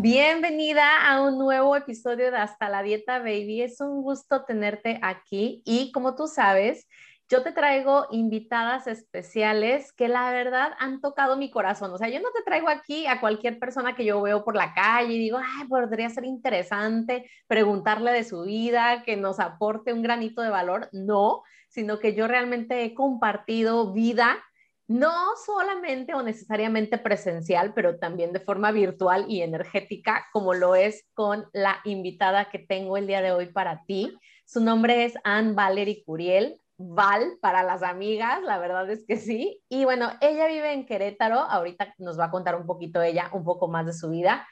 Bienvenida 0.00 1.06
a 1.06 1.20
un 1.20 1.36
nuevo 1.36 1.76
episodio 1.76 2.30
de 2.30 2.38
Hasta 2.38 2.70
la 2.70 2.82
Dieta 2.82 3.18
Baby. 3.18 3.60
Es 3.60 3.82
un 3.82 4.00
gusto 4.00 4.44
tenerte 4.46 4.98
aquí 5.02 5.62
y 5.66 5.92
como 5.92 6.14
tú 6.14 6.26
sabes, 6.26 6.88
yo 7.28 7.42
te 7.42 7.52
traigo 7.52 8.06
invitadas 8.10 8.86
especiales 8.86 9.92
que 9.92 10.08
la 10.08 10.30
verdad 10.30 10.72
han 10.78 11.02
tocado 11.02 11.36
mi 11.36 11.50
corazón. 11.50 11.92
O 11.92 11.98
sea, 11.98 12.08
yo 12.08 12.18
no 12.20 12.30
te 12.34 12.42
traigo 12.42 12.70
aquí 12.70 13.06
a 13.06 13.20
cualquier 13.20 13.58
persona 13.58 13.94
que 13.94 14.06
yo 14.06 14.22
veo 14.22 14.42
por 14.42 14.56
la 14.56 14.72
calle 14.72 15.12
y 15.12 15.18
digo, 15.18 15.36
ay, 15.36 15.68
podría 15.68 16.08
ser 16.08 16.24
interesante 16.24 17.30
preguntarle 17.46 18.10
de 18.10 18.24
su 18.24 18.42
vida, 18.44 19.02
que 19.02 19.18
nos 19.18 19.38
aporte 19.38 19.92
un 19.92 20.00
granito 20.00 20.40
de 20.40 20.48
valor. 20.48 20.88
No, 20.92 21.42
sino 21.68 21.98
que 21.98 22.14
yo 22.14 22.26
realmente 22.26 22.84
he 22.84 22.94
compartido 22.94 23.92
vida 23.92 24.42
no 24.90 25.36
solamente 25.46 26.14
o 26.14 26.22
necesariamente 26.22 26.98
presencial, 26.98 27.72
pero 27.74 28.00
también 28.00 28.32
de 28.32 28.40
forma 28.40 28.72
virtual 28.72 29.24
y 29.28 29.40
energética, 29.40 30.26
como 30.32 30.52
lo 30.52 30.74
es 30.74 31.06
con 31.14 31.46
la 31.52 31.76
invitada 31.84 32.50
que 32.50 32.58
tengo 32.58 32.96
el 32.96 33.06
día 33.06 33.22
de 33.22 33.30
hoy 33.30 33.46
para 33.46 33.84
ti. 33.86 34.18
Su 34.44 34.60
nombre 34.60 35.04
es 35.04 35.14
Anne 35.22 35.52
Valerie 35.52 36.02
Curiel. 36.04 36.60
Val 36.76 37.38
para 37.40 37.62
las 37.62 37.84
amigas, 37.84 38.42
la 38.42 38.58
verdad 38.58 38.90
es 38.90 39.04
que 39.06 39.16
sí. 39.16 39.62
Y 39.68 39.84
bueno, 39.84 40.10
ella 40.20 40.48
vive 40.48 40.72
en 40.72 40.86
Querétaro, 40.86 41.38
ahorita 41.38 41.94
nos 41.98 42.18
va 42.18 42.24
a 42.24 42.30
contar 42.32 42.56
un 42.56 42.66
poquito 42.66 43.00
ella, 43.00 43.30
un 43.32 43.44
poco 43.44 43.68
más 43.68 43.86
de 43.86 43.92
su 43.92 44.10
vida. 44.10 44.44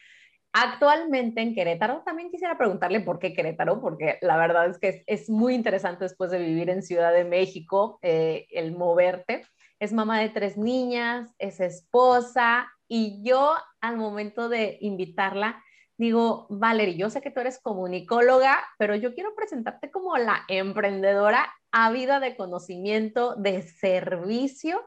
Actualmente 0.53 1.41
en 1.41 1.55
Querétaro, 1.55 2.03
también 2.05 2.31
quisiera 2.31 2.57
preguntarle 2.57 3.01
por 3.01 3.19
qué 3.19 3.35
Querétaro, 3.35 3.81
porque 3.81 4.19
la 4.23 4.37
verdad 4.37 4.69
es 4.71 4.79
que 4.79 5.05
es, 5.07 5.29
muy 5.29 5.55
interesante 5.55 6.05
después 6.05 6.31
de 6.31 6.39
vivir 6.39 6.71
en 6.71 6.83
Ciudad 6.83 7.13
de 7.13 7.25
México, 7.25 7.99
eh, 8.03 8.47
el 8.51 8.73
moverte. 8.73 9.47
Es 9.79 9.93
mamá 9.93 10.21
de 10.21 10.31
tres 10.31 10.57
niñas, 10.57 11.35
es 11.39 11.61
esposa, 11.61 12.67
y 12.89 13.23
yo 13.23 13.55
al 13.81 13.99
momento 13.99 14.49
de 14.49 14.79
invitarla, 14.81 15.63
digo, 15.99 16.47
Valerie, 16.49 16.97
yo 16.97 17.11
sé 17.11 17.21
que 17.21 17.31
tú 17.31 17.41
eres 17.41 17.61
comunicóloga, 17.61 18.59
pero 18.79 18.97
yo 18.97 19.15
quiero 19.15 19.35
presentarte 19.35 19.91
como 19.91 20.17
la 20.17 20.45
emprendedora 20.49 21.53
ávida 21.71 22.19
de 22.19 22.37
conocimiento, 22.37 23.35
de 23.37 23.63
servicio 23.63 24.83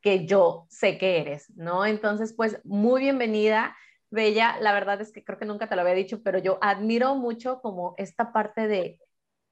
que 0.00 0.26
yo 0.26 0.66
sé 0.68 0.98
que 0.98 1.20
eres, 1.20 1.50
¿no? 1.56 1.86
Entonces, 1.86 2.32
pues 2.32 2.60
muy 2.64 3.02
bienvenida, 3.02 3.76
Bella. 4.16 4.56
La 4.60 4.72
verdad 4.72 5.00
es 5.00 5.12
que 5.12 5.24
creo 5.24 5.38
que 5.38 5.44
nunca 5.46 5.68
te 5.68 5.76
lo 5.76 5.82
había 5.82 5.94
dicho, 5.94 6.22
pero 6.24 6.38
yo 6.38 6.58
admiro 6.60 7.14
mucho 7.14 7.60
como 7.62 7.94
esta 7.98 8.32
parte 8.32 8.66
de 8.66 8.98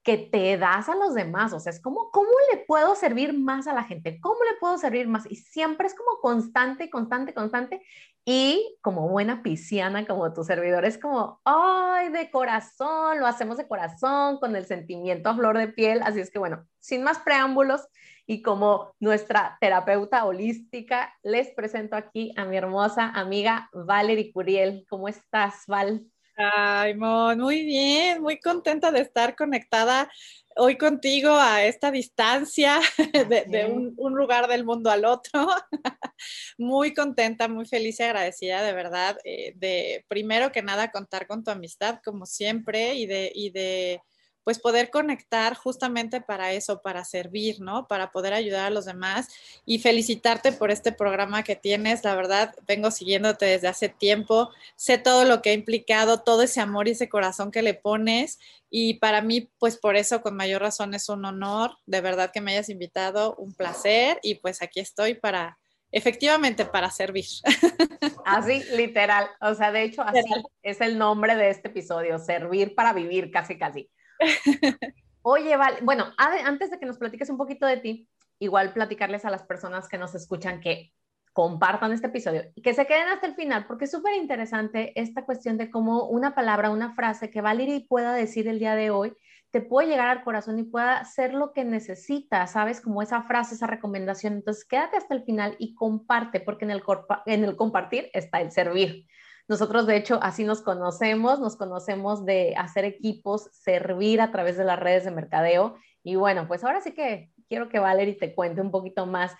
que 0.04 0.18
te 0.18 0.58
das 0.58 0.90
a 0.90 0.94
los 0.94 1.14
demás, 1.14 1.54
o 1.54 1.60
sea, 1.60 1.72
es 1.72 1.80
como, 1.80 2.10
¿cómo 2.10 2.28
le 2.52 2.58
puedo 2.66 2.94
servir 2.94 3.32
más 3.32 3.66
a 3.66 3.72
la 3.72 3.84
gente? 3.84 4.20
¿Cómo 4.20 4.36
le 4.44 4.58
puedo 4.60 4.76
servir 4.76 5.08
más? 5.08 5.24
Y 5.30 5.36
siempre 5.36 5.86
es 5.86 5.94
como 5.94 6.20
constante, 6.20 6.90
constante, 6.90 7.32
constante. 7.32 7.82
Y 8.26 8.78
como 8.82 9.08
buena 9.08 9.42
pisciana, 9.42 10.06
como 10.06 10.32
tu 10.34 10.44
servidor, 10.44 10.84
es 10.84 10.98
como, 10.98 11.40
ay, 11.44 12.10
de 12.10 12.30
corazón, 12.30 13.18
lo 13.18 13.26
hacemos 13.26 13.56
de 13.56 13.66
corazón, 13.66 14.38
con 14.38 14.54
el 14.56 14.66
sentimiento 14.66 15.30
a 15.30 15.34
flor 15.36 15.56
de 15.56 15.68
piel. 15.68 16.02
Así 16.02 16.20
es 16.20 16.30
que 16.30 16.38
bueno, 16.38 16.66
sin 16.80 17.02
más 17.02 17.18
preámbulos 17.20 17.88
y 18.26 18.42
como 18.42 18.94
nuestra 19.00 19.58
terapeuta 19.60 20.24
holística, 20.24 21.14
les 21.22 21.50
presento 21.50 21.96
aquí 21.96 22.32
a 22.36 22.44
mi 22.44 22.56
hermosa 22.56 23.10
amiga 23.10 23.68
Valerie 23.72 24.32
Curiel. 24.32 24.86
¿Cómo 24.88 25.08
estás, 25.08 25.64
Val? 25.66 26.06
Ay, 26.36 26.94
Mon, 26.94 27.38
muy 27.38 27.64
bien, 27.64 28.20
muy 28.20 28.40
contenta 28.40 28.90
de 28.90 29.02
estar 29.02 29.36
conectada 29.36 30.10
hoy 30.56 30.76
contigo 30.76 31.30
a 31.30 31.64
esta 31.64 31.90
distancia 31.92 32.80
de, 33.48 33.94
un, 33.96 34.14
lugar 34.14 34.48
del 34.48 34.64
mundo 34.64 34.90
al 34.90 35.04
otro. 35.04 35.46
muy 36.58 36.92
contenta, 36.92 37.46
muy 37.46 37.66
feliz 37.66 38.00
y 38.00 38.02
agradecida 38.02 38.62
de 38.62 38.72
verdad 38.72 39.16
eh, 39.24 39.52
de 39.56 40.04
primero 40.08 40.50
que 40.50 40.62
nada 40.62 40.90
contar 40.90 41.26
con 41.28 41.44
tu 41.44 41.50
amistad 41.52 42.00
como 42.04 42.26
siempre 42.26 42.94
y 42.94 43.06
de, 43.06 43.30
y 43.32 43.50
de 43.50 44.00
pues 44.44 44.58
poder 44.58 44.90
conectar 44.90 45.54
justamente 45.54 46.20
para 46.20 46.52
eso, 46.52 46.82
para 46.82 47.04
servir, 47.04 47.60
¿no? 47.60 47.88
Para 47.88 48.12
poder 48.12 48.34
ayudar 48.34 48.66
a 48.66 48.70
los 48.70 48.84
demás 48.84 49.28
y 49.66 49.78
felicitarte 49.78 50.52
por 50.52 50.70
este 50.70 50.92
programa 50.92 51.42
que 51.42 51.56
tienes. 51.56 52.04
La 52.04 52.14
verdad, 52.14 52.54
vengo 52.66 52.90
siguiéndote 52.90 53.46
desde 53.46 53.68
hace 53.68 53.88
tiempo, 53.88 54.50
sé 54.76 54.98
todo 54.98 55.24
lo 55.24 55.42
que 55.42 55.50
ha 55.50 55.54
implicado, 55.54 56.20
todo 56.20 56.42
ese 56.42 56.60
amor 56.60 56.86
y 56.86 56.92
ese 56.92 57.08
corazón 57.08 57.50
que 57.50 57.62
le 57.62 57.74
pones 57.74 58.38
y 58.76 58.94
para 58.94 59.22
mí, 59.22 59.52
pues 59.60 59.76
por 59.76 59.94
eso, 59.94 60.20
con 60.20 60.34
mayor 60.34 60.60
razón, 60.60 60.94
es 60.94 61.08
un 61.08 61.24
honor, 61.24 61.78
de 61.86 62.00
verdad 62.00 62.32
que 62.32 62.40
me 62.40 62.50
hayas 62.50 62.68
invitado, 62.68 63.36
un 63.36 63.54
placer 63.54 64.18
y 64.20 64.34
pues 64.34 64.62
aquí 64.62 64.80
estoy 64.80 65.14
para, 65.14 65.58
efectivamente, 65.92 66.64
para 66.64 66.90
servir. 66.90 67.24
Así, 68.24 68.64
literal. 68.74 69.28
O 69.40 69.54
sea, 69.54 69.70
de 69.70 69.84
hecho, 69.84 70.02
así 70.02 70.18
es 70.62 70.80
el 70.80 70.98
nombre 70.98 71.36
de 71.36 71.50
este 71.50 71.68
episodio, 71.68 72.18
servir 72.18 72.74
para 72.74 72.92
vivir, 72.92 73.30
casi, 73.30 73.56
casi. 73.56 73.88
Oye, 75.22 75.56
vale, 75.56 75.78
bueno, 75.82 76.06
antes 76.18 76.70
de 76.70 76.78
que 76.78 76.86
nos 76.86 76.98
platiques 76.98 77.30
un 77.30 77.38
poquito 77.38 77.66
de 77.66 77.78
ti, 77.78 78.08
igual 78.38 78.72
platicarles 78.72 79.24
a 79.24 79.30
las 79.30 79.42
personas 79.42 79.88
que 79.88 79.98
nos 79.98 80.14
escuchan 80.14 80.60
que 80.60 80.92
compartan 81.32 81.92
este 81.92 82.06
episodio 82.06 82.44
y 82.54 82.62
que 82.62 82.74
se 82.74 82.86
queden 82.86 83.08
hasta 83.08 83.26
el 83.26 83.34
final, 83.34 83.66
porque 83.66 83.86
es 83.86 83.90
súper 83.90 84.14
interesante 84.14 84.92
esta 85.00 85.24
cuestión 85.24 85.56
de 85.58 85.70
cómo 85.70 86.04
una 86.04 86.34
palabra, 86.34 86.70
una 86.70 86.94
frase 86.94 87.30
que 87.30 87.40
Valerie 87.40 87.86
pueda 87.88 88.12
decir 88.12 88.46
el 88.48 88.58
día 88.58 88.76
de 88.76 88.90
hoy, 88.90 89.14
te 89.50 89.60
puede 89.60 89.88
llegar 89.88 90.08
al 90.08 90.24
corazón 90.24 90.58
y 90.58 90.64
pueda 90.64 91.04
ser 91.04 91.32
lo 91.32 91.52
que 91.52 91.64
necesitas, 91.64 92.52
¿sabes? 92.52 92.80
Como 92.80 93.02
esa 93.02 93.22
frase, 93.22 93.54
esa 93.54 93.68
recomendación. 93.68 94.32
Entonces, 94.32 94.64
quédate 94.64 94.96
hasta 94.96 95.14
el 95.14 95.22
final 95.22 95.54
y 95.60 95.74
comparte, 95.74 96.40
porque 96.40 96.64
en 96.64 96.72
el, 96.72 96.82
en 97.26 97.44
el 97.44 97.54
compartir 97.54 98.10
está 98.12 98.40
el 98.40 98.50
servir. 98.50 99.06
Nosotros, 99.46 99.86
de 99.86 99.96
hecho, 99.96 100.18
así 100.22 100.44
nos 100.44 100.62
conocemos, 100.62 101.38
nos 101.38 101.56
conocemos 101.56 102.24
de 102.24 102.54
hacer 102.56 102.84
equipos, 102.84 103.48
servir 103.52 104.20
a 104.20 104.30
través 104.30 104.56
de 104.56 104.64
las 104.64 104.78
redes 104.78 105.04
de 105.04 105.10
mercadeo. 105.10 105.76
Y 106.02 106.16
bueno, 106.16 106.48
pues 106.48 106.64
ahora 106.64 106.80
sí 106.80 106.92
que 106.92 107.30
quiero 107.48 107.68
que 107.68 107.78
Valerie 107.78 108.14
te 108.14 108.34
cuente 108.34 108.60
un 108.60 108.70
poquito 108.70 109.06
más. 109.06 109.34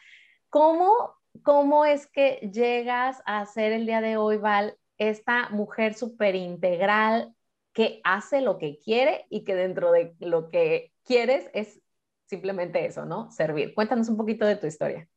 ¿Cómo, 0.51 1.15
cómo 1.43 1.85
es 1.85 2.07
que 2.07 2.51
llegas 2.53 3.23
a 3.25 3.47
ser 3.47 3.73
el 3.73 3.87
día 3.87 4.01
de 4.03 4.19
hoy, 4.19 4.37
Val, 4.37 4.77
esta 4.99 5.49
mujer 5.49 5.95
súper 5.95 6.35
integral 6.35 7.35
que 7.73 8.01
hace 8.05 8.41
lo 8.41 8.59
que 8.59 8.79
quiere 8.79 9.27
y 9.31 9.45
que 9.45 9.55
dentro 9.55 9.91
de 9.91 10.15
lo 10.21 10.49
que 10.49 10.93
quieres 11.05 11.51
es 11.55 11.81
simplemente 12.27 12.87
eso, 12.87 13.05
¿no? 13.05 13.31
Servir. 13.31 13.75
Cuéntanos 13.75 14.09
un 14.09 14.17
poquito 14.17 14.47
de 14.47 14.57
tu 14.57 14.67
historia. 14.67 15.09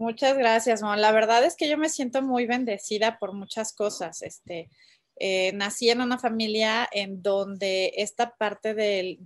Muchas 0.00 0.38
gracias, 0.38 0.80
Mon. 0.80 0.98
La 0.98 1.12
verdad 1.12 1.44
es 1.44 1.56
que 1.56 1.68
yo 1.68 1.76
me 1.76 1.90
siento 1.90 2.22
muy 2.22 2.46
bendecida 2.46 3.18
por 3.18 3.34
muchas 3.34 3.74
cosas. 3.74 4.22
Este, 4.22 4.70
eh, 5.16 5.52
nací 5.52 5.90
en 5.90 6.00
una 6.00 6.18
familia 6.18 6.88
en 6.90 7.20
donde 7.20 7.92
esta 7.96 8.34
parte 8.34 8.72
del, 8.72 9.18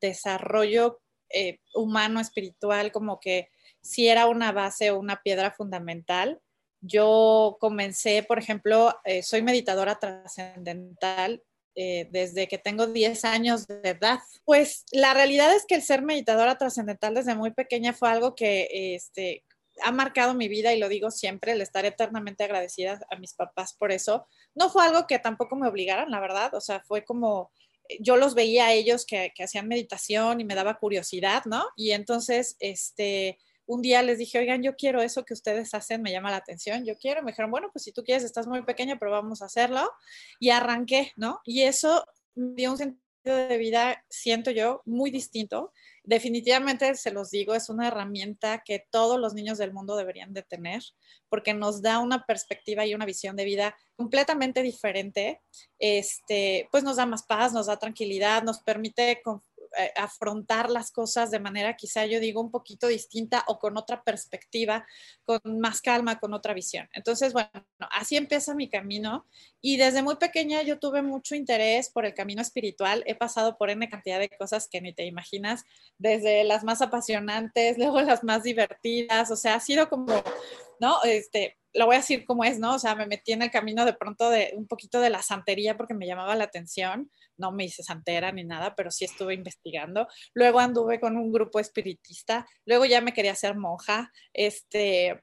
desarrollo 0.00 0.98
eh, 1.30 1.60
humano, 1.74 2.18
espiritual, 2.18 2.90
como 2.90 3.20
que 3.20 3.50
sí 3.80 4.08
era 4.08 4.26
una 4.26 4.50
base 4.50 4.90
o 4.90 4.98
una 4.98 5.22
piedra 5.22 5.52
fundamental. 5.52 6.40
Yo 6.80 7.56
comencé, 7.60 8.24
por 8.24 8.40
ejemplo, 8.40 8.98
eh, 9.04 9.22
soy 9.22 9.42
meditadora 9.42 10.00
trascendental 10.00 11.40
desde 12.10 12.48
que 12.48 12.56
tengo 12.56 12.86
10 12.86 13.26
años 13.26 13.66
de 13.66 13.90
edad. 13.90 14.20
Pues 14.46 14.86
la 14.92 15.12
realidad 15.12 15.54
es 15.54 15.66
que 15.66 15.74
el 15.74 15.82
ser 15.82 16.00
meditadora 16.00 16.56
trascendental 16.56 17.14
desde 17.14 17.34
muy 17.34 17.50
pequeña 17.50 17.92
fue 17.92 18.08
algo 18.08 18.34
que 18.34 18.94
este, 18.94 19.44
ha 19.82 19.92
marcado 19.92 20.34
mi 20.34 20.48
vida 20.48 20.72
y 20.72 20.78
lo 20.78 20.88
digo 20.88 21.10
siempre, 21.10 21.54
le 21.54 21.62
estaré 21.62 21.88
eternamente 21.88 22.44
agradecida 22.44 23.00
a 23.10 23.16
mis 23.16 23.34
papás 23.34 23.74
por 23.74 23.92
eso. 23.92 24.26
No 24.54 24.70
fue 24.70 24.84
algo 24.84 25.06
que 25.06 25.18
tampoco 25.18 25.56
me 25.56 25.68
obligaran, 25.68 26.10
la 26.10 26.20
verdad, 26.20 26.54
o 26.54 26.60
sea, 26.60 26.80
fue 26.80 27.04
como 27.04 27.50
eh, 27.88 27.98
yo 28.00 28.16
los 28.16 28.34
veía 28.34 28.66
a 28.66 28.72
ellos 28.72 29.06
que, 29.06 29.32
hacían 29.42 29.68
meditación 29.68 30.40
y 30.40 30.44
me 30.44 30.54
daba 30.54 30.78
curiosidad, 30.78 31.44
¿no? 31.44 31.64
Y 31.76 31.92
entonces, 31.92 32.56
este, 32.60 33.38
un 33.66 33.82
día 33.82 34.02
les 34.02 34.18
dije, 34.18 34.38
oigan, 34.38 34.62
yo 34.62 34.76
quiero 34.76 35.02
eso 35.02 35.24
que 35.24 35.34
ustedes 35.34 35.74
hacen, 35.74 36.02
me 36.02 36.12
llama 36.12 36.30
la 36.30 36.38
atención, 36.38 36.84
yo 36.84 36.96
quiero. 36.96 37.22
Me 37.22 37.32
dijeron, 37.32 37.50
bueno, 37.50 37.70
pues 37.72 37.84
si 37.84 37.92
tú 37.92 38.02
quieres, 38.04 38.24
estás 38.24 38.46
muy 38.46 38.62
pequeña, 38.62 38.98
pero 38.98 39.10
vamos 39.10 39.42
a 39.42 39.46
hacerlo. 39.46 39.90
Y 40.40 40.50
arranqué, 40.50 41.12
¿no? 41.16 41.40
Y 41.44 41.62
eso 41.62 42.06
me 42.34 42.54
dio 42.54 42.72
un 42.72 42.78
sentido 42.78 43.02
de 43.24 43.58
vida, 43.58 44.04
siento 44.08 44.50
yo, 44.50 44.82
muy 44.84 45.10
distinto 45.10 45.72
definitivamente 46.06 46.94
se 46.94 47.10
los 47.10 47.30
digo, 47.30 47.54
es 47.54 47.68
una 47.68 47.88
herramienta 47.88 48.62
que 48.64 48.86
todos 48.90 49.20
los 49.20 49.34
niños 49.34 49.58
del 49.58 49.72
mundo 49.72 49.96
deberían 49.96 50.32
de 50.32 50.42
tener 50.42 50.82
porque 51.28 51.52
nos 51.52 51.82
da 51.82 51.98
una 51.98 52.24
perspectiva 52.24 52.86
y 52.86 52.94
una 52.94 53.04
visión 53.04 53.36
de 53.36 53.44
vida 53.44 53.76
completamente 53.96 54.62
diferente. 54.62 55.42
Este, 55.78 56.68
pues 56.70 56.84
nos 56.84 56.96
da 56.96 57.06
más 57.06 57.24
paz, 57.24 57.52
nos 57.52 57.66
da 57.66 57.76
tranquilidad, 57.76 58.42
nos 58.42 58.62
permite 58.62 59.20
eh, 59.78 59.92
afrontar 59.96 60.70
las 60.70 60.90
cosas 60.90 61.30
de 61.30 61.40
manera 61.40 61.76
quizá 61.76 62.06
yo 62.06 62.20
digo 62.20 62.40
un 62.40 62.50
poquito 62.50 62.86
distinta 62.86 63.44
o 63.46 63.58
con 63.58 63.76
otra 63.76 64.02
perspectiva, 64.02 64.86
con 65.24 65.40
más 65.60 65.80
calma, 65.80 66.18
con 66.18 66.34
otra 66.34 66.54
visión. 66.54 66.88
Entonces, 66.92 67.32
bueno, 67.32 67.50
así 67.90 68.16
empieza 68.16 68.54
mi 68.54 68.68
camino 68.68 69.26
y 69.60 69.76
desde 69.76 70.02
muy 70.02 70.16
pequeña 70.16 70.62
yo 70.62 70.78
tuve 70.78 71.02
mucho 71.02 71.34
interés 71.34 71.90
por 71.90 72.06
el 72.06 72.14
camino 72.14 72.42
espiritual. 72.42 73.02
He 73.06 73.14
pasado 73.14 73.56
por 73.58 73.70
N 73.70 73.88
cantidad 73.88 74.18
de 74.18 74.28
cosas 74.28 74.68
que 74.68 74.80
ni 74.80 74.92
te 74.92 75.06
imaginas, 75.06 75.64
desde 75.98 76.44
las 76.44 76.64
más 76.64 76.82
apasionantes, 76.82 77.78
luego 77.78 78.00
las 78.00 78.24
más 78.24 78.42
divertidas, 78.42 79.30
o 79.30 79.36
sea, 79.36 79.56
ha 79.56 79.60
sido 79.60 79.88
como, 79.88 80.22
¿no? 80.80 81.02
Este, 81.04 81.56
lo 81.76 81.86
voy 81.86 81.96
a 81.96 81.98
decir 81.98 82.24
como 82.24 82.44
es, 82.44 82.58
¿no? 82.58 82.74
O 82.74 82.78
sea, 82.78 82.94
me 82.94 83.06
metí 83.06 83.32
en 83.32 83.42
el 83.42 83.50
camino 83.50 83.84
de 83.84 83.92
pronto 83.92 84.30
de 84.30 84.52
un 84.56 84.66
poquito 84.66 85.00
de 85.00 85.10
la 85.10 85.22
santería 85.22 85.76
porque 85.76 85.94
me 85.94 86.06
llamaba 86.06 86.34
la 86.34 86.44
atención. 86.44 87.10
No 87.36 87.52
me 87.52 87.64
hice 87.64 87.82
santera 87.82 88.32
ni 88.32 88.44
nada, 88.44 88.74
pero 88.74 88.90
sí 88.90 89.04
estuve 89.04 89.34
investigando. 89.34 90.08
Luego 90.32 90.58
anduve 90.58 90.98
con 91.00 91.16
un 91.16 91.32
grupo 91.32 91.60
espiritista. 91.60 92.46
Luego 92.64 92.86
ya 92.86 93.00
me 93.00 93.12
quería 93.12 93.32
hacer 93.32 93.56
monja. 93.56 94.10
Este, 94.32 95.22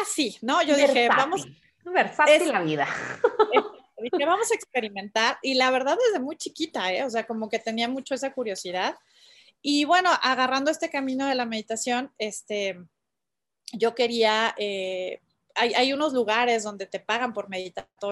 así, 0.00 0.38
¿no? 0.40 0.62
Yo 0.62 0.76
dije, 0.76 1.08
vamos. 1.08 1.46
Versátil 1.84 2.52
la 2.52 2.62
vida. 2.62 2.86
dije, 4.02 4.24
vamos 4.24 4.50
a 4.52 4.54
experimentar. 4.54 5.38
Y 5.42 5.54
la 5.54 5.70
verdad, 5.70 5.96
desde 6.06 6.22
muy 6.22 6.36
chiquita, 6.36 6.92
¿eh? 6.92 7.04
O 7.04 7.10
sea, 7.10 7.26
como 7.26 7.48
que 7.48 7.58
tenía 7.58 7.88
mucho 7.88 8.14
esa 8.14 8.32
curiosidad. 8.32 8.94
Y 9.60 9.84
bueno, 9.84 10.10
agarrando 10.22 10.70
este 10.70 10.90
camino 10.90 11.26
de 11.26 11.34
la 11.34 11.46
meditación, 11.46 12.12
este, 12.18 12.78
yo 13.72 13.94
quería 13.94 14.54
eh, 14.58 15.20
hay, 15.54 15.92
unos 15.92 16.12
lugares 16.12 16.62
donde 16.62 16.86
te 16.86 17.00
pagan 17.00 17.32
por 17.32 17.48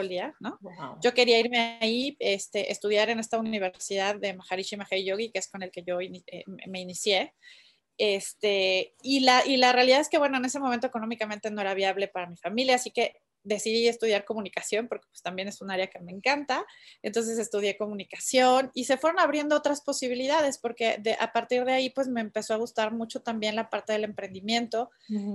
día, 0.09 0.35
¿no? 0.41 0.59
Yo 1.03 1.15
quería 1.15 1.39
irme 1.39 1.79
ahí, 1.81 2.17
este, 2.19 2.71
estudiar 2.71 3.11
en 3.11 3.19
esta 3.19 3.39
universidad 3.39 4.17
de 4.17 4.35
Maharishi 4.35 4.77
Mahesh 4.77 5.05
Yogi, 5.05 5.31
que 5.31 5.39
es 5.39 5.49
con 5.49 5.63
el 5.63 5.71
que 5.71 5.83
yo 5.83 6.01
eh, 6.01 6.45
me 6.67 6.81
inicié. 6.81 7.35
Este, 7.99 8.95
y, 9.03 9.21
la, 9.21 9.45
y 9.47 9.57
la 9.59 9.73
realidad 9.73 10.01
es 10.01 10.09
que, 10.09 10.19
bueno, 10.19 10.39
en 10.39 10.45
ese 10.45 10.59
momento 10.59 10.87
económicamente 10.87 11.51
no 11.51 11.61
era 11.61 11.75
viable 11.75 12.09
para 12.09 12.27
mi 12.27 12.37
familia, 12.37 12.77
así 12.77 12.91
que 12.91 13.21
decidí 13.43 13.89
estudiar 13.89 14.25
comunicación 14.25 14.89
porque 14.89 15.07
pues, 15.11 15.23
también 15.23 15.49
es 15.49 15.61
un 15.61 15.71
área 15.71 15.89
que 15.89 15.99
me 16.01 16.13
encanta. 16.13 16.65
Entonces 17.03 17.39
estudié 17.39 17.77
comunicación 17.77 18.71
y 18.75 18.85
se 18.85 18.97
fueron 18.97 19.21
abriendo 19.21 19.57
otras 19.57 19.81
posibilidades 19.81 20.59
porque 20.59 21.01
a 21.19 21.33
partir 21.33 21.65
de 21.65 21.73
ahí 21.73 21.91
pues 21.91 22.09
me 22.09 22.21
empezó 22.21 22.55
a 22.55 22.59
gustar 22.59 22.93
mucho 22.93 23.23
también 23.23 23.57
la 23.57 23.71
parte 23.71 23.93
del 23.93 24.05
emprendimiento. 24.05 24.91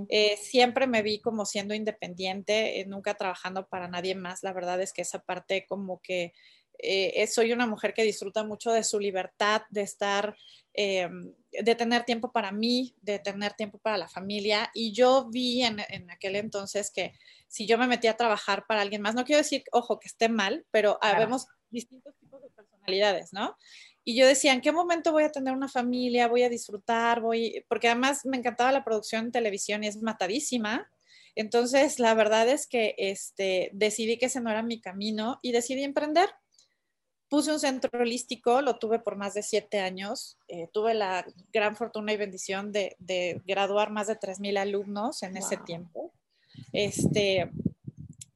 Eh, 0.08 0.36
siempre 0.40 0.86
me 0.86 1.02
vi 1.02 1.20
como 1.20 1.44
siendo 1.44 1.74
independiente, 1.74 2.80
eh, 2.80 2.86
nunca 2.86 3.14
trabajando 3.14 3.66
para 3.66 3.88
nadie 3.88 4.14
más. 4.14 4.42
La 4.42 4.52
verdad 4.52 4.80
es 4.80 4.92
que 4.92 5.02
esa 5.02 5.20
parte 5.20 5.66
como 5.66 6.00
que 6.00 6.32
eh, 6.78 7.26
soy 7.26 7.52
una 7.52 7.66
mujer 7.66 7.94
que 7.94 8.02
disfruta 8.02 8.44
mucho 8.44 8.70
de 8.70 8.84
su 8.84 9.00
libertad, 9.00 9.62
de 9.70 9.80
estar, 9.80 10.36
de 10.76 11.74
tener 11.74 12.04
tiempo 12.04 12.32
para 12.32 12.52
mí, 12.52 12.94
de 13.00 13.18
tener 13.18 13.54
tiempo 13.54 13.78
para 13.78 13.96
la 13.96 14.08
familia. 14.08 14.70
Y 14.74 14.92
yo 14.92 15.28
vi 15.30 15.62
en, 15.62 15.80
en 15.88 16.10
aquel 16.10 16.36
entonces 16.36 16.90
que 16.90 17.14
si 17.48 17.66
yo 17.66 17.78
me 17.78 17.86
metía 17.86 18.12
a 18.12 18.16
trabajar 18.16 18.66
para 18.66 18.82
alguien 18.82 19.02
más, 19.02 19.14
no 19.14 19.24
quiero 19.24 19.42
decir, 19.42 19.64
ojo, 19.72 19.98
que 19.98 20.08
esté 20.08 20.28
mal, 20.28 20.66
pero 20.70 20.98
vemos 21.18 21.46
distintos 21.70 22.14
tipos 22.18 22.42
de 22.42 22.50
personalidades, 22.50 23.32
¿no? 23.32 23.56
Y 24.04 24.16
yo 24.16 24.26
decía, 24.26 24.52
¿en 24.52 24.60
qué 24.60 24.70
momento 24.70 25.10
voy 25.10 25.24
a 25.24 25.32
tener 25.32 25.52
una 25.52 25.68
familia? 25.68 26.28
Voy 26.28 26.42
a 26.42 26.48
disfrutar, 26.48 27.20
voy, 27.20 27.64
porque 27.68 27.88
además 27.88 28.24
me 28.24 28.36
encantaba 28.36 28.70
la 28.70 28.84
producción 28.84 29.26
en 29.26 29.32
televisión 29.32 29.82
y 29.82 29.88
es 29.88 30.00
matadísima. 30.00 30.88
Entonces, 31.34 31.98
la 31.98 32.14
verdad 32.14 32.48
es 32.48 32.66
que 32.68 32.94
este, 32.98 33.70
decidí 33.72 34.16
que 34.16 34.26
ese 34.26 34.40
no 34.40 34.50
era 34.50 34.62
mi 34.62 34.80
camino 34.80 35.38
y 35.42 35.52
decidí 35.52 35.82
emprender. 35.82 36.30
Puse 37.28 37.52
un 37.52 37.58
centro 37.58 37.90
holístico, 37.98 38.62
lo 38.62 38.78
tuve 38.78 38.98
por 38.98 39.16
más 39.16 39.34
de 39.34 39.42
siete 39.42 39.80
años. 39.80 40.38
Eh, 40.48 40.68
tuve 40.72 40.94
la 40.94 41.26
gran 41.52 41.74
fortuna 41.74 42.12
y 42.12 42.16
bendición 42.16 42.72
de, 42.72 42.96
de 42.98 43.42
graduar 43.44 43.90
más 43.90 44.06
de 44.06 44.18
3.000 44.18 44.58
alumnos 44.58 45.22
en 45.22 45.36
ese 45.36 45.56
tiempo. 45.56 46.12
Este, 46.72 47.50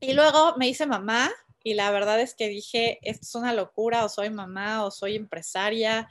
y 0.01 0.13
luego 0.15 0.57
me 0.57 0.69
hice 0.69 0.87
mamá 0.87 1.31
y 1.63 1.75
la 1.75 1.91
verdad 1.91 2.21
es 2.21 2.35
que 2.35 2.49
dije, 2.49 2.99
esto 3.03 3.27
es 3.27 3.35
una 3.35 3.53
locura, 3.53 4.05
o 4.05 4.09
soy 4.09 4.31
mamá, 4.31 4.85
o 4.85 4.91
soy 4.91 5.17
empresaria. 5.17 6.09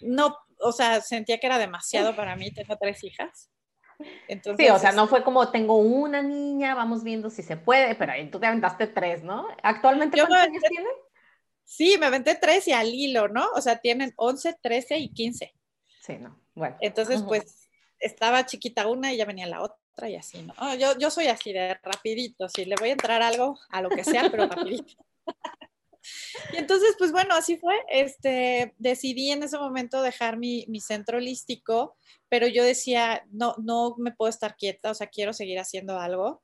No, 0.00 0.36
o 0.58 0.72
sea, 0.72 1.00
sentía 1.00 1.38
que 1.38 1.46
era 1.46 1.58
demasiado 1.58 2.16
para 2.16 2.34
mí, 2.36 2.50
tengo 2.50 2.76
tres 2.76 3.04
hijas. 3.04 3.50
Entonces, 4.28 4.64
sí, 4.64 4.72
o 4.72 4.78
sea, 4.78 4.92
no 4.92 5.06
fue 5.06 5.22
como 5.22 5.50
tengo 5.50 5.76
una 5.76 6.22
niña, 6.22 6.74
vamos 6.74 7.04
viendo 7.04 7.28
si 7.28 7.42
se 7.42 7.58
puede, 7.58 7.94
pero 7.94 8.12
ahí 8.12 8.30
tú 8.30 8.40
te 8.40 8.46
aventaste 8.46 8.86
tres, 8.86 9.22
¿no? 9.22 9.46
¿Actualmente 9.62 10.16
cuántos 10.16 10.38
años 10.38 10.62
tienen? 10.66 10.92
Sí, 11.70 11.96
me 12.00 12.06
aventé 12.06 12.34
tres 12.34 12.66
y 12.66 12.72
al 12.72 12.92
hilo, 12.92 13.28
¿no? 13.28 13.46
O 13.54 13.60
sea, 13.60 13.78
tienen 13.78 14.12
11, 14.16 14.56
13 14.60 14.98
y 14.98 15.12
15. 15.12 15.54
Sí, 16.00 16.14
no, 16.18 16.36
bueno. 16.52 16.76
Entonces, 16.80 17.22
pues 17.22 17.70
estaba 18.00 18.44
chiquita 18.44 18.88
una 18.88 19.12
y 19.12 19.18
ya 19.18 19.24
venía 19.24 19.46
la 19.46 19.62
otra 19.62 20.08
y 20.08 20.16
así, 20.16 20.42
¿no? 20.42 20.74
Yo, 20.74 20.98
yo 20.98 21.10
soy 21.12 21.28
así 21.28 21.52
de 21.52 21.74
rapidito, 21.74 22.48
si 22.48 22.64
le 22.64 22.74
voy 22.74 22.88
a 22.88 22.92
entrar 22.92 23.22
algo, 23.22 23.56
a 23.68 23.82
lo 23.82 23.88
que 23.88 24.02
sea, 24.02 24.28
pero 24.28 24.48
rapidito. 24.48 24.94
y 26.52 26.56
entonces, 26.56 26.96
pues 26.98 27.12
bueno, 27.12 27.36
así 27.36 27.56
fue. 27.56 27.76
Este, 27.88 28.74
decidí 28.78 29.30
en 29.30 29.44
ese 29.44 29.56
momento 29.56 30.02
dejar 30.02 30.38
mi, 30.38 30.64
mi, 30.66 30.80
centro 30.80 31.18
holístico, 31.18 31.96
pero 32.28 32.48
yo 32.48 32.64
decía, 32.64 33.24
no, 33.30 33.54
no 33.62 33.94
me 33.96 34.10
puedo 34.10 34.28
estar 34.28 34.56
quieta, 34.56 34.90
o 34.90 34.94
sea, 34.94 35.06
quiero 35.06 35.32
seguir 35.32 35.60
haciendo 35.60 36.00
algo. 36.00 36.42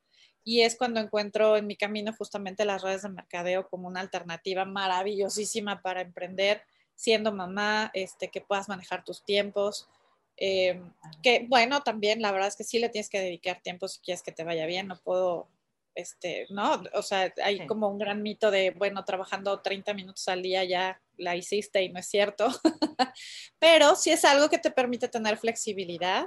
Y 0.49 0.61
es 0.61 0.77
cuando 0.77 1.01
encuentro 1.01 1.57
en 1.57 1.67
mi 1.67 1.75
camino 1.75 2.15
justamente 2.17 2.65
las 2.65 2.81
redes 2.81 3.03
de 3.03 3.09
mercadeo 3.09 3.69
como 3.69 3.89
una 3.89 3.99
alternativa 3.99 4.65
maravillosísima 4.65 5.83
para 5.83 6.03
emprender, 6.03 6.63
siendo 6.95 7.33
mamá, 7.33 7.91
este, 7.95 8.29
que 8.29 8.41
puedas 8.41 8.69
manejar 8.69 9.03
tus 9.03 9.25
tiempos, 9.25 9.89
eh, 10.37 10.81
que 11.21 11.47
bueno, 11.49 11.83
también 11.83 12.23
la 12.23 12.31
verdad 12.31 12.47
es 12.47 12.55
que 12.55 12.63
sí 12.63 12.79
le 12.79 12.91
tienes 12.91 13.11
que 13.11 13.21
dedicar 13.21 13.61
tiempo 13.61 13.89
si 13.89 13.99
quieres 13.99 14.23
que 14.23 14.31
te 14.31 14.45
vaya 14.45 14.67
bien, 14.67 14.87
no 14.87 14.97
puedo, 15.01 15.49
este, 15.97 16.47
¿no? 16.51 16.81
O 16.95 17.03
sea, 17.03 17.35
hay 17.43 17.67
como 17.67 17.89
un 17.89 17.99
gran 17.99 18.23
mito 18.23 18.53
de, 18.53 18.71
bueno, 18.71 19.05
trabajando 19.05 19.61
30 19.61 19.95
minutos 19.95 20.29
al 20.29 20.43
día 20.43 20.63
ya 20.63 21.01
la 21.17 21.35
hiciste 21.35 21.83
y 21.83 21.89
no 21.89 21.99
es 21.99 22.07
cierto, 22.07 22.47
pero 23.59 23.97
sí 23.97 24.11
es 24.13 24.25
algo 24.25 24.49
que 24.49 24.59
te 24.59 24.71
permite 24.71 25.09
tener 25.09 25.39
flexibilidad. 25.39 26.27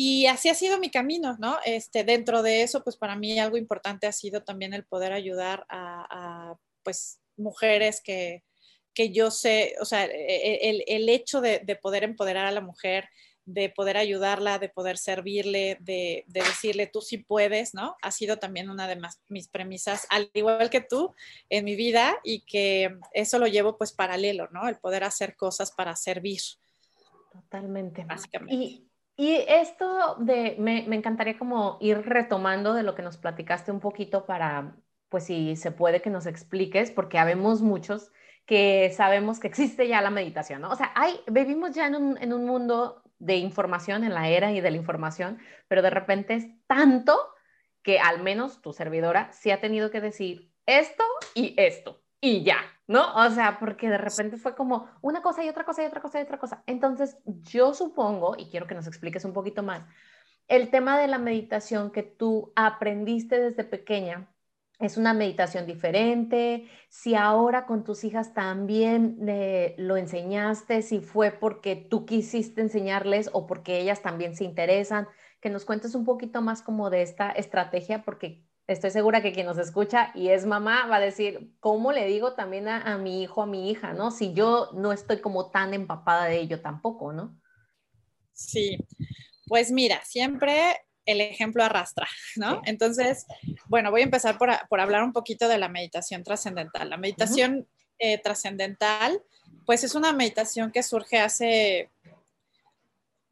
Y 0.00 0.26
así 0.26 0.48
ha 0.48 0.54
sido 0.54 0.78
mi 0.78 0.92
camino, 0.92 1.36
¿no? 1.40 1.58
Este, 1.64 2.04
dentro 2.04 2.44
de 2.44 2.62
eso, 2.62 2.84
pues 2.84 2.96
para 2.96 3.16
mí 3.16 3.36
algo 3.40 3.56
importante 3.56 4.06
ha 4.06 4.12
sido 4.12 4.44
también 4.44 4.72
el 4.72 4.84
poder 4.84 5.12
ayudar 5.12 5.66
a, 5.68 6.54
pues, 6.84 7.18
mujeres 7.36 8.00
que, 8.00 8.44
que 8.94 9.10
yo 9.10 9.32
sé, 9.32 9.74
o 9.80 9.84
sea, 9.84 10.04
e, 10.04 10.10
e, 10.12 10.70
el, 10.70 10.84
el 10.86 11.08
hecho 11.08 11.40
de, 11.40 11.62
de, 11.64 11.74
poder 11.74 12.04
empoderar 12.04 12.46
a 12.46 12.52
la 12.52 12.60
mujer, 12.60 13.08
de 13.44 13.70
poder 13.70 13.96
ayudarla, 13.96 14.60
de 14.60 14.68
poder 14.68 14.98
servirle, 14.98 15.78
de, 15.80 16.22
de, 16.28 16.42
decirle 16.42 16.86
tú 16.86 17.00
sí 17.00 17.18
puedes, 17.18 17.74
¿no? 17.74 17.96
Ha 18.00 18.12
sido 18.12 18.38
también 18.38 18.70
una 18.70 18.86
de 18.86 19.00
mis 19.28 19.48
premisas, 19.48 20.06
al 20.10 20.30
igual 20.32 20.70
que 20.70 20.80
tú, 20.80 21.12
en 21.50 21.64
mi 21.64 21.74
vida 21.74 22.16
y 22.22 22.42
que 22.42 22.96
eso 23.14 23.40
lo 23.40 23.48
llevo 23.48 23.76
pues 23.76 23.90
paralelo, 23.90 24.48
¿no? 24.52 24.68
El 24.68 24.76
poder 24.76 25.02
hacer 25.02 25.34
cosas 25.34 25.72
para 25.72 25.96
servir. 25.96 26.40
Totalmente. 27.32 28.04
Básicamente. 28.04 28.54
Y, 28.54 28.87
y 29.20 29.34
esto 29.48 30.14
de, 30.20 30.54
me, 30.60 30.84
me 30.86 30.94
encantaría 30.94 31.36
como 31.36 31.76
ir 31.80 31.98
retomando 32.06 32.72
de 32.72 32.84
lo 32.84 32.94
que 32.94 33.02
nos 33.02 33.16
platicaste 33.16 33.72
un 33.72 33.80
poquito 33.80 34.26
para, 34.26 34.76
pues 35.08 35.24
si 35.24 35.56
se 35.56 35.72
puede 35.72 36.00
que 36.00 36.08
nos 36.08 36.26
expliques, 36.26 36.92
porque 36.92 37.18
habemos 37.18 37.60
muchos 37.60 38.12
que 38.46 38.92
sabemos 38.96 39.40
que 39.40 39.48
existe 39.48 39.88
ya 39.88 40.00
la 40.02 40.10
meditación, 40.10 40.62
¿no? 40.62 40.70
O 40.70 40.76
sea, 40.76 40.92
hay, 40.94 41.18
vivimos 41.26 41.72
ya 41.72 41.88
en 41.88 41.96
un, 41.96 42.16
en 42.18 42.32
un 42.32 42.44
mundo 42.44 43.02
de 43.18 43.34
información, 43.38 44.04
en 44.04 44.14
la 44.14 44.28
era 44.28 44.52
y 44.52 44.60
de 44.60 44.70
la 44.70 44.76
información, 44.76 45.40
pero 45.66 45.82
de 45.82 45.90
repente 45.90 46.34
es 46.34 46.46
tanto 46.68 47.18
que 47.82 47.98
al 47.98 48.22
menos 48.22 48.62
tu 48.62 48.72
servidora 48.72 49.32
sí 49.32 49.50
ha 49.50 49.60
tenido 49.60 49.90
que 49.90 50.00
decir 50.00 50.52
esto 50.64 51.02
y 51.34 51.54
esto 51.58 52.00
y 52.20 52.42
ya, 52.44 52.58
¿no? 52.86 53.14
O 53.14 53.30
sea, 53.30 53.58
porque 53.58 53.88
de 53.88 53.98
repente 53.98 54.36
fue 54.36 54.54
como 54.54 54.88
una 55.02 55.22
cosa 55.22 55.44
y 55.44 55.48
otra 55.48 55.64
cosa 55.64 55.82
y 55.82 55.86
otra 55.86 56.00
cosa 56.00 56.20
y 56.20 56.22
otra 56.24 56.38
cosa. 56.38 56.62
Entonces, 56.66 57.18
yo 57.24 57.74
supongo, 57.74 58.34
y 58.36 58.50
quiero 58.50 58.66
que 58.66 58.74
nos 58.74 58.86
expliques 58.86 59.24
un 59.24 59.32
poquito 59.32 59.62
más, 59.62 59.82
el 60.48 60.70
tema 60.70 60.98
de 60.98 61.08
la 61.08 61.18
meditación 61.18 61.90
que 61.92 62.02
tú 62.02 62.52
aprendiste 62.56 63.38
desde 63.40 63.64
pequeña, 63.64 64.28
es 64.78 64.96
una 64.96 65.12
meditación 65.12 65.66
diferente, 65.66 66.68
si 66.88 67.14
ahora 67.16 67.66
con 67.66 67.82
tus 67.84 68.04
hijas 68.04 68.32
también 68.32 69.18
eh, 69.26 69.74
lo 69.76 69.96
enseñaste, 69.96 70.82
si 70.82 71.00
fue 71.00 71.32
porque 71.32 71.74
tú 71.76 72.06
quisiste 72.06 72.60
enseñarles 72.60 73.28
o 73.32 73.46
porque 73.46 73.80
ellas 73.80 74.02
también 74.02 74.36
se 74.36 74.44
interesan, 74.44 75.08
que 75.40 75.50
nos 75.50 75.64
cuentes 75.64 75.94
un 75.94 76.04
poquito 76.04 76.42
más 76.42 76.62
como 76.62 76.90
de 76.90 77.02
esta 77.02 77.30
estrategia, 77.30 78.04
porque 78.04 78.47
estoy 78.68 78.90
segura 78.90 79.22
que 79.22 79.32
quien 79.32 79.46
nos 79.46 79.58
escucha 79.58 80.12
y 80.14 80.28
es 80.28 80.46
mamá 80.46 80.86
va 80.86 80.96
a 80.96 81.00
decir, 81.00 81.52
¿cómo 81.58 81.90
le 81.90 82.06
digo 82.06 82.34
también 82.34 82.68
a, 82.68 82.82
a 82.82 82.98
mi 82.98 83.22
hijo, 83.22 83.42
a 83.42 83.46
mi 83.46 83.70
hija, 83.70 83.92
¿no? 83.94 84.12
Si 84.12 84.34
yo 84.34 84.70
no 84.74 84.92
estoy 84.92 85.20
como 85.20 85.50
tan 85.50 85.74
empapada 85.74 86.26
de 86.26 86.38
ello 86.38 86.60
tampoco, 86.60 87.12
¿no? 87.12 87.36
Sí, 88.32 88.78
pues 89.48 89.72
mira, 89.72 90.00
siempre 90.04 90.76
el 91.08 91.22
ejemplo 91.22 91.64
arrastra, 91.64 92.06
¿no? 92.36 92.60
Entonces, 92.66 93.26
bueno, 93.66 93.90
voy 93.90 94.02
a 94.02 94.04
empezar 94.04 94.38
por, 94.38 94.80
hablar 94.80 95.02
un 95.02 95.12
poquito 95.12 95.48
de 95.48 95.58
la 95.58 95.68
meditación 95.68 96.22
trascendental. 96.22 96.90
La 96.90 96.98
meditación 96.98 97.66
eh, 97.98 98.18
trascendental, 98.18 99.20
pues 99.64 99.84
es 99.84 99.94
una 99.94 100.12
meditación 100.12 100.70
que 100.70 100.82
surge 100.82 101.18
hace, 101.18 101.90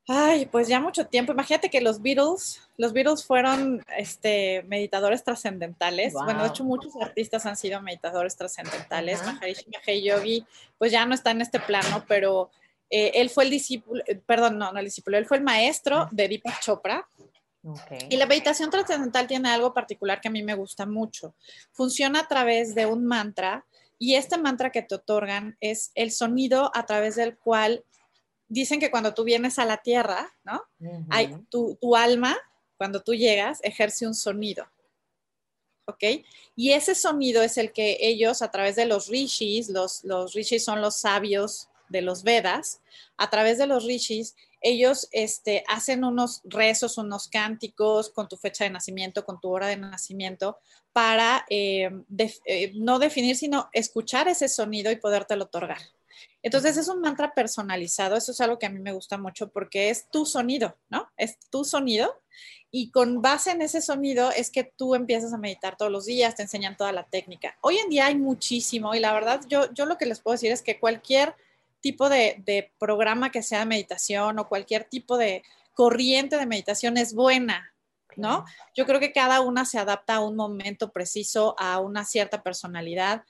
ay, 0.09 0.47
pues 0.47 0.69
ya 0.69 0.81
mucho 0.81 1.07
tiempo. 1.07 1.33
Imagínate 1.33 1.71
que 1.71 1.81
los 1.81 2.01
Beatles, 2.01 2.61
los 2.77 2.93
Beatles 2.93 3.25
fueron 3.25 3.83
este, 3.97 4.63
meditadores 4.65 5.25
trascendentales. 5.25 6.13
Bueno, 6.13 6.43
de 6.43 6.49
hecho 6.49 6.65
muchos 6.65 6.95
artistas 7.01 7.47
han 7.47 7.57
sido 7.57 7.81
meditadores 7.83 8.37
trascendentales. 8.37 9.25
Maharishi 9.25 9.67
Mahesh 9.71 10.03
Yogi, 10.05 10.47
pues 10.79 10.93
ya 10.93 11.05
no 11.07 11.15
está 11.15 11.31
en 11.33 11.41
este 11.41 11.61
plano, 11.61 12.05
pero 12.07 12.51
eh, 12.91 13.13
él 13.15 13.31
fue 13.31 13.45
el 13.45 13.51
discípulo, 13.51 14.03
eh, 14.07 14.15
perdón, 14.15 14.59
no, 14.59 14.73
no 14.73 14.79
el 14.79 14.85
discípulo, 14.85 15.19
él 15.19 15.27
fue 15.27 15.39
el 15.39 15.43
maestro 15.43 16.09
de 16.13 16.29
Deepak 16.29 16.61
Chopra, 16.61 17.09
y 18.09 18.17
la 18.17 18.27
meditación 18.27 18.71
trascendental 18.71 19.27
tiene 19.27 19.49
algo 19.49 19.75
particular 19.75 20.21
que 20.21 20.29
a 20.29 20.31
mí 20.31 20.43
me 20.43 20.55
gusta 20.55 20.87
mucho. 20.87 21.35
Funciona 21.73 22.21
a 22.21 22.29
través 22.29 22.75
de 22.75 22.87
un 22.87 23.05
mantra 23.05 23.67
y 23.99 24.15
este 24.15 24.39
mantra 24.39 24.71
que 24.71 24.83
te 24.83 24.95
otorgan 24.95 25.57
es 25.61 25.91
el 25.95 26.13
sonido 26.13 26.71
a 26.75 26.87
través 26.87 27.17
del 27.17 27.37
cual 27.37 27.85
dicen 28.49 28.81
que 28.81 28.91
cuando 28.91 29.15
tú 29.15 29.25
vienes 29.25 29.59
a 29.59 29.65
la 29.65 29.79
tierra, 29.79 30.33
¿no? 30.45 30.63
Hay, 31.11 31.35
tu, 31.49 31.79
alma, 31.97 32.37
cuando 32.77 33.03
tú 33.03 33.15
llegas, 33.15 33.61
ejerce 33.63 34.07
un 34.07 34.15
sonido. 34.15 34.67
¿Ok? 35.89 36.03
Y 36.57 36.73
ese 36.73 36.95
sonido 36.95 37.43
es 37.43 37.59
el 37.59 37.73
que 37.73 37.99
ellos, 38.01 38.43
a 38.43 38.51
través 38.51 38.77
de 38.77 38.87
los 38.87 39.09
rishis, 39.09 39.69
los, 39.69 40.03
los 40.05 40.33
rishis 40.33 40.65
son 40.65 40.81
los 40.81 40.97
sabios 40.97 41.69
de 41.89 42.03
los 42.03 42.25
Vedas, 42.25 42.81
a 43.17 43.31
través 43.31 43.59
de 43.59 43.67
los 43.67 43.85
rishis, 43.85 44.35
ellos 44.61 45.09
este, 45.13 45.63
hacen 45.69 46.03
unos 46.03 46.41
rezos, 46.45 46.99
unos 46.99 47.29
cánticos 47.29 48.11
con 48.11 48.29
tu 48.29 48.37
fecha 48.37 48.65
de 48.65 48.71
nacimiento, 48.71 49.25
con 49.25 49.41
tu 49.41 49.51
hora 49.51 49.69
de 49.69 49.77
nacimiento, 49.77 50.59
para 50.93 51.45
eh, 51.51 51.91
eh, 52.47 52.73
no 52.75 52.99
definir, 52.99 53.37
sino 53.37 53.69
escuchar 53.73 54.29
ese 54.29 54.49
sonido 54.49 54.91
y 54.91 54.97
podértelo 54.97 55.45
otorgar. 55.45 55.79
Entonces 56.47 56.77
es 56.77 56.87
un 56.87 57.01
mantra 57.01 57.35
personalizado, 57.35 58.15
eso 58.15 58.31
es 58.31 58.41
algo 58.41 58.57
que 58.57 58.67
a 58.67 58.71
mí 58.71 58.79
me 58.79 58.93
gusta 58.93 59.19
mucho 59.19 59.49
porque 59.49 59.91
es 59.91 60.09
tu 60.11 60.25
sonido, 60.25 60.77
¿no? 60.89 61.11
Es 61.17 61.41
tu 61.51 61.65
sonido 61.65 62.23
y 62.71 62.93
con 62.93 63.21
base 63.21 63.51
en 63.51 63.63
ese 63.63 63.83
sonido 63.83 64.31
es 64.31 64.53
que 64.53 64.63
tú 64.63 64.95
empiezas 64.95 65.33
a 65.33 65.39
meditar 65.39 65.77
todos 65.77 65.91
los 65.91 66.05
días, 66.05 66.37
te 66.37 66.43
enseñan 66.43 66.77
toda 66.77 66.93
la 66.93 67.03
técnica. 67.03 67.59
Hoy 67.63 67.79
en 67.79 67.91
día 67.91 68.07
hay 68.07 68.15
muchísimo 68.15 68.95
y 68.95 69.01
la 69.01 69.13
verdad 69.13 69.41
yo, 69.49 69.75
yo 69.75 69.87
lo 69.87 69.99
que 69.99 70.07
les 70.07 70.21
puedo 70.21 70.35
decir 70.35 70.53
es 70.53 70.63
que 70.63 70.79
cualquier 70.79 71.35
tipo 71.81 72.09
de, 72.09 72.71
programa 72.79 73.33
que 73.33 73.43
sea 73.43 73.59
de 73.59 73.67
meditación 73.67 74.39
o 74.39 74.49
cualquier 74.49 74.85
tipo 74.85 75.19
de 75.19 75.43
corriente 75.75 76.37
de 76.37 76.47
meditación 76.47 76.97
es 76.97 77.13
buena, 77.13 77.75
¿no? 78.15 78.45
Yo 78.73 78.87
creo 78.87 79.01
que 79.01 79.11
cada 79.11 79.41
una 79.41 79.65
se 79.65 79.81
adapta 79.81 80.15
a 80.15 80.21
un 80.21 80.37
momento 80.37 80.93
preciso, 80.93 81.57
a 81.59 81.81
una 81.81 82.05
cierta 82.05 82.45
personalidad. 82.45 83.25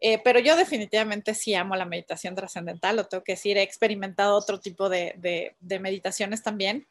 Eh, 0.00 0.20
pero 0.22 0.38
yo 0.38 0.56
definitivamente 0.56 1.34
sí 1.34 1.54
amo 1.54 1.74
la 1.74 1.86
meditación 1.86 2.34
trascendental, 2.34 2.96
lo 2.96 3.06
tengo 3.06 3.24
que 3.24 3.32
decir, 3.32 3.56
he 3.56 3.62
experimentado 3.62 4.36
otro 4.36 4.60
tipo 4.60 4.88
de, 4.88 5.14
de, 5.60 5.78
meditaciones 5.78 6.42
también, 6.42 6.86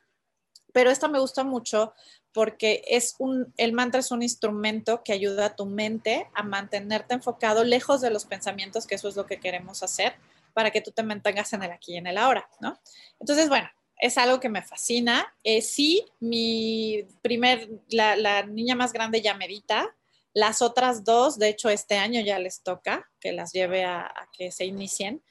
pero 0.73 0.89
esta 0.89 1.07
me 1.07 1.19
gusta 1.19 1.43
mucho 1.43 1.93
porque 2.33 2.83
es 2.87 3.15
un, 3.19 3.53
el 3.57 3.73
mantra 3.73 3.99
es 3.99 4.11
un 4.11 4.23
instrumento 4.23 5.03
que 5.03 5.13
ayuda 5.13 5.45
a 5.45 5.55
tu 5.55 5.65
mente 5.65 6.27
a 6.33 6.43
mantenerte 6.43 7.13
enfocado 7.13 7.63
lejos 7.63 8.01
de 8.01 8.09
los 8.09 8.25
pensamientos, 8.25 8.87
que 8.87 8.95
eso 8.95 9.07
es 9.07 9.15
lo 9.15 9.25
que 9.25 9.39
queremos 9.39 9.83
hacer, 9.83 10.15
para 10.53 10.71
que 10.71 10.81
tú 10.81 10.91
te 10.91 11.03
mantengas 11.03 11.53
en 11.53 11.63
el 11.63 11.71
aquí 11.71 11.93
y 11.93 11.97
en 11.97 12.07
el 12.07 12.17
ahora, 12.17 12.49
¿no? 12.59 12.79
Entonces, 13.19 13.49
bueno, 13.49 13.69
es 13.97 14.17
algo 14.17 14.39
que 14.39 14.49
me 14.49 14.61
fascina. 14.61 15.33
Eh, 15.43 15.61
sí, 15.61 16.05
mi 16.19 17.05
primer, 17.21 17.69
la, 17.89 18.43
niña 18.43 18.75
más 18.75 18.93
grande 18.93 19.21
ya 19.21 19.33
medita. 19.33 19.95
Las 20.35 20.61
otras 20.61 21.05
dos, 21.05 21.39
de 21.39 21.47
hecho, 21.47 21.69
este 21.69 21.95
año 21.95 22.19
ya 22.19 22.39
les 22.39 22.61
toca 22.61 23.09
que 23.21 23.31
las 23.31 23.53
lleve 23.53 23.85
a, 23.85 24.13
que 24.37 24.51
se 24.51 24.65
inicien. 24.65 25.23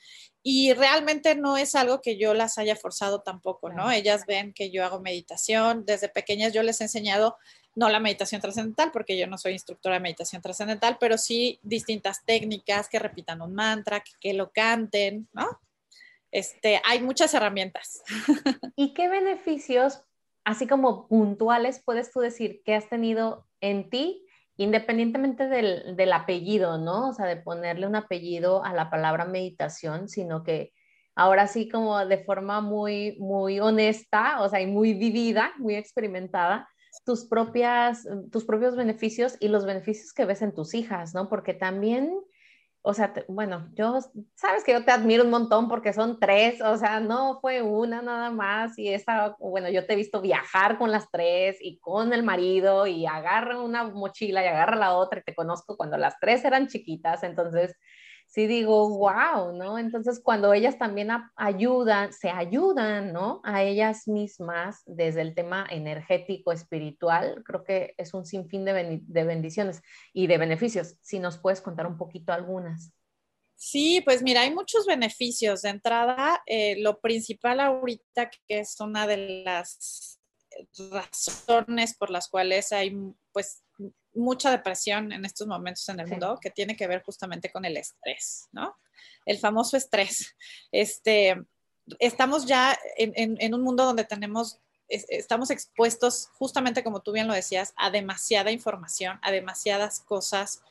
Y 0.42 0.72
realmente 0.72 1.34
no 1.34 1.58
es 1.58 1.74
algo 1.74 2.00
que 2.00 2.16
yo 2.16 2.32
las 2.32 2.56
haya 2.56 2.74
forzado 2.74 3.20
tampoco, 3.20 3.70
¿no? 3.70 3.90
Ellas 3.90 4.24
ven 4.26 4.54
que 4.54 4.70
yo 4.70 4.82
hago 4.82 5.00
meditación. 5.00 5.84
Desde 5.84 6.08
pequeñas 6.08 6.54
yo 6.54 6.62
les 6.62 6.80
he 6.80 6.84
enseñado 6.84 7.36
no 7.74 7.90
la 7.90 8.00
meditación 8.00 8.40
trascendental, 8.40 8.92
porque 8.92 9.18
yo 9.18 9.26
no 9.26 9.36
soy 9.36 9.52
instructora 9.52 9.96
de 9.96 10.00
meditación 10.00 10.40
trascendental, 10.40 10.96
pero 10.98 11.18
sí 11.18 11.60
distintas 11.62 12.24
técnicas, 12.24 12.88
que 12.88 12.98
repitan 12.98 13.42
un 13.42 13.54
mantra, 13.54 14.02
que, 14.20 14.32
lo 14.32 14.52
canten, 14.52 15.28
¿no? 15.34 15.60
Este, 16.30 16.80
hay 16.86 17.02
muchas 17.02 17.34
herramientas. 17.34 18.02
¿Y 18.76 18.94
qué 18.94 19.08
beneficios, 19.08 20.00
así 20.44 20.66
como 20.66 21.08
puntuales, 21.08 21.82
puedes 21.84 22.10
tú 22.10 22.20
decir 22.20 22.62
que 22.64 22.74
has 22.74 22.88
tenido 22.88 23.46
en 23.60 23.90
ti, 23.90 24.23
independientemente 24.56 25.48
del, 25.48 25.96
del 25.96 26.12
apellido, 26.12 26.78
¿no? 26.78 27.08
O 27.08 27.12
sea, 27.12 27.26
de 27.26 27.36
ponerle 27.36 27.86
un 27.86 27.96
apellido 27.96 28.64
a 28.64 28.72
la 28.72 28.90
palabra 28.90 29.24
meditación, 29.24 30.08
sino 30.08 30.42
que 30.42 30.72
ahora 31.14 31.46
sí 31.46 31.68
como 31.68 32.04
de 32.04 32.24
forma 32.24 32.60
muy, 32.60 33.16
muy 33.18 33.60
honesta, 33.60 34.40
o 34.42 34.48
sea, 34.48 34.60
y 34.60 34.66
muy 34.66 34.94
vivida, 34.94 35.52
muy 35.58 35.74
experimentada, 35.74 36.68
tus, 37.04 37.24
propias, 37.24 38.06
tus 38.30 38.44
propios 38.44 38.76
beneficios 38.76 39.36
y 39.40 39.48
los 39.48 39.64
beneficios 39.64 40.12
que 40.12 40.24
ves 40.24 40.42
en 40.42 40.54
tus 40.54 40.74
hijas, 40.74 41.14
¿no? 41.14 41.28
Porque 41.28 41.54
también, 41.54 42.12
o 42.86 42.92
sea, 42.92 43.14
bueno, 43.28 43.66
yo, 43.72 43.98
sabes 44.34 44.62
que 44.62 44.72
yo 44.72 44.84
te 44.84 44.90
admiro 44.90 45.24
un 45.24 45.30
montón 45.30 45.68
porque 45.68 45.94
son 45.94 46.20
tres, 46.20 46.60
o 46.60 46.76
sea, 46.76 47.00
no 47.00 47.40
fue 47.40 47.62
una 47.62 48.02
nada 48.02 48.30
más 48.30 48.78
y 48.78 48.90
esa, 48.90 49.36
bueno, 49.40 49.70
yo 49.70 49.86
te 49.86 49.94
he 49.94 49.96
visto 49.96 50.20
viajar 50.20 50.76
con 50.76 50.90
las 50.90 51.10
tres 51.10 51.56
y 51.62 51.78
con 51.78 52.12
el 52.12 52.22
marido 52.22 52.86
y 52.86 53.06
agarra 53.06 53.58
una 53.58 53.84
mochila 53.84 54.44
y 54.44 54.48
agarra 54.48 54.76
la 54.76 54.92
otra 54.92 55.20
y 55.20 55.22
te 55.22 55.34
conozco 55.34 55.78
cuando 55.78 55.96
las 55.96 56.20
tres 56.20 56.44
eran 56.44 56.66
chiquitas, 56.68 57.22
entonces 57.22 57.74
sí 58.34 58.48
digo, 58.48 58.88
wow, 58.98 59.52
¿no? 59.52 59.78
Entonces, 59.78 60.20
cuando 60.20 60.52
ellas 60.52 60.76
también 60.76 61.08
ayudan, 61.36 62.12
se 62.12 62.30
ayudan, 62.30 63.12
¿no? 63.12 63.40
A 63.44 63.62
ellas 63.62 64.08
mismas 64.08 64.82
desde 64.86 65.20
el 65.20 65.36
tema 65.36 65.64
energético, 65.70 66.50
espiritual, 66.50 67.44
creo 67.44 67.62
que 67.62 67.94
es 67.96 68.12
un 68.12 68.26
sinfín 68.26 68.64
de, 68.64 69.00
bendiciones 69.24 69.82
y 70.12 70.26
de 70.26 70.38
beneficios. 70.38 70.96
Si 71.00 71.20
nos 71.20 71.38
puedes 71.38 71.60
contar 71.60 71.86
un 71.86 71.96
poquito 71.96 72.32
algunas. 72.32 72.92
Sí, 73.54 74.02
pues 74.04 74.20
mira, 74.20 74.40
hay 74.40 74.52
muchos 74.52 74.84
beneficios. 74.84 75.62
De 75.62 75.68
entrada, 75.68 76.42
eh, 76.46 76.74
lo 76.82 77.00
principal 77.00 77.60
ahorita, 77.60 78.30
que 78.48 78.58
es 78.58 78.80
una 78.80 79.06
de 79.06 79.44
las 79.44 80.18
razones 80.90 81.94
por 81.94 82.10
las 82.10 82.28
cuales 82.28 82.72
hay, 82.72 82.96
pues, 83.32 83.62
mucha 84.14 84.50
depresión 84.50 85.12
en 85.12 85.24
estos 85.24 85.46
momentos 85.46 85.88
en 85.88 86.00
el 86.00 86.06
mundo 86.06 86.38
que 86.40 86.50
tiene 86.50 86.76
que 86.76 86.86
ver 86.86 87.02
justamente 87.02 87.50
con 87.50 87.64
el 87.64 87.76
estrés, 87.76 88.48
¿no? 88.52 88.76
El 89.26 89.38
famoso 89.38 89.76
estrés. 89.76 90.34
Este, 90.70 91.36
estamos 91.98 92.46
ya 92.46 92.78
en, 92.96 93.54
un 93.54 93.62
mundo 93.62 93.84
donde 93.84 94.04
tenemos, 94.04 94.58
estamos 94.88 95.50
expuestos, 95.50 96.28
justamente 96.38 96.84
como 96.84 97.00
tú 97.00 97.12
bien 97.12 97.26
lo 97.26 97.34
decías, 97.34 97.72
a 97.76 97.90
demasiada 97.90 98.50
información, 98.50 99.18
a 99.22 99.32
demasiadas 99.32 100.00
cosas 100.00 100.62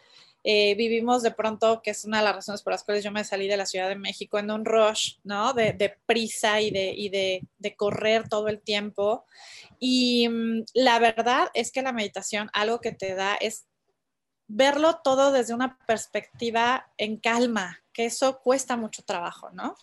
eh, 0.43 0.75
vivimos 0.75 1.23
de 1.23 1.31
pronto, 1.31 1.81
que 1.81 1.91
es 1.91 2.03
una 2.03 2.17
de 2.17 2.25
las 2.25 2.35
razones 2.35 2.61
por 2.61 2.73
las 2.73 2.83
cuales 2.83 3.03
yo 3.03 3.11
me 3.11 3.23
salí 3.23 3.47
de 3.47 3.57
la 3.57 3.65
Ciudad 3.65 3.87
de 3.87 3.95
México, 3.95 4.37
en 4.37 4.51
un 4.51 4.65
rush, 4.65 5.15
¿no? 5.23 5.53
De, 5.53 5.97
prisa 6.05 6.59
y, 6.59 6.69
de, 6.69 7.41
de, 7.57 7.75
correr 7.75 8.27
todo 8.27 8.49
el 8.49 8.61
tiempo. 8.61 9.25
Y 9.79 10.27
mm, 10.27 10.65
la 10.73 10.99
verdad 10.99 11.49
es 11.53 11.71
que 11.71 11.81
la 11.81 11.93
meditación, 11.93 12.49
algo 12.53 12.81
que 12.81 12.91
te 12.91 13.15
da 13.15 13.35
es 13.35 13.67
verlo 14.47 14.99
todo 15.03 15.31
desde 15.31 15.53
una 15.53 15.77
perspectiva 15.87 16.91
en 16.97 17.17
calma, 17.17 17.79
que 17.93 18.05
eso 18.05 18.39
cuesta 18.41 18.75
mucho 18.75 19.03
trabajo, 19.03 19.49
¿no? 19.51 19.75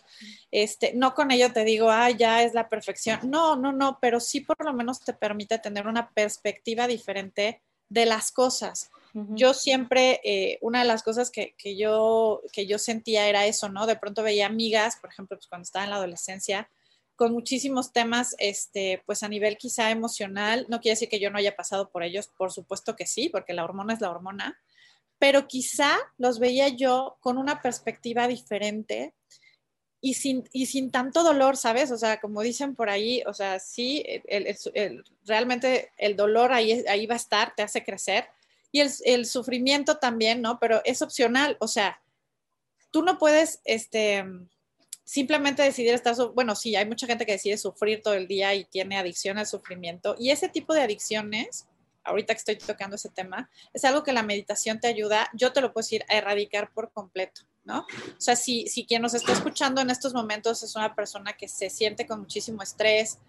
Este, 0.51 0.93
no 0.93 1.15
con 1.15 1.31
ello 1.31 1.51
te 1.51 1.63
digo, 1.63 1.89
ah, 1.89 2.11
ya 2.11 2.43
es 2.43 2.53
la 2.53 2.69
perfección. 2.69 3.19
No, 3.23 3.55
no, 3.55 3.71
no, 3.71 3.97
pero 3.99 4.19
sí 4.19 4.41
por 4.41 4.63
lo 4.63 4.73
menos 4.73 4.99
te 4.99 5.13
permite 5.13 5.57
tener 5.57 5.87
una 5.87 6.11
perspectiva 6.11 6.87
diferente 6.87 7.61
de 7.89 8.05
las 8.05 8.31
cosas. 8.31 8.91
Yo 9.13 9.53
siempre, 9.53 10.21
eh, 10.23 10.57
una 10.61 10.79
de 10.79 10.85
las 10.85 11.03
cosas 11.03 11.31
que, 11.31 11.53
yo, 11.77 12.41
que 12.53 12.65
yo 12.65 12.79
sentía 12.79 13.27
era 13.27 13.45
eso, 13.45 13.67
¿no? 13.69 13.85
De 13.85 13.97
pronto 13.97 14.23
veía 14.23 14.45
amigas, 14.45 14.97
por 15.01 15.11
ejemplo, 15.11 15.37
pues 15.37 15.47
cuando 15.47 15.63
estaba 15.63 15.83
en 15.83 15.91
la 15.91 15.97
adolescencia, 15.97 16.69
con 17.15 17.33
muchísimos 17.33 17.91
temas, 17.91 18.35
este, 18.39 19.03
pues 19.05 19.21
a 19.23 19.27
nivel 19.27 19.57
quizá 19.57 19.91
emocional, 19.91 20.65
no 20.69 20.79
quiere 20.79 20.93
decir 20.93 21.09
que 21.09 21.19
yo 21.19 21.29
no 21.29 21.37
haya 21.37 21.55
pasado 21.55 21.89
por 21.89 22.03
ellos, 22.03 22.29
por 22.37 22.51
supuesto 22.51 22.95
que 22.95 23.05
sí, 23.05 23.29
porque 23.29 23.53
la 23.53 23.63
hormona 23.63 23.93
es 23.93 24.01
la 24.01 24.09
hormona, 24.09 24.57
pero 25.19 25.47
quizá 25.47 25.97
los 26.17 26.39
veía 26.39 26.69
yo 26.69 27.17
con 27.19 27.37
una 27.37 27.61
perspectiva 27.61 28.27
diferente 28.27 29.13
y 29.99 30.15
sin, 30.15 30.49
y 30.51 30.65
sin 30.65 30.89
tanto 30.89 31.23
dolor, 31.23 31.57
¿sabes? 31.57 31.91
O 31.91 31.97
sea, 31.97 32.19
como 32.19 32.41
dicen 32.41 32.75
por 32.75 32.89
ahí, 32.89 33.21
o 33.27 33.33
sea, 33.33 33.59
sí, 33.59 34.03
realmente 35.25 35.91
el 35.97 36.15
dolor 36.15 36.51
ahí, 36.53 36.83
ahí 36.89 37.05
va 37.05 37.13
a 37.13 37.17
estar, 37.17 37.53
te 37.55 37.61
hace 37.61 37.83
crecer, 37.83 38.25
y 38.71 38.79
el, 38.79 39.25
sufrimiento 39.25 39.97
también, 39.97 40.41
¿no? 40.41 40.59
Pero 40.59 40.81
es 40.85 41.01
opcional, 41.01 41.57
o 41.59 41.67
sea, 41.67 42.01
tú 42.89 43.03
no 43.03 43.17
puedes, 43.17 43.59
este, 43.65 44.25
simplemente 45.03 45.61
decidir 45.61 45.93
estar, 45.93 46.15
bueno, 46.33 46.55
sí, 46.55 46.75
hay 46.75 46.85
mucha 46.85 47.07
gente 47.07 47.25
que 47.25 47.33
decide 47.33 47.57
sufrir 47.57 48.01
todo 48.01 48.13
el 48.13 48.27
día 48.27 48.55
y 48.55 48.63
tiene 48.65 48.97
adicción 48.97 49.37
al 49.37 49.47
sufrimiento. 49.47 50.15
Y 50.17 50.29
ese 50.29 50.47
tipo 50.47 50.73
de 50.73 50.81
adicciones, 50.81 51.67
ahorita 52.03 52.33
que 52.33 52.37
estoy 52.37 52.57
tocando 52.57 52.95
ese 52.95 53.09
tema, 53.09 53.49
es 53.73 53.83
algo 53.83 54.03
que 54.03 54.13
la 54.13 54.23
meditación 54.23 54.79
te 54.79 54.87
ayuda, 54.87 55.29
yo 55.33 55.51
te 55.51 55.61
lo 55.61 55.73
puedo 55.73 55.83
decir, 55.83 56.05
a 56.07 56.15
erradicar 56.15 56.71
por 56.73 56.93
completo, 56.93 57.41
¿no? 57.65 57.79
O 57.79 58.21
sea, 58.21 58.37
si, 58.37 58.67
si 58.67 58.85
quien 58.85 59.01
nos 59.01 59.13
está 59.13 59.33
escuchando 59.33 59.81
en 59.81 59.89
estos 59.89 60.13
momentos 60.13 60.63
es 60.63 60.75
una 60.77 60.95
persona 60.95 61.33
que 61.33 61.49
se 61.49 61.69
siente 61.69 62.07
con 62.07 62.21
muchísimo 62.21 62.63
estrés, 62.63 63.19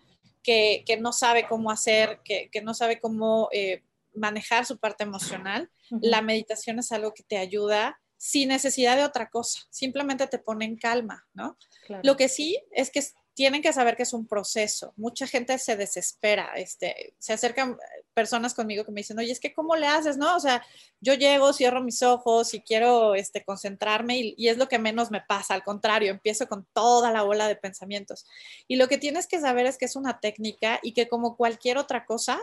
que, 0.42 0.84
que 0.86 0.96
no 0.96 1.12
sabe 1.12 1.46
cómo 1.48 1.70
hacer, 1.70 2.20
que, 2.24 2.48
que 2.50 2.62
no 2.62 2.74
sabe 2.74 3.00
cómo 3.00 3.48
eh, 3.52 3.82
manejar 4.14 4.66
su 4.66 4.78
parte 4.78 5.04
emocional, 5.04 5.70
la 5.90 6.22
meditación 6.22 6.78
es 6.78 6.92
algo 6.92 7.12
que 7.12 7.22
te 7.22 7.38
ayuda 7.38 8.00
sin 8.16 8.50
necesidad 8.50 8.96
de 8.96 9.04
otra 9.04 9.28
cosa, 9.28 9.62
simplemente 9.68 10.28
te 10.28 10.38
pone 10.38 10.64
en 10.64 10.76
calma, 10.76 11.26
¿no? 11.34 11.58
Lo 12.04 12.16
que 12.16 12.28
sí 12.28 12.62
es 12.70 12.90
que 12.90 13.02
tienen 13.34 13.62
que 13.62 13.72
saber 13.72 13.96
que 13.96 14.02
es 14.02 14.12
un 14.12 14.26
proceso. 14.26 14.92
Mucha 14.96 15.26
gente 15.26 15.56
se 15.58 15.76
desespera, 15.76 16.52
este, 16.54 17.14
se 17.18 17.32
acercan 17.32 17.76
personas 18.14 18.54
conmigo 18.54 18.84
que 18.84 18.92
me 18.92 19.00
dicen, 19.00 19.18
oye, 19.18 19.32
es 19.32 19.40
que 19.40 19.54
¿cómo 19.54 19.74
le 19.74 19.86
haces? 19.86 20.18
No, 20.18 20.36
o 20.36 20.40
sea, 20.40 20.64
yo 21.00 21.14
llego, 21.14 21.52
cierro 21.52 21.82
mis 21.82 22.02
ojos 22.02 22.52
y 22.54 22.60
quiero 22.60 23.14
este, 23.14 23.44
concentrarme 23.44 24.18
y, 24.18 24.34
y, 24.36 24.48
es 24.48 24.58
lo 24.58 24.68
que 24.68 24.78
menos 24.78 25.10
me 25.10 25.22
pasa, 25.22 25.54
al 25.54 25.64
contrario, 25.64 26.10
empiezo 26.10 26.46
con 26.46 26.66
toda 26.72 27.10
la 27.10 27.24
ola 27.24 27.48
de 27.48 27.56
pensamientos. 27.56 28.26
Y 28.68 28.76
lo 28.76 28.86
que 28.86 28.98
tienes 28.98 29.26
que 29.26 29.40
saber 29.40 29.66
es 29.66 29.78
que 29.78 29.86
es 29.86 29.96
una 29.96 30.20
técnica 30.20 30.78
y 30.82 30.92
que 30.92 31.08
como 31.08 31.36
cualquier 31.36 31.78
otra 31.78 32.04
cosa 32.04 32.40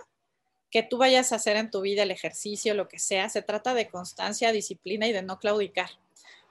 que 0.72 0.84
tú 0.84 0.98
vayas 0.98 1.32
a 1.32 1.36
hacer 1.36 1.58
en 1.58 1.72
tu 1.72 1.82
vida, 1.82 2.04
el 2.04 2.12
ejercicio, 2.12 2.74
lo 2.74 2.88
que 2.88 3.00
sea, 3.00 3.30
se 3.30 3.42
trata 3.42 3.74
de 3.74 3.90
constancia, 3.90 4.52
disciplina 4.52 5.08
y 5.08 5.14
de 5.14 5.24
no 5.24 5.40
claudicar 5.40 5.90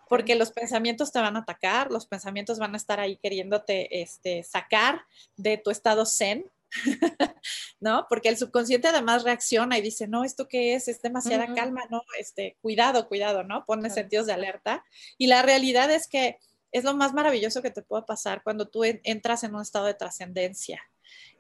porque 0.09 0.35
los 0.35 0.51
pensamientos 0.51 1.13
te 1.13 1.21
van 1.21 1.37
a 1.37 1.41
atacar, 1.41 1.91
los 1.91 2.07
pensamientos 2.07 2.59
van 2.59 2.75
a 2.75 2.77
estar 2.77 2.99
ahí 2.99 3.17
queriéndote 3.17 4.01
este, 4.01 4.43
sacar 4.43 5.03
de 5.37 5.59
tu 5.59 5.71
estado 5.71 6.07
zen, 6.07 6.51
¿no? 7.81 8.07
Porque 8.09 8.29
el 8.29 8.37
subconsciente 8.37 8.89
además 8.89 9.23
reacciona 9.23 9.79
y 9.79 9.83
dice, 9.83 10.09
no, 10.09 10.25
¿esto 10.25 10.49
qué 10.49 10.75
es? 10.75 10.89
Es 10.89 11.01
demasiada 11.03 11.55
calma, 11.55 11.83
¿no? 11.91 12.03
Este, 12.19 12.57
cuidado, 12.61 13.07
cuidado, 13.07 13.45
¿no? 13.45 13.65
Pone 13.65 13.91
sentidos 13.91 14.27
de 14.27 14.33
alerta. 14.33 14.85
Y 15.19 15.27
la 15.27 15.43
realidad 15.43 15.91
es 15.91 16.09
que 16.09 16.39
es 16.73 16.85
lo 16.85 16.95
más 16.95 17.15
maravilloso 17.15 17.63
que 17.63 17.71
te 17.71 17.83
puede 17.83 18.03
pasar 18.03 18.43
cuando 18.43 18.69
tú 18.69 18.85
entras 18.85 19.45
en 19.45 19.55
un 19.55 19.63
estado 19.63 19.87
de 19.87 19.95
trascendencia. 19.95 20.83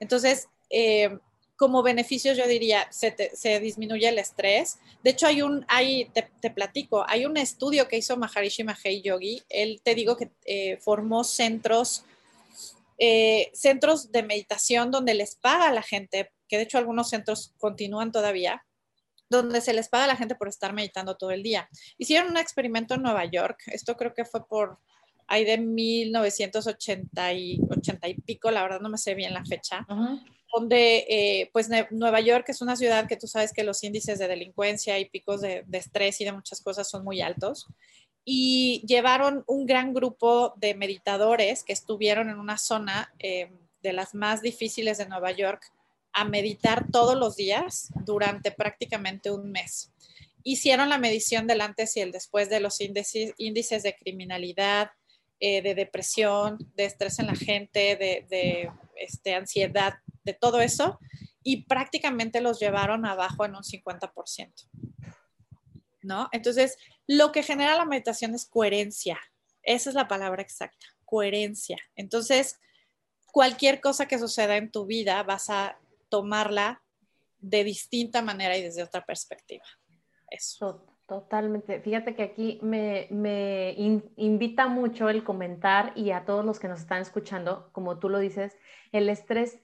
Entonces, 0.01 0.49
eh, 0.71 1.19
como 1.59 1.83
beneficios 1.83 2.39
yo 2.39 2.47
diría, 2.47 2.87
se, 2.93 3.61
disminuye 3.61 4.09
el 4.09 4.19
estrés. 4.19 4.79
De 5.03 5.11
hecho, 5.11 5.27
hay 5.27 5.43
un, 5.43 5.67
hay, 5.67 6.09
te, 6.41 6.51
platico, 6.51 7.05
hay 7.09 7.27
un 7.27 7.37
estudio 7.37 7.89
que 7.89 7.99
hizo 7.99 8.17
Maharishi 8.17 8.63
Mahesh 8.63 9.03
Yogi. 9.03 9.43
Él 9.49 9.81
te 9.83 9.97
digo 9.97 10.17
que 10.17 10.31
eh, 10.45 10.77
formó 10.77 11.25
centros, 11.25 12.05
eh, 12.97 13.51
centros 13.55 14.13
de 14.13 14.23
meditación 14.23 14.93
donde 14.93 15.15
les 15.15 15.35
paga 15.35 15.69
a 15.69 15.73
la 15.73 15.83
gente, 15.83 16.31
que 16.47 16.59
de 16.59 16.63
hecho 16.63 16.79
algunos 16.79 17.11
centros 17.11 17.53
continúan 17.59 18.13
todavía, 18.13 18.65
donde 19.29 19.61
se 19.61 19.73
les 19.73 19.89
paga 19.89 20.05
a 20.05 20.09
la 20.09 20.17
gente 20.17 20.37
por 20.37 20.47
estar 20.47 20.73
meditando 20.73 21.17
todo 21.17 21.33
el 21.33 21.43
día. 21.43 21.69
Hicieron 21.99 22.31
un 22.31 22.37
experimento 22.37 22.95
en 22.95 23.03
Nueva 23.03 23.25
York, 23.25 23.65
esto 23.67 23.97
creo 23.97 24.15
que 24.15 24.25
fue 24.25 24.47
por 24.47 24.79
ahí 25.27 25.45
de 25.45 25.59
1980 25.59 27.33
y, 27.33 27.61
80 27.69 28.09
y 28.11 28.15
pico, 28.15 28.49
la 28.53 28.63
verdad 28.63 28.81
no 28.81 28.89
me 28.89 28.97
sé 28.97 29.17
bien 29.17 29.35
la 29.35 29.45
fecha 29.45 29.85
donde 30.53 31.05
eh, 31.09 31.51
pues 31.53 31.69
Nueva 31.91 32.21
York 32.21 32.47
es 32.49 32.63
una 32.63 32.77
ciudad 32.77 33.07
que 33.07 33.17
tú 33.17 33.27
sabes 33.27 33.53
que 33.53 33.65
los 33.65 33.83
índices 33.85 34.19
de 34.19 34.29
delincuencia 34.29 34.99
y 34.99 35.09
picos 35.09 35.41
de, 35.41 35.65
estrés 35.73 36.21
y 36.21 36.25
de 36.25 36.33
muchas 36.33 36.61
cosas 36.61 36.89
son 36.89 37.05
muy 37.05 37.21
altos. 37.21 37.67
Y 38.25 38.85
llevaron 38.87 39.45
un 39.47 39.67
gran 39.67 39.95
grupo 39.95 40.55
de 40.57 40.75
meditadores 40.75 41.65
que 41.65 41.73
estuvieron 41.73 42.29
en 42.29 42.39
una 42.39 42.59
zona 42.59 43.13
eh, 43.19 43.51
de 43.83 43.93
las 43.93 44.15
más 44.15 44.43
difíciles 44.43 44.99
de 44.99 45.09
Nueva 45.09 45.33
York 45.33 45.73
a 46.13 46.25
meditar 46.25 46.87
todos 46.91 47.17
los 47.17 47.37
días 47.37 47.91
durante 48.05 48.51
prácticamente 48.51 49.31
un 49.31 49.51
mes. 49.51 49.93
Hicieron 50.43 50.89
la 50.89 50.99
medición 50.99 51.47
del 51.47 51.61
antes 51.61 51.97
y 51.97 52.01
el 52.01 52.13
después 52.13 52.49
de 52.49 52.61
los 52.61 52.81
índices, 52.81 53.33
índices 53.37 53.83
de 53.83 53.97
criminalidad, 53.97 54.91
eh, 55.41 55.63
de 55.63 55.75
depresión, 55.75 56.59
de 56.75 56.85
estrés 56.87 57.19
en 57.19 57.27
la 57.29 57.35
gente, 57.37 57.97
de, 57.97 58.27
de 58.29 58.71
este, 58.97 59.35
ansiedad 59.35 59.95
todo 60.35 60.61
eso 60.61 60.99
y 61.43 61.65
prácticamente 61.65 62.41
los 62.41 62.61
llevaron 62.61 63.07
abajo 63.07 63.45
en 63.45 63.57
un 63.57 63.63
50%. 63.63 64.69
¿No? 66.03 66.29
Entonces, 66.33 66.77
lo 67.07 67.33
que 67.33 67.43
genera 67.43 67.77
la 67.77 67.85
meditación 67.85 68.35
es 68.35 68.47
coherencia. 68.47 69.19
Esa 69.63 69.91
es 69.91 69.97
la 69.97 70.09
palabra 70.09 70.43
exacta, 70.43 70.87
coherencia. 71.05 71.79
Entonces, 71.97 72.59
cualquier 73.33 73.81
cosa 73.81 74.07
que 74.07 74.19
suceda 74.19 74.57
en 74.57 74.71
tu 74.71 74.87
vida 74.87 75.23
vas 75.23 75.51
a 75.51 75.79
tomarla 76.09 76.83
de 77.39 77.65
distinta 77.65 78.23
manera 78.23 78.57
y 78.57 78.63
desde 78.63 78.83
otra 78.83 79.05
perspectiva. 79.05 79.65
Eso. 80.31 80.85
Totalmente. 81.09 81.81
Fíjate 81.81 82.15
que 82.15 82.23
aquí 82.23 82.59
me, 82.61 83.09
invita 84.17 84.69
mucho 84.69 85.09
el 85.09 85.25
comentar 85.25 85.93
y 85.97 86.11
a 86.11 86.27
todos 86.27 86.45
los 86.45 86.59
que 86.59 86.69
nos 86.69 86.81
están 86.81 87.01
escuchando, 87.01 87.71
como 87.73 87.99
tú 87.99 88.11
lo 88.11 88.19
dices, 88.19 88.59
el 88.93 89.09
estrés 89.09 89.59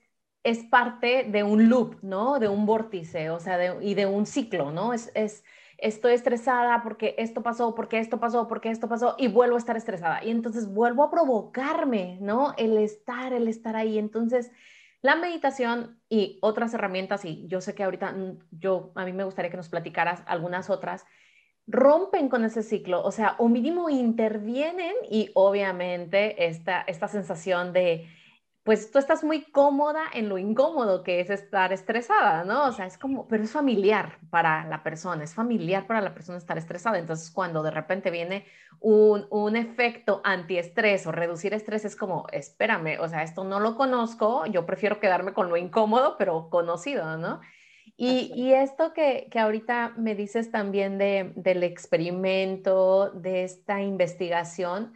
es 0.44 0.62
parte 0.64 1.24
de 1.24 1.42
un 1.42 1.68
loop, 1.68 1.96
¿no? 2.02 2.38
De 2.38 2.48
un 2.48 2.66
vórtice, 2.66 3.30
o 3.30 3.40
sea, 3.40 3.80
y 3.80 3.94
de 3.94 4.06
un 4.06 4.26
ciclo, 4.26 4.70
¿no? 4.70 4.92
Es, 4.92 5.10
es, 5.14 5.42
estoy 5.78 6.12
estresada 6.12 6.82
porque 6.82 7.14
esto 7.18 7.42
pasó, 7.42 7.74
porque 7.74 7.98
esto 7.98 8.20
pasó, 8.20 8.46
porque 8.46 8.70
esto 8.70 8.88
pasó, 8.88 9.16
y 9.18 9.28
vuelvo 9.28 9.56
a 9.56 9.58
estar 9.58 9.76
estresada. 9.76 10.22
Y 10.22 10.30
entonces 10.30 10.72
vuelvo 10.72 11.02
a 11.02 11.10
provocarme, 11.10 12.18
¿no? 12.20 12.54
El 12.58 12.76
estar, 12.76 13.32
el 13.32 13.48
estar 13.48 13.74
ahí. 13.74 13.98
Entonces, 13.98 14.52
la 15.00 15.16
meditación 15.16 15.98
y 16.10 16.38
otras 16.42 16.74
herramientas, 16.74 17.24
y 17.24 17.46
yo 17.48 17.62
sé 17.62 17.74
que 17.74 17.84
ahorita 17.84 18.12
mm, 18.12 18.38
yo, 18.50 18.92
a 18.94 19.04
mí 19.06 19.12
me 19.12 19.24
gustaría 19.24 19.50
que 19.50 19.56
nos 19.56 19.70
platicaras 19.70 20.22
algunas 20.26 20.68
otras, 20.68 21.06
rompen 21.66 22.28
con 22.28 22.44
ese 22.44 22.62
ciclo, 22.62 23.02
o 23.02 23.10
sea, 23.10 23.36
o 23.38 23.48
mínimo 23.48 23.88
intervienen 23.88 24.94
y 25.10 25.30
obviamente 25.34 26.46
esta, 26.46 26.82
esta 26.82 27.08
sensación 27.08 27.72
de 27.72 28.06
pues 28.64 28.90
tú 28.90 28.98
estás 28.98 29.22
muy 29.22 29.42
cómoda 29.42 30.04
en 30.14 30.30
lo 30.30 30.38
incómodo 30.38 31.02
que 31.02 31.20
es 31.20 31.28
estar 31.28 31.70
estresada, 31.74 32.44
¿no? 32.44 32.66
O 32.66 32.72
sea, 32.72 32.86
es 32.86 32.96
como, 32.96 33.28
pero 33.28 33.44
es 33.44 33.52
familiar 33.52 34.18
para 34.30 34.66
la 34.66 34.82
persona, 34.82 35.22
es 35.22 35.34
familiar 35.34 35.86
para 35.86 36.00
la 36.00 36.14
persona 36.14 36.38
estar 36.38 36.56
estresada. 36.56 36.98
Entonces, 36.98 37.30
cuando 37.30 37.62
de 37.62 37.70
repente 37.70 38.10
viene 38.10 38.46
un, 38.80 39.26
un 39.30 39.56
efecto 39.56 40.22
antiestrés 40.24 41.06
o 41.06 41.12
reducir 41.12 41.52
estrés, 41.52 41.84
es 41.84 41.94
como, 41.94 42.26
espérame, 42.32 42.98
o 43.00 43.08
sea, 43.08 43.22
esto 43.22 43.44
no 43.44 43.60
lo 43.60 43.76
conozco, 43.76 44.46
yo 44.46 44.64
prefiero 44.64 44.98
quedarme 44.98 45.34
con 45.34 45.50
lo 45.50 45.58
incómodo, 45.58 46.16
pero 46.16 46.48
conocido, 46.48 47.18
¿no? 47.18 47.40
Y, 47.98 48.32
y, 48.34 48.54
esto 48.54 48.94
que, 48.94 49.28
que, 49.30 49.38
ahorita 49.38 49.92
me 49.98 50.14
dices 50.14 50.50
también 50.50 50.96
de, 50.98 51.32
del 51.36 51.62
experimento, 51.62 53.10
de 53.10 53.44
esta 53.44 53.82
investigación, 53.82 54.94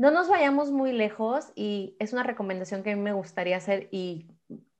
no 0.00 0.10
nos 0.10 0.30
vayamos 0.30 0.70
muy 0.70 0.92
lejos 0.92 1.52
y 1.54 1.94
es 1.98 2.14
una 2.14 2.22
recomendación 2.22 2.82
que 2.82 2.92
a 2.92 2.96
mí 2.96 3.02
me 3.02 3.12
gustaría 3.12 3.58
hacer 3.58 3.86
y 3.90 4.28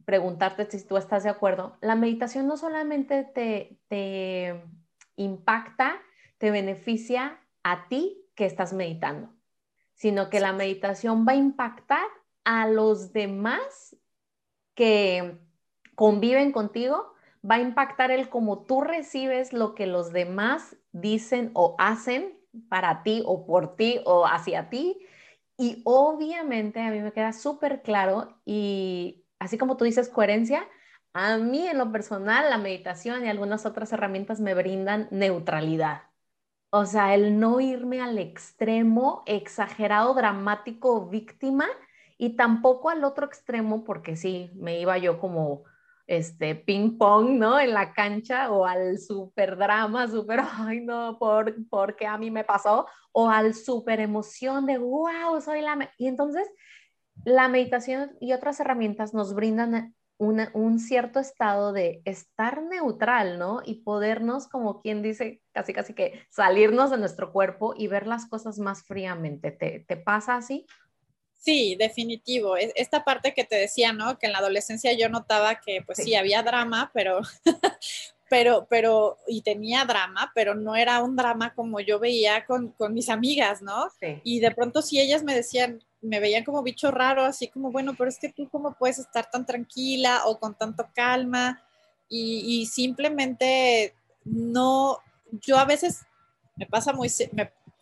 preguntarte 0.06 0.64
si 0.70 0.82
tú 0.86 0.96
estás 0.96 1.24
de 1.24 1.28
acuerdo. 1.28 1.76
La 1.82 1.94
meditación 1.94 2.46
no 2.46 2.56
solamente 2.56 3.24
te, 3.24 3.78
te 3.88 4.64
impacta, 5.16 6.00
te 6.38 6.50
beneficia 6.50 7.38
a 7.62 7.86
ti 7.88 8.24
que 8.34 8.46
estás 8.46 8.72
meditando, 8.72 9.28
sino 9.92 10.30
que 10.30 10.40
la 10.40 10.54
meditación 10.54 11.26
va 11.28 11.32
a 11.32 11.36
impactar 11.36 12.06
a 12.44 12.66
los 12.66 13.12
demás 13.12 13.94
que 14.74 15.36
conviven 15.96 16.50
contigo, 16.50 17.12
va 17.48 17.56
a 17.56 17.60
impactar 17.60 18.10
el 18.10 18.30
cómo 18.30 18.64
tú 18.64 18.80
recibes 18.80 19.52
lo 19.52 19.74
que 19.74 19.86
los 19.86 20.14
demás 20.14 20.78
dicen 20.92 21.50
o 21.52 21.76
hacen 21.78 22.40
para 22.68 23.02
ti 23.02 23.22
o 23.26 23.46
por 23.46 23.76
ti 23.76 24.00
o 24.06 24.26
hacia 24.26 24.70
ti. 24.70 24.98
Y 25.60 25.82
obviamente 25.84 26.80
a 26.80 26.90
mí 26.90 27.00
me 27.00 27.12
queda 27.12 27.34
súper 27.34 27.82
claro 27.82 28.40
y 28.46 29.26
así 29.38 29.58
como 29.58 29.76
tú 29.76 29.84
dices 29.84 30.08
coherencia, 30.08 30.66
a 31.12 31.36
mí 31.36 31.66
en 31.68 31.76
lo 31.76 31.92
personal 31.92 32.48
la 32.48 32.56
meditación 32.56 33.26
y 33.26 33.28
algunas 33.28 33.66
otras 33.66 33.92
herramientas 33.92 34.40
me 34.40 34.54
brindan 34.54 35.06
neutralidad. 35.10 36.04
O 36.70 36.86
sea, 36.86 37.14
el 37.14 37.38
no 37.40 37.60
irme 37.60 38.00
al 38.00 38.18
extremo 38.18 39.22
exagerado, 39.26 40.14
dramático, 40.14 41.08
víctima 41.10 41.66
y 42.18 42.36
tampoco 42.36 42.90
al 42.90 43.04
otro 43.04 43.26
extremo 43.26 43.84
porque 43.84 44.16
sí, 44.16 44.50
me 44.54 44.80
iba 44.80 44.98
yo 44.98 45.20
como 45.20 45.64
este 46.10 46.56
ping 46.56 46.98
pong, 46.98 47.38
¿no? 47.38 47.60
En 47.60 47.72
la 47.72 47.92
cancha 47.92 48.50
o 48.50 48.66
al 48.66 48.98
super 48.98 49.56
drama, 49.56 50.08
super, 50.10 50.40
ay 50.58 50.80
no, 50.80 51.16
por, 51.18 51.54
porque 51.68 52.06
a 52.06 52.18
mí 52.18 52.32
me 52.32 52.42
pasó, 52.42 52.86
o 53.12 53.30
al 53.30 53.54
super 53.54 54.00
emoción 54.00 54.66
de, 54.66 54.78
wow, 54.78 55.40
soy 55.40 55.62
la... 55.62 55.92
Y 55.98 56.08
entonces 56.08 56.48
la 57.24 57.48
meditación 57.48 58.16
y 58.20 58.32
otras 58.32 58.58
herramientas 58.58 59.14
nos 59.14 59.34
brindan 59.34 59.94
un 60.18 60.78
cierto 60.80 61.18
estado 61.18 61.72
de 61.72 62.02
estar 62.04 62.62
neutral, 62.64 63.38
¿no? 63.38 63.62
Y 63.64 63.82
podernos, 63.82 64.48
como 64.48 64.82
quien 64.82 65.02
dice, 65.02 65.42
casi 65.52 65.72
casi 65.72 65.94
que 65.94 66.26
salirnos 66.28 66.90
de 66.90 66.98
nuestro 66.98 67.32
cuerpo 67.32 67.72
y 67.76 67.86
ver 67.86 68.06
las 68.06 68.26
cosas 68.26 68.58
más 68.58 68.82
fríamente. 68.82 69.50
¿Te, 69.50 69.84
te 69.86 69.96
pasa 69.96 70.34
así? 70.34 70.66
Sí, 71.40 71.74
definitivo. 71.74 72.56
Esta 72.56 73.02
parte 73.02 73.32
que 73.32 73.44
te 73.44 73.56
decía, 73.56 73.94
¿no? 73.94 74.18
Que 74.18 74.26
en 74.26 74.32
la 74.32 74.38
adolescencia 74.40 74.92
yo 74.92 75.08
notaba 75.08 75.58
que, 75.60 75.80
pues 75.80 75.96
sí, 75.98 76.14
había 76.14 76.42
drama, 76.42 76.90
pero, 76.92 77.20
pero, 78.28 78.66
pero, 78.68 79.16
y 79.26 79.40
tenía 79.40 79.86
drama, 79.86 80.30
pero 80.34 80.54
no 80.54 80.76
era 80.76 81.02
un 81.02 81.16
drama 81.16 81.54
como 81.54 81.80
yo 81.80 81.98
veía 81.98 82.44
con, 82.44 82.74
mis 82.90 83.08
amigas, 83.08 83.62
¿no? 83.62 83.88
Y 84.22 84.40
de 84.40 84.50
pronto 84.50 84.82
si 84.82 85.00
ellas 85.00 85.24
me 85.24 85.34
decían, 85.34 85.82
me 86.02 86.20
veían 86.20 86.44
como 86.44 86.62
bicho 86.62 86.90
raro, 86.90 87.24
así 87.24 87.48
como, 87.48 87.72
bueno, 87.72 87.94
pero 87.96 88.10
es 88.10 88.18
que 88.18 88.28
tú 88.28 88.46
cómo 88.50 88.76
puedes 88.78 88.98
estar 88.98 89.30
tan 89.30 89.46
tranquila 89.46 90.26
o 90.26 90.38
con 90.38 90.54
tanto 90.54 90.90
calma 90.94 91.62
y, 92.10 92.66
simplemente 92.66 93.94
no, 94.24 94.98
yo 95.30 95.56
a 95.56 95.64
veces 95.64 96.02
me 96.56 96.66
pasa 96.66 96.92
muy, 96.92 97.08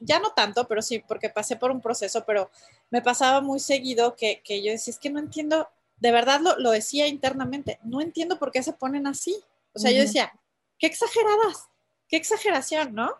ya 0.00 0.18
no 0.18 0.30
tanto, 0.30 0.66
pero 0.68 0.82
sí, 0.82 1.02
porque 1.06 1.28
pasé 1.28 1.56
por 1.56 1.70
un 1.70 1.80
proceso, 1.80 2.24
pero 2.24 2.50
me 2.90 3.02
pasaba 3.02 3.40
muy 3.40 3.60
seguido 3.60 4.16
que, 4.16 4.42
yo 4.46 4.72
decía, 4.72 4.92
es 4.92 4.98
que 4.98 5.10
no 5.10 5.18
entiendo, 5.18 5.68
de 5.98 6.12
verdad 6.12 6.40
lo, 6.40 6.70
decía 6.70 7.06
internamente, 7.06 7.78
no 7.82 8.00
entiendo 8.00 8.38
por 8.38 8.52
qué 8.52 8.62
se 8.62 8.72
ponen 8.72 9.06
así. 9.06 9.36
O 9.74 9.78
sea, 9.78 9.90
yo 9.90 10.00
decía, 10.00 10.32
qué 10.78 10.86
exageradas, 10.86 11.68
qué 12.08 12.16
exageración, 12.16 12.94
¿no? 12.94 13.12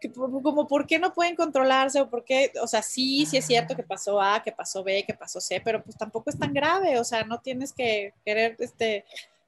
Que, 0.00 0.12
como 0.12 0.68
por 0.68 0.86
qué 0.86 0.98
no 0.98 1.14
pueden 1.14 1.36
controlarse 1.36 2.00
o 2.00 2.10
por 2.10 2.24
qué, 2.24 2.52
o 2.62 2.66
sea, 2.66 2.82
sí, 2.82 3.26
sí 3.26 3.38
es 3.38 3.46
cierto 3.46 3.74
que 3.74 3.82
pasó 3.82 4.20
A, 4.20 4.42
que 4.42 4.52
pasó 4.52 4.84
B, 4.84 5.04
que 5.06 5.14
pasó 5.14 5.40
C, 5.40 5.60
pero 5.60 5.82
pues 5.82 5.96
tampoco 5.96 6.30
es 6.30 6.38
tan 6.38 6.52
grave, 6.52 6.98
o 6.98 7.04
sea, 7.04 7.24
no 7.24 7.40
tienes 7.40 7.72
que 7.72 8.12
querer, 8.24 8.56
este, 8.58 9.04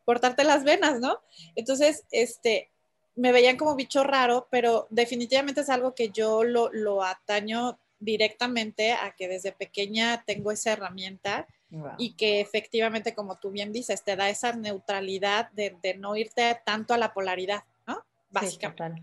cortarte 0.06 0.42
las 0.42 0.64
venas, 0.64 1.00
¿no? 1.00 1.20
Entonces, 1.54 2.04
este, 2.10 2.70
me 3.18 3.32
veían 3.32 3.56
como 3.56 3.74
bicho 3.74 4.04
raro, 4.04 4.46
pero 4.48 4.86
definitivamente 4.90 5.62
es 5.62 5.70
algo 5.70 5.94
que 5.94 6.10
yo 6.10 6.44
lo, 6.44 7.02
ataño 7.02 7.78
directamente 7.98 8.92
a 8.92 9.14
que 9.16 9.26
desde 9.26 9.50
pequeña 9.50 10.22
tengo 10.24 10.52
esa 10.52 10.72
herramienta 10.72 11.46
y 11.98 12.14
que 12.14 12.40
efectivamente, 12.40 13.14
como 13.14 13.36
tú 13.38 13.50
bien 13.50 13.72
dices, 13.72 14.04
te 14.04 14.14
da 14.14 14.30
esa 14.30 14.52
neutralidad 14.52 15.50
de, 15.50 15.96
no 15.98 16.14
irte 16.16 16.58
tanto 16.64 16.94
a 16.94 16.98
la 16.98 17.12
polaridad, 17.12 17.64
¿no? 17.86 18.04
Básicamente. 18.30 19.02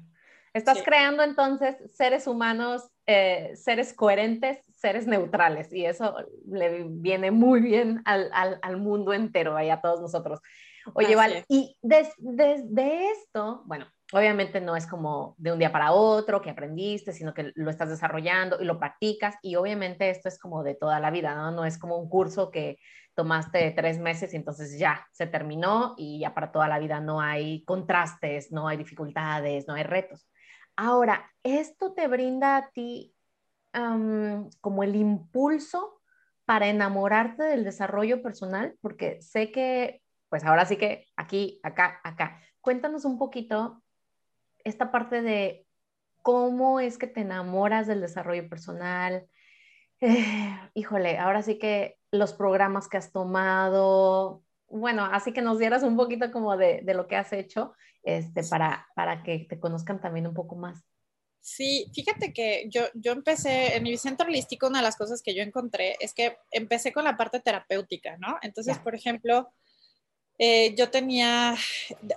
Estás 0.53 0.81
creando 0.81 1.21
entonces 1.21 1.75
seres 1.93 2.25
humanos, 2.25 2.89
eh, 3.05 3.51
seres 3.55 3.93
coherentes, 3.93 4.59
seres 4.77 5.05
neutrales, 5.05 5.73
y 5.73 5.85
eso 5.85 6.15
le 6.47 6.85
viene 6.87 7.31
muy 7.31 7.59
bien 7.59 8.01
al, 8.05 8.31
al 8.31 8.77
mundo 8.77 9.13
entero 9.13 9.57
a 9.57 9.81
todos 9.81 9.99
nosotros. 9.99 10.39
Oye, 10.93 11.15
vale, 11.15 11.43
y 11.49 11.75
desde 11.81 13.11
esto, 13.11 13.63
bueno, 13.65 13.87
Obviamente 14.13 14.61
no 14.61 14.75
es 14.75 14.85
como 14.85 15.35
de 15.39 15.51
un 15.51 15.59
día 15.59 15.71
para 15.71 15.91
otro 15.91 16.41
que 16.41 16.51
aprendiste, 16.51 17.11
sino 17.11 17.33
que 17.33 17.51
lo 17.55 17.71
estás 17.71 17.89
desarrollando 17.89 18.61
y 18.61 18.65
lo 18.65 18.77
practicas 18.77 19.35
y 19.41 19.55
obviamente 19.55 20.09
esto 20.09 20.29
es 20.29 20.37
como 20.37 20.63
de 20.63 20.75
toda 20.75 20.99
la 20.99 21.09
vida, 21.09 21.33
¿no? 21.33 21.51
No 21.51 21.65
es 21.65 21.79
como 21.79 21.97
un 21.97 22.07
curso 22.07 22.51
que 22.51 22.77
tomaste 23.15 23.71
tres 23.71 23.97
meses 23.97 24.33
y 24.33 24.37
entonces 24.37 24.77
ya 24.77 25.07
se 25.11 25.25
terminó 25.25 25.95
y 25.97 26.19
ya 26.19 26.33
para 26.35 26.51
toda 26.51 26.67
la 26.67 26.77
vida 26.79 26.99
no 26.99 27.19
hay 27.19 27.63
contrastes, 27.63 28.51
no 28.51 28.67
hay 28.67 28.77
dificultades, 28.77 29.67
no 29.67 29.73
hay 29.73 29.83
retos. 29.83 30.27
Ahora, 30.75 31.31
¿esto 31.41 31.93
te 31.93 32.07
brinda 32.07 32.57
a 32.57 32.69
ti 32.69 33.15
como 34.61 34.83
el 34.83 34.95
impulso 34.95 36.01
para 36.45 36.67
enamorarte 36.67 37.43
del 37.43 37.63
desarrollo 37.63 38.21
personal? 38.21 38.75
Porque 38.81 39.21
sé 39.21 39.51
que, 39.51 40.01
pues 40.29 40.43
ahora 40.43 40.65
sí 40.65 40.77
que 40.77 41.07
aquí, 41.15 41.59
acá, 41.63 41.99
acá. 42.03 42.39
Cuéntanos 42.61 43.05
un 43.05 43.17
poquito 43.17 43.81
esta 44.65 44.91
parte 44.91 45.21
de 45.21 45.65
cómo 46.21 46.79
es 46.79 46.97
que 46.97 47.07
te 47.07 47.21
enamoras 47.21 47.87
del 47.87 48.01
desarrollo 48.01 48.49
personal. 48.49 49.27
Eh, 50.01 50.57
híjole, 50.73 51.17
ahora 51.17 51.41
sí 51.41 51.57
que 51.57 51.97
los 52.11 52.33
programas 52.33 52.89
que 52.89 52.97
has 52.97 53.11
tomado, 53.11 54.43
bueno, 54.67 55.05
así 55.05 55.31
que 55.31 55.41
nos 55.41 55.59
dieras 55.59 55.83
un 55.83 55.95
poquito 55.95 56.31
como 56.31 56.57
de, 56.57 56.81
lo 56.85 57.07
que 57.07 57.15
has 57.15 57.31
hecho 57.31 57.73
este, 58.03 58.43
para, 58.43 58.87
para 58.95 59.23
que 59.23 59.45
te 59.47 59.59
conozcan 59.59 60.01
también 60.01 60.27
un 60.27 60.33
poco 60.33 60.55
más. 60.55 60.83
Sí, 61.39 61.91
fíjate 61.93 62.33
que 62.33 62.67
yo, 62.69 62.85
yo 62.95 63.11
empecé 63.11 63.75
en 63.75 63.83
mi 63.83 63.95
centro 63.97 64.27
holístico, 64.27 64.65
una 64.65 64.79
de 64.79 64.85
las 64.85 64.95
cosas 64.95 65.21
que 65.21 65.35
yo 65.35 65.43
encontré 65.43 65.95
es 65.99 66.15
que 66.15 66.37
empecé 66.49 66.91
con 66.91 67.03
la 67.03 67.17
parte 67.17 67.39
terapéutica, 67.39 68.17
¿no? 68.17 68.37
Entonces, 68.41 68.79
por 68.79 68.95
ejemplo, 68.95 69.53
eh, 70.39 70.73
yo 70.75 70.89
tenía, 70.89 71.55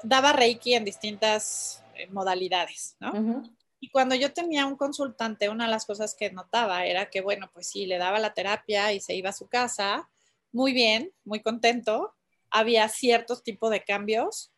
daba 0.02 0.32
Reiki 0.32 0.74
en 0.74 0.86
distintas 0.86 1.84
modalidades, 2.06 2.96
¿no? 3.00 3.42
Y 3.80 3.90
cuando 3.90 4.14
yo 4.14 4.32
tenía 4.32 4.66
un 4.66 4.76
consultante, 4.76 5.48
una 5.48 5.66
de 5.66 5.70
las 5.70 5.86
cosas 5.86 6.14
que 6.14 6.30
notaba 6.32 6.84
era 6.84 7.10
que, 7.10 7.20
bueno, 7.20 7.48
pues 7.52 7.68
sí, 7.68 7.86
le 7.86 7.98
daba 7.98 8.18
la 8.18 8.34
terapia 8.34 8.92
y 8.92 9.00
se 9.00 9.14
iba 9.14 9.30
a 9.30 9.34
su 9.34 9.48
casa, 9.48 10.08
muy 10.52 10.72
bien, 10.72 11.12
muy 11.24 11.40
contento, 11.40 12.14
había 12.50 12.88
ciertos 12.88 13.42
tipos 13.42 13.70
de 13.70 13.84
cambios, 13.84 14.52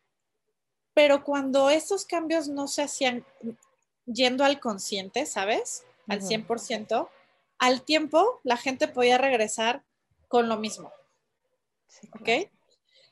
pero 0.93 1.23
cuando 1.23 1.69
esos 1.69 2.05
cambios 2.05 2.47
no 2.47 2.67
se 2.67 2.83
hacían 2.83 3.25
yendo 4.05 4.43
al 4.43 4.59
consciente, 4.59 5.25
¿sabes? 5.25 5.83
Al 6.07 6.21
100%, 6.21 7.09
al 7.59 7.83
tiempo 7.83 8.39
la 8.43 8.57
gente 8.57 8.87
podía 8.87 9.17
regresar 9.17 9.83
con 10.27 10.49
lo 10.49 10.57
mismo. 10.57 10.91
¿Ok? 12.19 12.49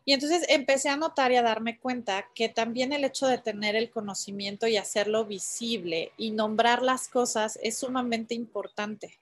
Y 0.10 0.14
entonces 0.14 0.44
empecé 0.50 0.90
a 0.90 0.98
notar 0.98 1.32
y 1.32 1.36
a 1.36 1.44
darme 1.44 1.78
cuenta 1.78 2.26
que 2.34 2.50
también 2.50 2.94
el 2.94 3.04
hecho 3.04 3.28
de 3.28 3.38
tener 3.38 3.76
el 3.76 3.92
conocimiento 3.92 4.66
y 4.66 4.76
hacerlo 4.76 5.24
visible 5.26 6.14
y 6.18 6.32
nombrar 6.32 6.82
las 6.82 7.08
cosas 7.08 7.60
es 7.62 7.78
sumamente 7.78 8.34
importante. 8.34 9.20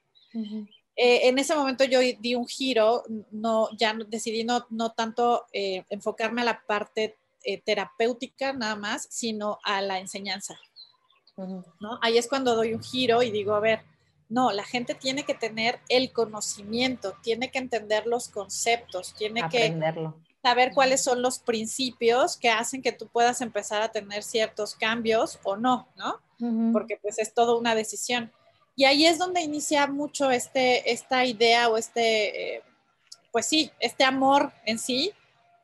Eh, 0.95 1.27
en 1.27 1.39
ese 1.39 1.55
momento 1.55 1.83
yo 1.83 1.99
di 1.99 2.35
un 2.35 2.47
giro, 2.47 3.03
no, 3.31 3.67
ya 3.77 3.93
decidí 4.07 4.45
no, 4.45 4.65
no 4.69 4.93
tanto 4.93 5.47
eh, 5.51 5.83
enfocarme 5.89 6.43
a 6.43 6.45
la 6.45 6.61
parte 6.65 7.17
eh, 7.43 7.59
terapéutica 7.59 8.53
nada 8.53 8.77
más, 8.77 9.09
sino 9.11 9.59
a 9.65 9.81
la 9.81 9.99
enseñanza. 9.99 10.57
¿no? 11.35 11.99
Ahí 12.01 12.17
es 12.17 12.29
cuando 12.29 12.55
doy 12.55 12.73
un 12.73 12.81
giro 12.81 13.23
y 13.23 13.29
digo, 13.29 13.55
a 13.55 13.59
ver, 13.59 13.81
no, 14.29 14.53
la 14.53 14.63
gente 14.63 14.95
tiene 14.95 15.23
que 15.23 15.33
tener 15.33 15.81
el 15.89 16.13
conocimiento, 16.13 17.13
tiene 17.21 17.51
que 17.51 17.59
entender 17.59 18.07
los 18.07 18.29
conceptos, 18.29 19.13
tiene 19.15 19.41
Aprenderlo. 19.41 20.15
que 20.21 20.26
saber 20.47 20.71
cuáles 20.73 21.03
son 21.03 21.21
los 21.21 21.39
principios 21.39 22.37
que 22.37 22.49
hacen 22.49 22.81
que 22.81 22.93
tú 22.93 23.07
puedas 23.07 23.41
empezar 23.41 23.81
a 23.81 23.91
tener 23.91 24.23
ciertos 24.23 24.75
cambios 24.75 25.39
o 25.43 25.57
no, 25.57 25.89
¿no? 25.97 26.21
Porque 26.71 26.97
pues 27.01 27.19
es 27.19 27.33
toda 27.33 27.57
una 27.57 27.75
decisión. 27.75 28.31
Y 28.73 28.85
ahí 28.85 29.05
es 29.05 29.17
donde 29.17 29.41
inicia 29.41 29.87
mucho 29.87 30.31
este, 30.31 30.89
esta 30.89 31.25
idea 31.25 31.67
o 31.67 31.75
este, 31.75 32.55
eh, 32.55 32.63
pues 33.33 33.45
sí, 33.45 33.71
este 33.81 34.05
amor 34.05 34.53
en 34.65 34.79
sí 34.79 35.11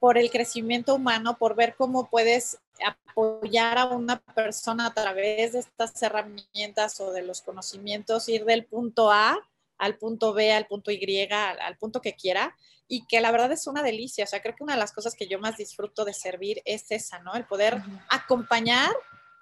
por 0.01 0.17
el 0.17 0.29
crecimiento 0.29 0.95
humano, 0.95 1.37
por 1.37 1.55
ver 1.55 1.75
cómo 1.77 2.09
puedes 2.09 2.57
apoyar 2.85 3.77
a 3.77 3.85
una 3.85 4.19
persona 4.19 4.87
a 4.87 4.93
través 4.93 5.53
de 5.53 5.59
estas 5.59 6.03
herramientas 6.03 6.99
o 6.99 7.13
de 7.13 7.21
los 7.21 7.41
conocimientos, 7.41 8.27
ir 8.27 8.43
del 8.43 8.65
punto 8.65 9.11
A 9.11 9.39
al 9.77 9.97
punto 9.97 10.33
B, 10.33 10.51
al 10.51 10.65
punto 10.65 10.91
Y, 10.91 11.29
al 11.31 11.77
punto 11.77 12.01
que 12.01 12.15
quiera 12.15 12.53
y 12.93 13.07
que 13.07 13.21
la 13.21 13.31
verdad 13.31 13.51
es 13.51 13.65
una 13.65 13.81
delicia. 13.81 14.23
O 14.23 14.27
sea, 14.27 14.39
creo 14.39 14.55
que 14.55 14.63
una 14.63 14.73
de 14.73 14.79
las 14.79 14.91
cosas 14.91 15.15
que 15.15 15.25
yo 15.27 15.39
más 15.39 15.57
disfruto 15.57 16.05
de 16.05 16.13
servir 16.13 16.61
es 16.63 16.91
esa, 16.91 17.17
¿no? 17.17 17.33
El 17.33 17.43
poder 17.43 17.81
acompañar 18.07 18.91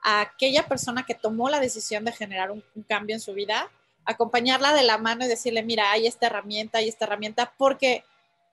a 0.04 0.22
aquella 0.22 0.70
persona 0.70 1.04
que 1.04 1.16
tomó 1.16 1.50
la 1.50 1.60
decisión 1.60 2.06
de 2.06 2.14
generar 2.14 2.50
un, 2.52 2.64
cambio 2.88 3.14
en 3.14 3.20
su 3.20 3.34
vida, 3.34 3.70
acompañarla 4.06 4.74
de 4.74 4.84
la 4.84 4.98
mano 4.98 5.26
y 5.26 5.28
decirle, 5.28 5.64
mira, 5.64 5.92
hay 5.92 6.08
esta 6.08 6.28
herramienta, 6.28 6.78
hay 6.78 6.88
esta 6.88 7.04
herramienta, 7.04 7.54
porque 7.58 8.06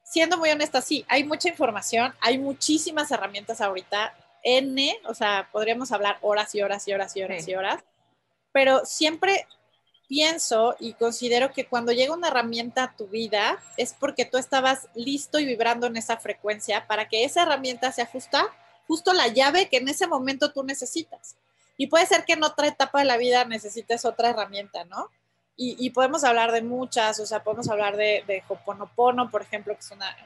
siendo 0.02 0.36
muy 0.36 0.50
honesta, 0.50 0.82
sí, 0.82 1.04
hay 1.06 1.22
mucha 1.22 1.48
información, 1.48 2.12
hay 2.20 2.36
muchísimas 2.36 3.08
herramientas 3.12 3.60
ahorita, 3.60 4.16
N, 4.42 4.98
o 5.04 5.14
sea, 5.14 5.48
podríamos 5.52 5.92
hablar 5.92 6.18
horas 6.22 6.52
y 6.56 6.62
horas 6.62 6.88
y 6.88 6.92
horas 6.92 7.16
y 7.16 7.22
horas 7.22 7.46
y 7.46 7.54
horas, 7.54 7.84
pero 8.50 8.84
siempre 8.84 9.46
pienso 10.08 10.74
y 10.80 10.94
considero 10.94 11.52
que 11.52 11.66
cuando 11.66 11.92
llega 11.92 12.14
una 12.14 12.28
herramienta 12.28 12.84
a 12.84 12.96
tu 12.96 13.06
vida 13.06 13.58
es 13.76 13.94
porque 13.94 14.24
tú 14.24 14.38
estabas 14.38 14.88
listo 14.94 15.38
y 15.38 15.44
vibrando 15.44 15.86
en 15.86 15.96
esa 15.96 16.16
frecuencia 16.16 16.86
para 16.86 17.08
que 17.08 17.24
esa 17.24 17.42
herramienta 17.42 17.92
se 17.92 18.02
ajusta 18.02 18.46
justo 18.86 19.12
la 19.12 19.28
llave 19.28 19.68
que 19.68 19.76
en 19.76 19.88
ese 19.88 20.06
momento 20.06 20.50
tú 20.50 20.64
necesitas. 20.64 21.36
Y 21.76 21.86
puede 21.86 22.06
ser 22.06 22.24
que 22.24 22.32
en 22.32 22.42
otra 22.42 22.66
etapa 22.66 23.00
de 23.00 23.04
la 23.04 23.18
vida 23.18 23.44
necesites 23.44 24.04
otra 24.04 24.30
herramienta, 24.30 24.84
¿no? 24.84 25.10
Y, 25.60 25.90
podemos 25.90 26.22
hablar 26.22 26.52
de 26.52 26.62
muchas, 26.62 27.18
o 27.18 27.26
sea, 27.26 27.42
podemos 27.42 27.68
hablar 27.68 27.96
de, 27.96 28.22
de 28.28 28.44
Hoponopono, 28.46 29.28
por 29.28 29.42
ejemplo, 29.42 29.74
que 29.74 29.80
es 29.80 29.90
una 29.90 30.16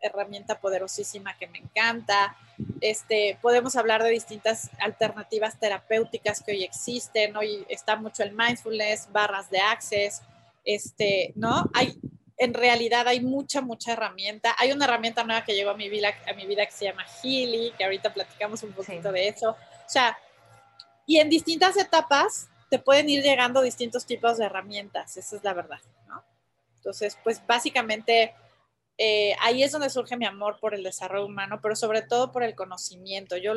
herramienta 0.00 0.60
poderosísima 0.60 1.36
que 1.36 1.46
me 1.46 1.58
encanta. 1.58 2.36
Este, 2.80 3.38
podemos 3.42 3.76
hablar 3.76 4.02
de 4.02 4.10
distintas 4.10 4.70
alternativas 4.78 5.58
terapéuticas 5.58 6.42
que 6.42 6.52
hoy 6.52 6.64
existen. 6.64 7.36
Hoy 7.36 7.66
está 7.68 7.96
mucho 7.96 8.22
el 8.22 8.32
mindfulness, 8.32 9.10
barras 9.12 9.50
de 9.50 9.60
access, 9.60 10.22
este, 10.64 11.32
¿no? 11.36 11.70
Hay, 11.74 11.98
en 12.36 12.54
realidad 12.54 13.08
hay 13.08 13.20
mucha, 13.20 13.60
mucha 13.60 13.92
herramienta. 13.92 14.54
Hay 14.58 14.72
una 14.72 14.84
herramienta 14.84 15.24
nueva 15.24 15.44
que 15.44 15.54
llegó 15.54 15.70
a 15.70 15.76
mi 15.76 15.88
vida, 15.88 16.10
a 16.28 16.32
mi 16.34 16.46
vida 16.46 16.64
que 16.66 16.72
se 16.72 16.84
llama 16.84 17.04
Healy, 17.22 17.72
que 17.76 17.84
ahorita 17.84 18.14
platicamos 18.14 18.62
un 18.62 18.72
poquito 18.72 19.12
de 19.12 19.28
eso. 19.28 19.50
O 19.50 19.88
sea, 19.88 20.16
y 21.06 21.18
en 21.18 21.30
distintas 21.30 21.76
etapas 21.76 22.48
te 22.68 22.78
pueden 22.78 23.08
ir 23.08 23.22
llegando 23.22 23.62
distintos 23.62 24.04
tipos 24.06 24.38
de 24.38 24.44
herramientas, 24.44 25.16
esa 25.16 25.36
es 25.36 25.44
la 25.44 25.54
verdad, 25.54 25.80
¿no? 26.06 26.22
Entonces, 26.76 27.18
pues 27.24 27.44
básicamente 27.46 28.34
eh, 28.98 29.36
ahí 29.40 29.62
es 29.62 29.70
donde 29.70 29.90
surge 29.90 30.16
mi 30.16 30.26
amor 30.26 30.58
por 30.60 30.74
el 30.74 30.82
desarrollo 30.82 31.26
humano, 31.26 31.60
pero 31.62 31.76
sobre 31.76 32.02
todo 32.02 32.32
por 32.32 32.42
el 32.42 32.56
conocimiento. 32.56 33.36
Yo 33.36 33.54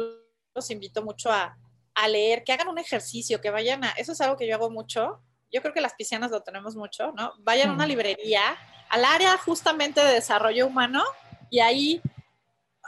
los 0.54 0.70
invito 0.70 1.04
mucho 1.04 1.32
a, 1.32 1.58
a 1.96 2.08
leer, 2.08 2.44
que 2.44 2.54
hagan 2.54 2.68
un 2.68 2.78
ejercicio, 2.78 3.42
que 3.42 3.50
vayan 3.50 3.84
a, 3.84 3.90
eso 3.92 4.12
es 4.12 4.22
algo 4.22 4.38
que 4.38 4.48
yo 4.48 4.56
hago 4.56 4.70
mucho, 4.70 5.20
yo 5.52 5.62
creo 5.62 5.74
que 5.74 5.82
las 5.82 5.96
piscianas 5.96 6.32
lo 6.32 6.42
tenemos 6.42 6.76
mucho, 6.76 7.12
¿no? 7.12 7.34
Vayan 7.40 7.72
a 7.72 7.74
una 7.74 7.86
librería, 7.86 8.42
al 8.90 9.04
área 9.04 9.38
justamente 9.38 10.02
de 10.02 10.14
desarrollo 10.14 10.68
humano 10.68 11.04
y 11.50 11.60
ahí 11.60 12.02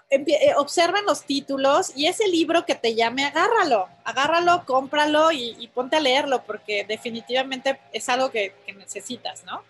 eh, 0.10 0.54
observen 0.58 1.06
los 1.06 1.24
títulos 1.24 1.92
y 1.96 2.06
ese 2.06 2.28
libro 2.28 2.66
que 2.66 2.76
te 2.76 2.94
llame, 2.94 3.26
agárralo, 3.26 3.90
agárralo, 4.06 4.64
cómpralo 4.66 5.32
y, 5.32 5.68
ponte 5.74 5.96
a 5.96 6.00
leerlo 6.00 6.44
porque 6.44 6.86
definitivamente 6.86 7.80
es 7.92 8.08
algo 8.10 8.30
que, 8.30 8.54
que 8.66 8.74
necesitas, 8.74 9.44
¿no? 9.44 9.64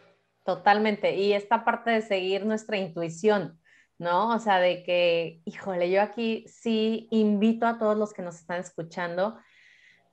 Totalmente. 0.44 1.16
Y 1.16 1.34
esta 1.34 1.64
parte 1.64 1.92
de 1.92 2.02
seguir 2.02 2.46
nuestra 2.46 2.78
intuición, 2.78 3.60
¿no? 3.98 4.36
O 4.36 4.40
sea, 4.40 4.60
de 4.60 4.84
que, 4.84 5.42
híjole, 5.46 5.90
yo 5.90 6.02
aquí 6.02 6.46
sí 6.48 7.08
invito 7.12 7.66
a 7.66 7.78
todos 7.78 7.98
los 7.98 8.14
que 8.14 8.22
nos 8.22 8.36
están 8.36 8.60
escuchando 8.60 9.38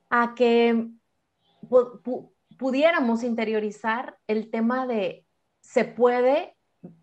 a 0.09 0.33
que 0.35 0.87
pudiéramos 2.57 3.23
interiorizar 3.23 4.17
el 4.27 4.49
tema 4.49 4.87
de 4.87 5.25
se 5.61 5.85
puede 5.85 6.55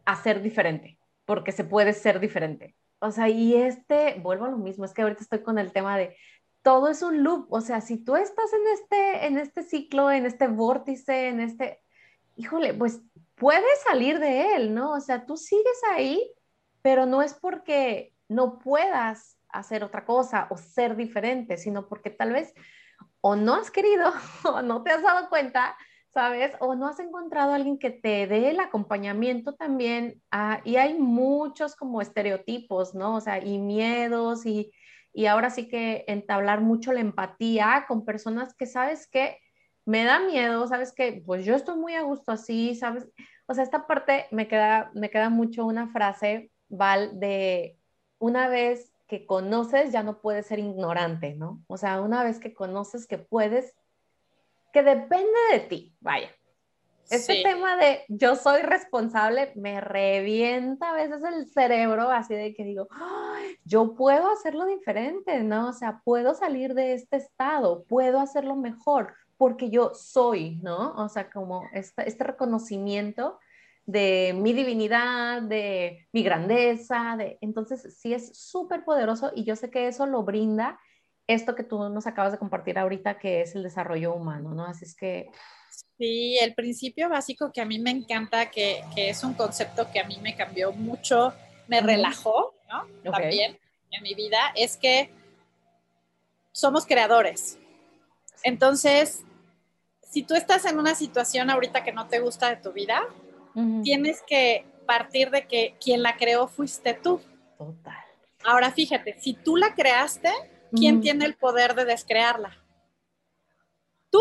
hacer 0.05 0.43
diferente, 0.43 0.99
porque 1.25 1.53
se 1.53 1.64
puede 1.64 1.93
ser 1.93 2.21
diferente. 2.21 2.77
O 3.01 3.11
sea, 3.12 3.29
y 3.29 3.55
este, 3.55 4.19
vuelvo 4.21 4.47
a 4.47 4.51
lo 4.51 4.57
mismo, 4.57 4.85
es 4.85 4.93
que 4.93 5.03
ahorita 5.03 5.23
estoy 5.23 5.43
con 5.43 5.59
el 5.59 5.73
tema 5.73 5.97
de 5.97 6.17
todo 6.62 6.88
es 6.88 7.03
un 7.03 7.23
loop, 7.23 7.47
o 7.53 7.61
sea, 7.61 7.81
si 7.81 7.99
tú 7.99 8.17
estás 8.17 8.53
en 8.53 8.61
este, 8.75 9.27
en 9.27 9.38
este 9.38 9.62
ciclo, 9.62 10.11
en 10.11 10.27
este 10.27 10.49
vórtice, 10.49 11.29
en 11.29 11.41
este, 11.41 11.81
híjole, 12.38 12.72
pues 12.72 13.03
puedes 13.35 13.83
salir 13.83 14.18
de 14.20 14.55
él, 14.55 14.74
¿no? 14.74 14.92
O 14.92 15.01
sea, 15.01 15.27
tú 15.27 15.37
sigues 15.37 15.83
ahí, 15.92 16.33
pero 16.83 17.05
no 17.05 17.20
es 17.20 17.35
porque 17.35 18.14
no 18.29 18.59
puedas 18.61 19.38
hacer 19.48 19.83
otra 19.83 20.05
cosa 20.05 20.46
o 20.51 20.57
ser 20.57 20.96
diferente, 20.96 21.57
sino 21.57 21.88
porque 21.88 22.11
tal 22.11 22.33
vez 22.33 22.55
o 23.20 23.35
no 23.35 23.55
has 23.55 23.70
querido 23.70 24.12
o 24.44 24.62
no 24.62 24.83
te 24.83 24.92
has 24.92 25.03
dado 25.03 25.29
cuenta, 25.29 25.77
¿sabes? 26.14 26.53
O 26.61 26.77
no 26.77 26.87
has 26.87 27.01
encontrado 27.01 27.53
a 27.53 27.57
alguien 27.57 27.79
que 27.79 27.90
te 27.90 28.27
dé 28.29 28.51
el 28.51 28.61
acompañamiento 28.61 29.55
también. 29.55 30.22
Ah, 30.31 30.61
y 30.64 30.77
hay 30.77 30.94
muchos 30.94 31.74
como 31.74 32.01
estereotipos, 32.01 32.94
¿no? 32.94 33.16
O 33.16 33.20
sea, 33.20 33.44
y 33.44 33.59
miedos 33.59 34.46
y, 34.46 34.70
y 35.12 35.27
ahora 35.27 35.51
sí 35.51 35.68
que 35.68 36.05
entablar 36.07 36.61
mucho 36.61 36.92
la 36.92 37.01
empatía 37.01 37.85
con 37.88 38.05
personas 38.05 38.55
que 38.55 38.66
sabes 38.66 39.09
que 39.09 39.38
me 39.88 40.05
da 40.05 40.20
miedo, 40.20 40.66
sabes 40.66 40.92
que 40.92 41.22
pues 41.24 41.46
yo 41.46 41.55
estoy 41.55 41.79
muy 41.79 41.94
a 41.94 42.03
gusto 42.03 42.31
así, 42.31 42.74
¿sabes? 42.74 43.09
O 43.46 43.55
sea, 43.55 43.64
esta 43.64 43.87
parte 43.87 44.27
me 44.31 44.46
queda, 44.46 44.90
me 44.92 45.09
queda 45.09 45.31
mucho 45.31 45.64
una 45.64 45.88
frase, 45.88 46.51
Val, 46.68 47.18
de 47.18 47.79
una 48.18 48.48
vez 48.48 48.92
que 49.07 49.24
conoces 49.24 49.90
ya 49.90 50.03
no 50.03 50.20
puedes 50.20 50.44
ser 50.44 50.59
ignorante, 50.59 51.35
¿no? 51.35 51.64
O 51.68 51.79
sea, 51.79 52.03
una 52.03 52.22
vez 52.22 52.38
que 52.38 52.53
conoces 52.53 53.07
que 53.07 53.16
puedes, 53.16 53.74
que 54.74 54.83
depende 54.83 55.38
de 55.53 55.61
ti, 55.61 55.96
vaya. 56.01 56.29
Este 57.09 57.42
tema 57.42 57.79
de 57.79 58.05
yo 58.09 58.37
soy 58.37 58.61
responsable 58.61 59.53
me 59.55 59.81
revienta 59.81 60.90
a 60.90 60.92
veces 60.92 61.22
el 61.24 61.48
cerebro 61.48 62.11
así 62.11 62.35
de 62.35 62.53
que 62.53 62.62
digo, 62.64 62.88
yo 63.64 63.94
puedo 63.94 64.31
hacerlo 64.31 64.66
diferente, 64.66 65.42
¿no? 65.42 65.70
O 65.70 65.72
sea, 65.72 66.03
puedo 66.05 66.35
salir 66.35 66.74
de 66.74 66.92
este 66.92 67.16
estado, 67.16 67.85
puedo 67.85 68.20
hacerlo 68.20 68.55
mejor, 68.55 69.14
porque 69.38 69.70
yo 69.70 69.94
soy, 69.94 70.57
¿no? 70.57 70.94
O 70.96 71.09
sea, 71.09 71.31
como 71.31 71.62
este, 71.72 72.07
este 72.07 72.24
reconocimiento 72.24 73.38
de 73.87 74.35
mi 74.37 74.53
divinidad, 74.53 75.40
de 75.40 76.07
mi 76.12 76.22
grandeza, 76.22 77.14
de... 77.16 77.38
entonces 77.40 77.96
sí 77.98 78.12
es 78.12 78.37
súper 78.37 78.85
poderoso 78.85 79.33
y 79.35 79.44
yo 79.44 79.57
sé 79.57 79.70
que 79.70 79.88
eso 79.88 80.05
lo 80.05 80.22
brinda 80.24 80.79
esto 81.29 81.55
que 81.55 81.62
tú 81.62 81.88
nos 81.90 82.07
acabas 82.07 82.33
de 82.33 82.38
compartir 82.38 82.79
ahorita, 82.79 83.18
que 83.18 83.42
es 83.42 83.55
el 83.55 83.62
desarrollo 83.62 84.14
humano, 84.14 84.55
¿no? 84.55 84.64
Así 84.64 84.87
es 84.87 84.96
que... 84.96 85.31
Sí, 85.98 86.38
el 86.40 86.55
principio 86.55 87.09
básico 87.09 87.53
que 87.53 87.61
a 87.61 87.66
mí 87.66 87.79
me 87.79 87.90
encanta, 87.90 88.51
que, 88.51 88.83
que 88.94 89.11
es 89.11 89.22
un 89.22 89.35
concepto 89.35 89.90
que 89.92 90.01
a 90.01 90.05
mí 90.05 90.18
me 90.22 90.35
cambió 90.35 90.72
mucho, 90.72 91.35
me 91.68 91.83
relajó, 91.83 92.55
¿no? 92.72 93.12
También 93.12 93.59
en 93.90 94.03
mi 94.03 94.14
vida, 94.14 94.38
es 94.57 94.79
que 94.79 95.11
somos 96.51 96.87
creadores. 96.87 97.59
Entonces, 98.42 99.22
si 100.09 100.23
tú 100.23 100.35
estás 100.35 100.64
en 100.64 100.79
una 100.79 100.94
situación 100.94 101.51
ahorita 101.51 101.85
que 101.85 101.92
no 101.92 102.09
te 102.09 102.21
gusta 102.21 102.49
de 102.49 102.57
tu 102.57 102.73
vida, 102.73 103.07
tienes 103.83 104.23
que 104.23 104.64
partir 104.87 105.31
de 105.31 105.47
que 105.47 105.77
quien 105.81 106.03
la 106.03 106.16
creó 106.16 106.49
fuiste 106.49 106.94
tú. 106.94 107.21
Total. 107.59 107.99
Ahora 108.44 108.71
fíjate, 108.71 109.18
si 109.21 109.35
tú 109.35 109.57
la 109.57 109.75
creaste, 109.75 110.33
¿quién 110.73 111.01
tiene 111.01 111.25
el 111.25 111.37
poder 111.37 111.75
de 111.75 111.85
descrearla? 111.85 112.57
Tú. 114.11 114.21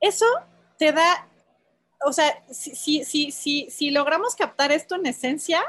Eso 0.00 0.26
te 0.78 0.92
da, 0.92 1.28
o 2.04 2.12
sea, 2.12 2.42
si, 2.50 3.04
si, 3.04 3.30
si, 3.30 3.70
si 3.70 3.90
logramos 3.90 4.34
captar 4.34 4.72
esto 4.72 4.96
en 4.96 5.06
esencia, 5.06 5.62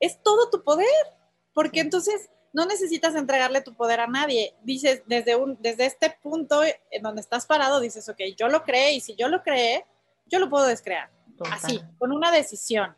es 0.00 0.22
todo 0.22 0.48
tu 0.48 0.62
poder, 0.62 0.86
porque 1.52 1.80
entonces 1.80 2.30
no 2.52 2.66
necesitas 2.66 3.14
entregarle 3.14 3.60
tu 3.60 3.74
poder 3.74 4.00
a 4.00 4.06
nadie. 4.06 4.54
Dices, 4.62 5.02
desde, 5.06 5.36
un, 5.36 5.56
desde 5.60 5.86
este 5.86 6.10
punto 6.22 6.62
en 6.90 7.02
donde 7.02 7.20
estás 7.20 7.46
parado, 7.46 7.80
dices, 7.80 8.08
ok, 8.08 8.20
yo 8.36 8.48
lo 8.48 8.62
creé 8.64 8.94
y 8.94 9.00
si 9.00 9.14
yo 9.14 9.28
lo 9.28 9.42
creé, 9.42 9.84
yo 10.26 10.38
lo 10.38 10.48
puedo 10.48 10.66
descrear. 10.66 11.10
Así, 11.50 11.80
con 11.98 12.12
una 12.12 12.30
decisión. 12.30 12.96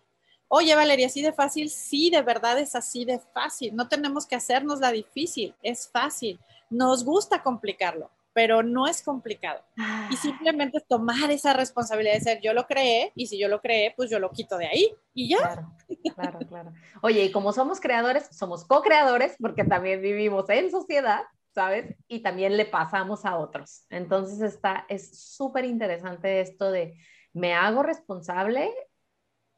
Oye, 0.48 0.74
Valeria, 0.74 1.06
así 1.06 1.22
de 1.22 1.32
fácil, 1.32 1.70
sí, 1.70 2.10
de 2.10 2.22
verdad 2.22 2.58
es 2.58 2.74
así 2.74 3.04
de 3.04 3.20
fácil. 3.20 3.74
No 3.76 3.88
tenemos 3.88 4.26
que 4.26 4.34
hacernos 4.34 4.80
la 4.80 4.90
difícil, 4.90 5.54
es 5.62 5.88
fácil. 5.88 6.40
Nos 6.70 7.04
gusta 7.04 7.42
complicarlo, 7.42 8.10
pero 8.40 8.62
no 8.62 8.86
es 8.86 9.02
complicado. 9.02 9.60
Y 9.76 9.82
ah. 9.82 10.08
simplemente 10.18 10.80
tomar 10.80 11.30
esa 11.30 11.52
responsabilidad 11.52 12.14
de 12.14 12.20
ser 12.22 12.40
yo 12.40 12.54
lo 12.54 12.66
creé 12.66 13.12
y 13.14 13.26
si 13.26 13.38
yo 13.38 13.48
lo 13.48 13.60
creé, 13.60 13.92
pues 13.94 14.08
yo 14.08 14.18
lo 14.18 14.30
quito 14.30 14.56
de 14.56 14.66
ahí 14.66 14.94
y 15.12 15.28
ya. 15.28 15.36
Claro, 15.36 15.74
claro, 16.14 16.38
claro. 16.48 16.72
Oye, 17.02 17.22
y 17.24 17.32
como 17.32 17.52
somos 17.52 17.80
creadores, 17.80 18.30
somos 18.34 18.64
co-creadores 18.64 19.36
porque 19.38 19.64
también 19.64 20.00
vivimos 20.00 20.48
en 20.48 20.70
sociedad, 20.70 21.20
¿sabes? 21.54 21.94
Y 22.08 22.20
también 22.20 22.56
le 22.56 22.64
pasamos 22.64 23.26
a 23.26 23.36
otros. 23.36 23.84
Entonces 23.90 24.40
está, 24.40 24.86
es 24.88 25.20
súper 25.20 25.66
interesante 25.66 26.40
esto 26.40 26.70
de 26.70 26.96
me 27.34 27.52
hago 27.52 27.82
responsable, 27.82 28.72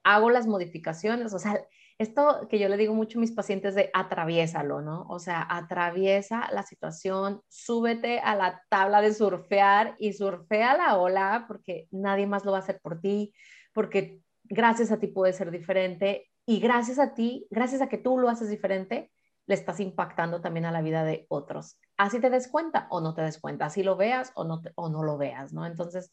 hago 0.02 0.28
las 0.28 0.48
modificaciones, 0.48 1.32
o 1.32 1.38
sea, 1.38 1.64
esto 2.02 2.46
que 2.50 2.58
yo 2.58 2.68
le 2.68 2.76
digo 2.76 2.94
mucho 2.94 3.18
a 3.18 3.20
mis 3.20 3.32
pacientes 3.32 3.74
de 3.74 3.90
atraviésalo, 3.94 4.82
¿no? 4.82 5.06
O 5.08 5.18
sea, 5.18 5.46
atraviesa 5.48 6.48
la 6.52 6.62
situación, 6.62 7.42
súbete 7.48 8.20
a 8.20 8.36
la 8.36 8.62
tabla 8.68 9.00
de 9.00 9.14
surfear 9.14 9.96
y 9.98 10.12
surfea 10.12 10.76
la 10.76 10.98
ola 10.98 11.44
porque 11.48 11.88
nadie 11.90 12.26
más 12.26 12.44
lo 12.44 12.52
va 12.52 12.58
a 12.58 12.60
hacer 12.60 12.80
por 12.80 13.00
ti, 13.00 13.32
porque 13.72 14.20
gracias 14.44 14.92
a 14.92 14.98
ti 14.98 15.06
puede 15.06 15.32
ser 15.32 15.50
diferente 15.50 16.30
y 16.44 16.60
gracias 16.60 16.98
a 16.98 17.14
ti, 17.14 17.46
gracias 17.50 17.80
a 17.80 17.88
que 17.88 17.98
tú 17.98 18.18
lo 18.18 18.28
haces 18.28 18.50
diferente, 18.50 19.10
le 19.46 19.54
estás 19.54 19.80
impactando 19.80 20.40
también 20.40 20.66
a 20.66 20.72
la 20.72 20.82
vida 20.82 21.04
de 21.04 21.26
otros. 21.28 21.78
Así 21.96 22.20
te 22.20 22.30
des 22.30 22.48
cuenta 22.48 22.86
o 22.90 23.00
no 23.00 23.14
te 23.14 23.22
des 23.22 23.38
cuenta, 23.38 23.66
así 23.66 23.82
lo 23.82 23.96
veas 23.96 24.32
o 24.34 24.44
no, 24.44 24.62
o 24.74 24.88
no 24.88 25.02
lo 25.02 25.18
veas, 25.18 25.52
¿no? 25.52 25.66
Entonces, 25.66 26.12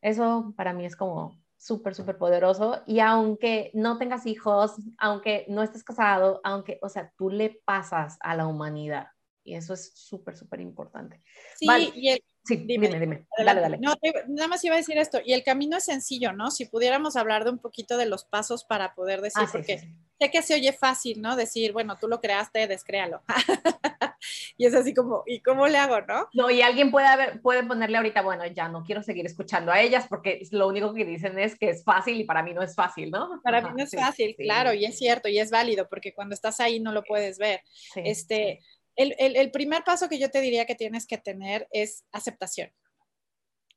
eso 0.00 0.52
para 0.56 0.72
mí 0.72 0.84
es 0.84 0.96
como 0.96 1.38
súper, 1.62 1.94
súper 1.94 2.18
poderoso. 2.18 2.82
Y 2.86 2.98
aunque 2.98 3.70
no 3.72 3.96
tengas 3.96 4.26
hijos, 4.26 4.74
aunque 4.98 5.46
no 5.48 5.62
estés 5.62 5.84
casado, 5.84 6.40
aunque, 6.42 6.78
o 6.82 6.88
sea, 6.88 7.12
tú 7.16 7.30
le 7.30 7.60
pasas 7.64 8.18
a 8.20 8.34
la 8.34 8.48
humanidad. 8.48 9.06
Y 9.44 9.54
eso 9.54 9.74
es 9.74 9.92
súper, 9.94 10.36
súper 10.36 10.60
importante. 10.60 11.22
Sí, 11.56 11.92
y 11.94 12.08
el, 12.08 12.24
sí 12.44 12.56
dime, 12.56 12.88
dime, 12.88 13.26
Dale, 13.38 13.60
dale. 13.60 13.78
No, 13.78 13.94
nada 14.28 14.48
más 14.48 14.64
iba 14.64 14.74
a 14.74 14.78
decir 14.78 14.98
esto. 14.98 15.20
Y 15.24 15.32
el 15.32 15.42
camino 15.42 15.76
es 15.76 15.84
sencillo, 15.84 16.32
¿no? 16.32 16.50
Si 16.50 16.66
pudiéramos 16.66 17.16
hablar 17.16 17.44
de 17.44 17.50
un 17.50 17.58
poquito 17.58 17.96
de 17.96 18.06
los 18.06 18.24
pasos 18.24 18.64
para 18.64 18.94
poder 18.94 19.20
decir, 19.20 19.44
ah, 19.46 19.50
porque 19.50 19.78
sé 20.22 20.30
que 20.30 20.42
se 20.42 20.54
oye 20.54 20.72
fácil, 20.72 21.20
¿no? 21.20 21.36
Decir, 21.36 21.72
bueno, 21.72 21.96
tú 22.00 22.08
lo 22.08 22.20
creaste, 22.20 22.66
descréalo. 22.66 23.22
y 24.56 24.66
es 24.66 24.74
así 24.74 24.94
como, 24.94 25.24
¿y 25.26 25.40
cómo 25.40 25.66
le 25.66 25.78
hago, 25.78 26.00
no? 26.02 26.28
No, 26.32 26.50
y 26.50 26.62
alguien 26.62 26.90
puede, 26.90 27.06
haber, 27.06 27.40
puede 27.40 27.64
ponerle 27.64 27.96
ahorita, 27.96 28.22
bueno, 28.22 28.46
ya 28.46 28.68
no 28.68 28.84
quiero 28.84 29.02
seguir 29.02 29.26
escuchando 29.26 29.72
a 29.72 29.80
ellas 29.80 30.06
porque 30.08 30.46
lo 30.50 30.68
único 30.68 30.94
que 30.94 31.04
dicen 31.04 31.38
es 31.38 31.58
que 31.58 31.70
es 31.70 31.84
fácil 31.84 32.20
y 32.20 32.24
para 32.24 32.42
mí 32.42 32.54
no 32.54 32.62
es 32.62 32.74
fácil, 32.74 33.10
¿no? 33.10 33.40
Para 33.42 33.60
mí 33.62 33.70
no 33.76 33.82
es 33.82 33.90
fácil, 33.90 34.36
claro, 34.36 34.72
y 34.72 34.84
es 34.84 34.96
cierto, 34.96 35.28
y 35.28 35.38
es 35.38 35.50
válido 35.50 35.88
porque 35.88 36.14
cuando 36.14 36.34
estás 36.34 36.60
ahí 36.60 36.80
no 36.80 36.92
lo 36.92 37.02
puedes 37.02 37.38
ver. 37.38 37.60
este, 37.96 38.60
el, 38.96 39.14
el, 39.18 39.36
el 39.36 39.50
primer 39.50 39.84
paso 39.84 40.08
que 40.08 40.18
yo 40.18 40.30
te 40.30 40.40
diría 40.40 40.66
que 40.66 40.74
tienes 40.74 41.06
que 41.06 41.18
tener 41.18 41.68
es 41.70 42.04
aceptación 42.12 42.70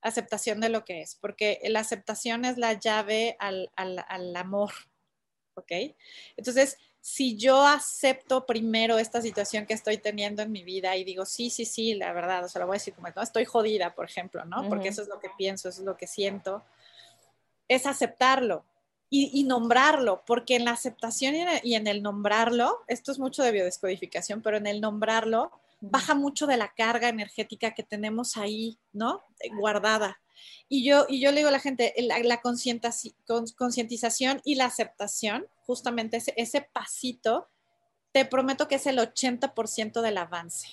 aceptación 0.06 0.60
de 0.60 0.70
lo 0.70 0.86
que 0.86 1.02
es, 1.02 1.16
porque 1.16 1.60
la 1.64 1.80
aceptación 1.80 2.46
es 2.46 2.58
la 2.60 2.74
llave 2.74 3.36
al, 3.40 3.72
al, 3.76 4.06
al 4.08 4.36
amor, 4.36 4.72
¿ok? 5.56 5.72
Entonces, 6.38 6.78
si 7.02 7.38
yo 7.38 7.66
acepto 7.66 8.46
primero 8.46 9.00
esta 9.00 9.22
situación 9.22 9.66
que 9.66 9.74
estoy 9.74 9.98
teniendo 9.98 10.44
en 10.44 10.52
mi 10.52 10.64
vida 10.64 10.96
y 10.96 11.04
digo, 11.04 11.26
sí, 11.26 11.50
sí, 11.50 11.66
sí, 11.66 11.96
la 11.96 12.14
verdad, 12.14 12.46
o 12.46 12.50
sea, 12.50 12.60
lo 12.60 12.68
voy 12.68 12.76
a 12.76 12.80
decir 12.80 12.94
como, 12.94 13.08
no, 13.16 13.22
estoy 13.22 13.46
jodida, 13.46 13.96
por 13.96 14.06
ejemplo, 14.06 14.46
¿no? 14.46 14.70
Porque 14.70 14.90
eso 14.90 15.02
es 15.02 15.08
lo 15.08 15.20
que 15.20 15.30
pienso, 15.38 15.70
eso 15.70 15.82
es 15.82 15.86
lo 15.86 15.98
que 15.98 16.08
siento. 16.08 16.64
es 17.68 17.88
aceptarlo 17.88 18.64
y, 19.10 19.44
nombrarlo, 19.44 20.24
porque 20.26 20.56
en 20.56 20.66
la 20.66 20.72
aceptación 20.72 21.36
y 21.64 21.76
en, 21.76 21.88
el, 21.88 22.04
nombrarlo, 22.04 22.84
esto 22.88 23.12
es 23.12 23.20
mucho 23.20 23.44
de 23.44 23.52
biodescodificación, 23.52 24.42
pero 24.42 24.58
en 24.58 24.68
el 24.68 24.82
nombrarlo 24.82 25.52
baja 25.80 26.16
mucho 26.16 26.48
de 26.48 26.58
la 26.58 26.74
carga 26.74 27.10
energética 27.10 27.74
que 27.74 27.84
tenemos 27.84 28.36
ahí, 28.36 28.78
¿no? 28.92 29.24
Guardada. 29.58 30.20
Y 30.68 30.84
yo, 30.84 31.06
y 31.08 31.22
yo 31.22 31.32
le 31.32 31.38
digo 31.38 31.50
a 31.50 31.52
la 31.52 31.60
gente, 31.60 31.94
la, 31.98 32.42
concientización 32.42 34.42
y 34.44 34.56
la 34.56 34.66
aceptación, 34.66 35.48
justamente 35.66 36.18
ese, 36.18 36.34
ese 36.36 36.62
pasito, 36.62 37.48
te 38.12 38.26
prometo 38.26 38.68
que 38.68 38.76
es 38.76 38.88
el 38.88 38.98
80% 38.98 40.02
del 40.02 40.18
avance. 40.18 40.68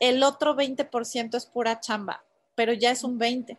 El 0.00 0.22
otro 0.22 0.56
20% 0.56 1.36
es 1.36 1.46
pura 1.46 1.80
chamba, 1.80 2.24
pero 2.54 2.72
ya 2.72 2.90
es 2.90 3.04
un 3.04 3.18
20%. 3.18 3.58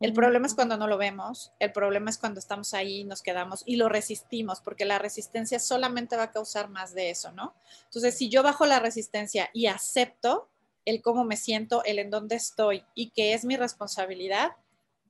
El 0.00 0.14
problema 0.14 0.46
es 0.46 0.54
cuando 0.54 0.78
no 0.78 0.86
lo 0.86 0.96
vemos, 0.96 1.52
el 1.58 1.72
problema 1.72 2.08
es 2.08 2.16
cuando 2.16 2.40
estamos 2.40 2.72
ahí, 2.72 3.04
nos 3.04 3.20
quedamos 3.20 3.62
y 3.66 3.76
lo 3.76 3.90
resistimos, 3.90 4.62
porque 4.62 4.86
la 4.86 4.98
resistencia 4.98 5.58
solamente 5.58 6.16
va 6.16 6.24
a 6.24 6.30
causar 6.30 6.70
más 6.70 6.94
de 6.94 7.10
eso, 7.10 7.32
¿no? 7.32 7.54
Entonces, 7.84 8.16
si 8.16 8.30
yo 8.30 8.42
bajo 8.42 8.64
la 8.64 8.80
resistencia 8.80 9.50
y 9.52 9.66
acepto 9.66 10.48
el 10.86 11.02
cómo 11.02 11.24
me 11.24 11.36
siento, 11.36 11.84
el 11.84 11.98
en 11.98 12.08
dónde 12.10 12.36
estoy 12.36 12.82
y 12.94 13.10
que 13.10 13.34
es 13.34 13.44
mi 13.44 13.58
responsabilidad, 13.58 14.52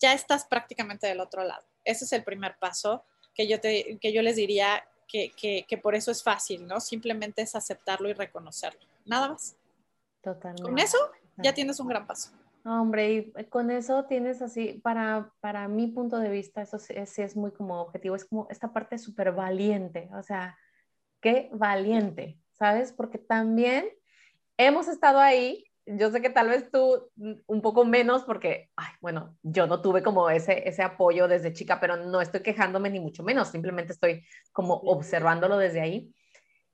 ya 0.00 0.12
estás 0.12 0.44
prácticamente 0.44 1.06
del 1.06 1.20
otro 1.20 1.44
lado. 1.44 1.62
Ese 1.84 2.04
es 2.04 2.12
el 2.12 2.24
primer 2.24 2.56
paso 2.58 3.04
que 3.32 3.46
yo, 3.46 3.60
te, 3.60 3.96
que 4.00 4.12
yo 4.12 4.22
les 4.22 4.34
diría 4.34 4.84
que, 5.06 5.30
que 5.68 5.78
por 5.78 5.94
eso 5.94 6.10
es 6.10 6.24
fácil, 6.24 6.66
¿no? 6.66 6.80
Simplemente 6.80 7.42
es 7.42 7.54
aceptarlo 7.54 8.08
y 8.08 8.12
reconocerlo. 8.12 8.80
Nada 9.04 9.28
más. 9.28 9.54
Totalmente. 10.20 10.62
Con 10.62 10.78
eso 10.80 10.98
ya 11.36 11.54
tienes 11.54 11.78
un 11.78 11.86
gran 11.86 12.08
paso 12.08 12.32
hombre, 12.64 13.32
y 13.36 13.44
con 13.48 13.70
eso 13.70 14.04
tienes 14.04 14.42
así, 14.42 14.80
para, 14.82 15.32
para 15.40 15.68
mi 15.68 15.88
punto 15.88 16.18
de 16.18 16.30
vista, 16.30 16.62
eso 16.62 16.78
sí, 16.78 16.94
es 16.96 17.36
muy 17.36 17.52
como 17.52 17.80
objetivo, 17.80 18.16
es 18.16 18.24
como 18.24 18.46
esta 18.50 18.72
parte 18.72 18.98
súper 18.98 19.32
valiente, 19.32 20.08
o 20.14 20.22
sea, 20.22 20.58
qué 21.20 21.50
valiente, 21.52 22.38
¿sabes? 22.52 22.92
Porque 22.92 23.18
también 23.18 23.88
hemos 24.56 24.88
estado 24.88 25.20
ahí, 25.20 25.64
yo 25.86 26.10
sé 26.10 26.20
que 26.20 26.30
tal 26.30 26.48
vez 26.48 26.70
tú 26.70 27.10
un 27.46 27.62
poco 27.62 27.84
menos 27.84 28.24
porque, 28.24 28.70
ay, 28.76 28.92
bueno, 29.00 29.36
yo 29.42 29.66
no 29.66 29.80
tuve 29.80 30.02
como 30.02 30.30
ese, 30.30 30.68
ese 30.68 30.82
apoyo 30.82 31.28
desde 31.28 31.52
chica, 31.52 31.80
pero 31.80 31.96
no 31.96 32.20
estoy 32.20 32.42
quejándome 32.42 32.90
ni 32.90 33.00
mucho 33.00 33.22
menos, 33.22 33.48
simplemente 33.48 33.92
estoy 33.92 34.24
como 34.52 34.74
observándolo 34.74 35.56
desde 35.56 35.80
ahí 35.80 36.14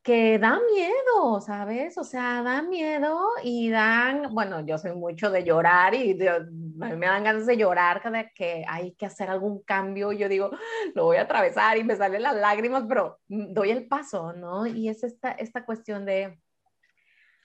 que 0.07 0.39
da 0.39 0.61
miedo, 0.73 1.41
¿sabes? 1.41 1.99
O 1.99 2.05
sea, 2.05 2.41
da 2.45 2.63
miedo 2.63 3.27
y 3.43 3.71
dan, 3.71 4.33
bueno, 4.33 4.65
yo 4.65 4.79
soy 4.79 4.93
mucho 4.93 5.33
de 5.33 5.43
llorar 5.43 5.97
y 5.97 6.15
me 6.15 7.07
dan 7.07 7.25
ganas 7.25 7.45
de 7.45 7.57
llorar 7.57 8.01
cada 8.01 8.31
que 8.31 8.65
hay 8.69 8.93
que 8.93 9.07
hacer 9.07 9.29
algún 9.29 9.65
cambio. 9.65 10.13
Yo 10.13 10.29
digo, 10.29 10.51
lo 10.95 11.07
voy 11.07 11.17
a 11.17 11.23
atravesar 11.23 11.77
y 11.77 11.83
me 11.83 11.97
salen 11.97 12.23
las 12.23 12.37
lágrimas, 12.37 12.85
pero 12.89 13.19
doy 13.27 13.71
el 13.71 13.89
paso, 13.89 14.33
¿no? 14.33 14.65
Y 14.65 14.89
es 14.89 15.03
esta, 15.03 15.33
esta 15.33 15.65
cuestión 15.65 16.05
de, 16.05 16.39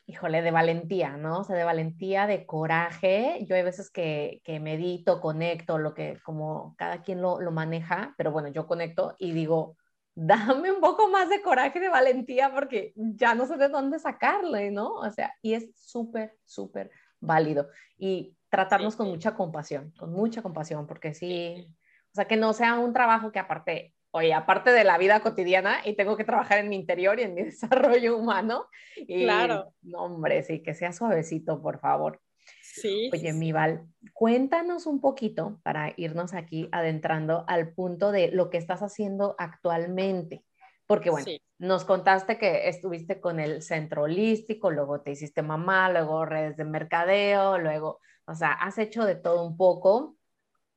híjole, 0.05 0.43
de 0.43 0.51
valentía, 0.51 1.17
¿no? 1.17 1.39
O 1.39 1.43
sea, 1.43 1.55
de 1.55 1.63
valentía, 1.63 2.27
de 2.27 2.45
coraje. 2.45 3.43
Yo 3.49 3.55
hay 3.55 3.63
veces 3.63 3.89
que, 3.89 4.39
que 4.43 4.59
medito, 4.59 5.19
conecto, 5.19 5.79
lo 5.79 5.95
que 5.95 6.19
como 6.23 6.75
cada 6.77 7.01
quien 7.01 7.23
lo, 7.23 7.41
lo 7.41 7.49
maneja, 7.49 8.13
pero 8.17 8.31
bueno, 8.31 8.49
yo 8.49 8.67
conecto 8.67 9.15
y 9.17 9.31
digo, 9.31 9.77
dame 10.13 10.71
un 10.71 10.81
poco 10.81 11.09
más 11.09 11.29
de 11.29 11.41
coraje 11.41 11.79
y 11.79 11.81
de 11.81 11.89
valentía 11.89 12.51
porque 12.53 12.93
ya 12.95 13.35
no 13.35 13.45
sé 13.45 13.57
de 13.57 13.69
dónde 13.69 13.99
sacarle, 13.99 14.71
¿no? 14.71 14.93
O 14.93 15.09
sea, 15.11 15.33
y 15.41 15.53
es 15.53 15.69
súper, 15.75 16.37
súper 16.45 16.91
válido. 17.19 17.69
Y 17.97 18.35
tratarnos 18.49 18.95
con 18.95 19.07
mucha 19.07 19.35
compasión, 19.35 19.93
con 19.97 20.11
mucha 20.11 20.41
compasión, 20.41 20.85
porque 20.85 21.13
sí, 21.13 21.67
o 22.11 22.15
sea, 22.15 22.25
que 22.25 22.35
no 22.35 22.53
sea 22.53 22.77
un 22.79 22.91
trabajo 22.91 23.31
que 23.31 23.39
aparte, 23.39 23.93
oye, 24.11 24.33
aparte 24.33 24.71
de 24.71 24.83
la 24.83 24.97
vida 24.97 25.21
cotidiana 25.21 25.77
y 25.85 25.95
tengo 25.95 26.17
que 26.17 26.25
trabajar 26.25 26.59
en 26.59 26.69
mi 26.69 26.75
interior 26.75 27.19
y 27.19 27.23
en 27.23 27.33
mi 27.33 27.43
desarrollo 27.43 28.17
humano. 28.17 28.65
Y, 28.97 29.23
claro. 29.23 29.73
No, 29.81 30.03
hombre, 30.03 30.43
sí, 30.43 30.61
que 30.61 30.73
sea 30.73 30.91
suavecito, 30.91 31.61
por 31.61 31.79
favor. 31.79 32.21
Sí. 32.61 33.09
Oye, 33.11 33.33
Mival, 33.33 33.85
cuéntanos 34.13 34.85
un 34.85 35.01
poquito 35.01 35.59
para 35.63 35.93
irnos 35.97 36.33
aquí 36.33 36.69
adentrando 36.71 37.43
al 37.47 37.73
punto 37.73 38.11
de 38.11 38.29
lo 38.31 38.49
que 38.49 38.57
estás 38.57 38.81
haciendo 38.81 39.35
actualmente. 39.37 40.45
Porque 40.87 41.09
bueno, 41.09 41.25
nos 41.57 41.85
contaste 41.85 42.37
que 42.37 42.67
estuviste 42.67 43.21
con 43.21 43.39
el 43.39 43.61
centro 43.61 44.03
holístico, 44.03 44.71
luego 44.71 45.01
te 45.01 45.11
hiciste 45.11 45.41
mamá, 45.41 45.89
luego 45.89 46.25
redes 46.25 46.57
de 46.57 46.65
mercadeo, 46.65 47.57
luego, 47.57 47.99
o 48.25 48.35
sea, 48.35 48.51
has 48.53 48.77
hecho 48.77 49.05
de 49.05 49.15
todo 49.15 49.45
un 49.45 49.55
poco. 49.55 50.17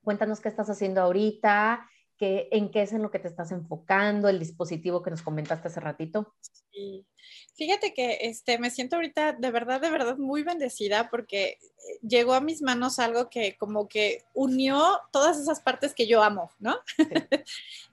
Cuéntanos 0.04 0.40
qué 0.40 0.48
estás 0.48 0.70
haciendo 0.70 1.00
ahorita, 1.00 1.88
en 2.50 2.70
qué 2.70 2.82
es 2.82 2.92
en 2.92 3.02
lo 3.02 3.10
que 3.10 3.18
te 3.18 3.28
estás 3.28 3.52
enfocando, 3.52 4.28
el 4.28 4.38
dispositivo 4.38 5.02
que 5.02 5.10
nos 5.10 5.22
comentaste 5.22 5.68
hace 5.68 5.80
ratito. 5.80 6.34
Sí. 6.72 7.06
Fíjate 7.56 7.94
que 7.94 8.18
este, 8.22 8.58
me 8.58 8.70
siento 8.70 8.96
ahorita 8.96 9.32
de 9.32 9.50
verdad, 9.52 9.80
de 9.80 9.88
verdad 9.88 10.16
muy 10.16 10.42
bendecida 10.42 11.08
porque 11.08 11.44
eh, 11.44 11.58
llegó 12.02 12.34
a 12.34 12.40
mis 12.40 12.62
manos 12.62 12.98
algo 12.98 13.30
que 13.30 13.56
como 13.56 13.88
que 13.88 14.24
unió 14.34 15.00
todas 15.12 15.38
esas 15.38 15.60
partes 15.60 15.94
que 15.94 16.08
yo 16.08 16.22
amo, 16.22 16.50
¿no? 16.58 16.76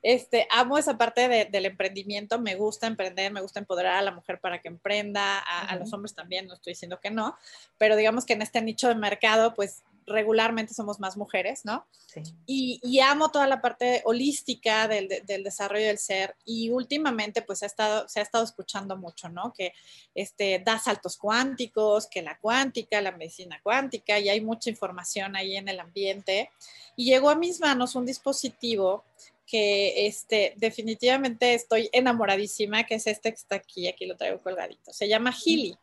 este, 0.02 0.48
amo 0.50 0.80
esa 0.80 0.98
parte 0.98 1.48
del 1.52 1.66
emprendimiento, 1.66 2.40
me 2.40 2.56
gusta 2.56 2.88
emprender, 2.88 3.32
me 3.32 3.42
gusta 3.42 3.60
empoderar 3.60 3.98
a 3.98 4.02
la 4.02 4.12
mujer 4.12 4.40
para 4.40 4.60
que 4.60 4.68
emprenda, 4.68 5.38
a, 5.38 5.68
a 5.68 5.76
los 5.76 5.94
hombres 5.94 6.16
también, 6.16 6.48
no 6.48 6.56
estoy 6.56 6.74
diciendo 6.74 7.00
que 7.00 7.12
no, 7.12 7.38
pero 7.78 7.96
digamos 7.96 8.26
que 8.26 8.34
en 8.34 8.42
este 8.42 8.62
nicho 8.64 8.88
de 8.88 8.96
mercado, 8.96 9.54
pues 9.54 9.84
regularmente 10.06 10.74
somos 10.74 11.00
más 11.00 11.18
mujeres, 11.18 11.66
¿no? 11.66 11.86
Sí. 12.08 12.22
Y, 12.46 13.00
amo 13.00 13.32
toda 13.32 13.48
la 13.48 13.62
parte 13.62 14.02
holística 14.06 14.88
del, 14.88 15.08
desarrollo 15.26 15.88
del 15.88 15.98
ser 15.98 16.36
y 16.46 16.70
últimamente 16.70 17.42
pues 17.42 17.64
ha 17.64 17.66
estado, 17.66 18.08
se 18.08 18.20
ha 18.20 18.24
estado 18.24 18.44
escuchando 18.44 18.96
mucho, 18.96 19.30
¿no? 19.30 19.54
Que 19.54 19.74
este, 20.14 20.62
da 20.64 20.78
saltos 20.78 21.18
cuánticos, 21.18 22.08
que 22.08 22.22
la 22.22 22.38
cuántica, 22.38 23.02
la 23.02 23.12
medicina 23.12 23.60
cuántica 23.64 24.20
y 24.20 24.30
hay 24.30 24.42
mucha 24.42 24.70
información 24.70 25.36
ahí 25.36 25.56
en 25.56 25.68
el 25.68 25.80
ambiente. 25.80 26.52
Y 26.96 27.06
llegó 27.06 27.30
a 27.30 27.36
mis 27.36 27.60
manos 27.60 27.96
un 27.96 28.06
dispositivo 28.06 29.04
que 29.52 30.08
este, 30.08 30.54
definitivamente 30.58 31.54
estoy 31.54 31.90
enamoradísima, 31.92 32.86
que 32.86 32.96
es 32.96 33.08
este 33.08 33.32
que 33.32 33.36
está 33.36 33.56
aquí, 33.56 33.88
aquí 33.88 34.06
lo 34.06 34.16
traigo 34.16 34.40
colgadito. 34.40 34.94
Se 34.94 35.10
llama 35.10 35.34
Healy. 35.34 35.78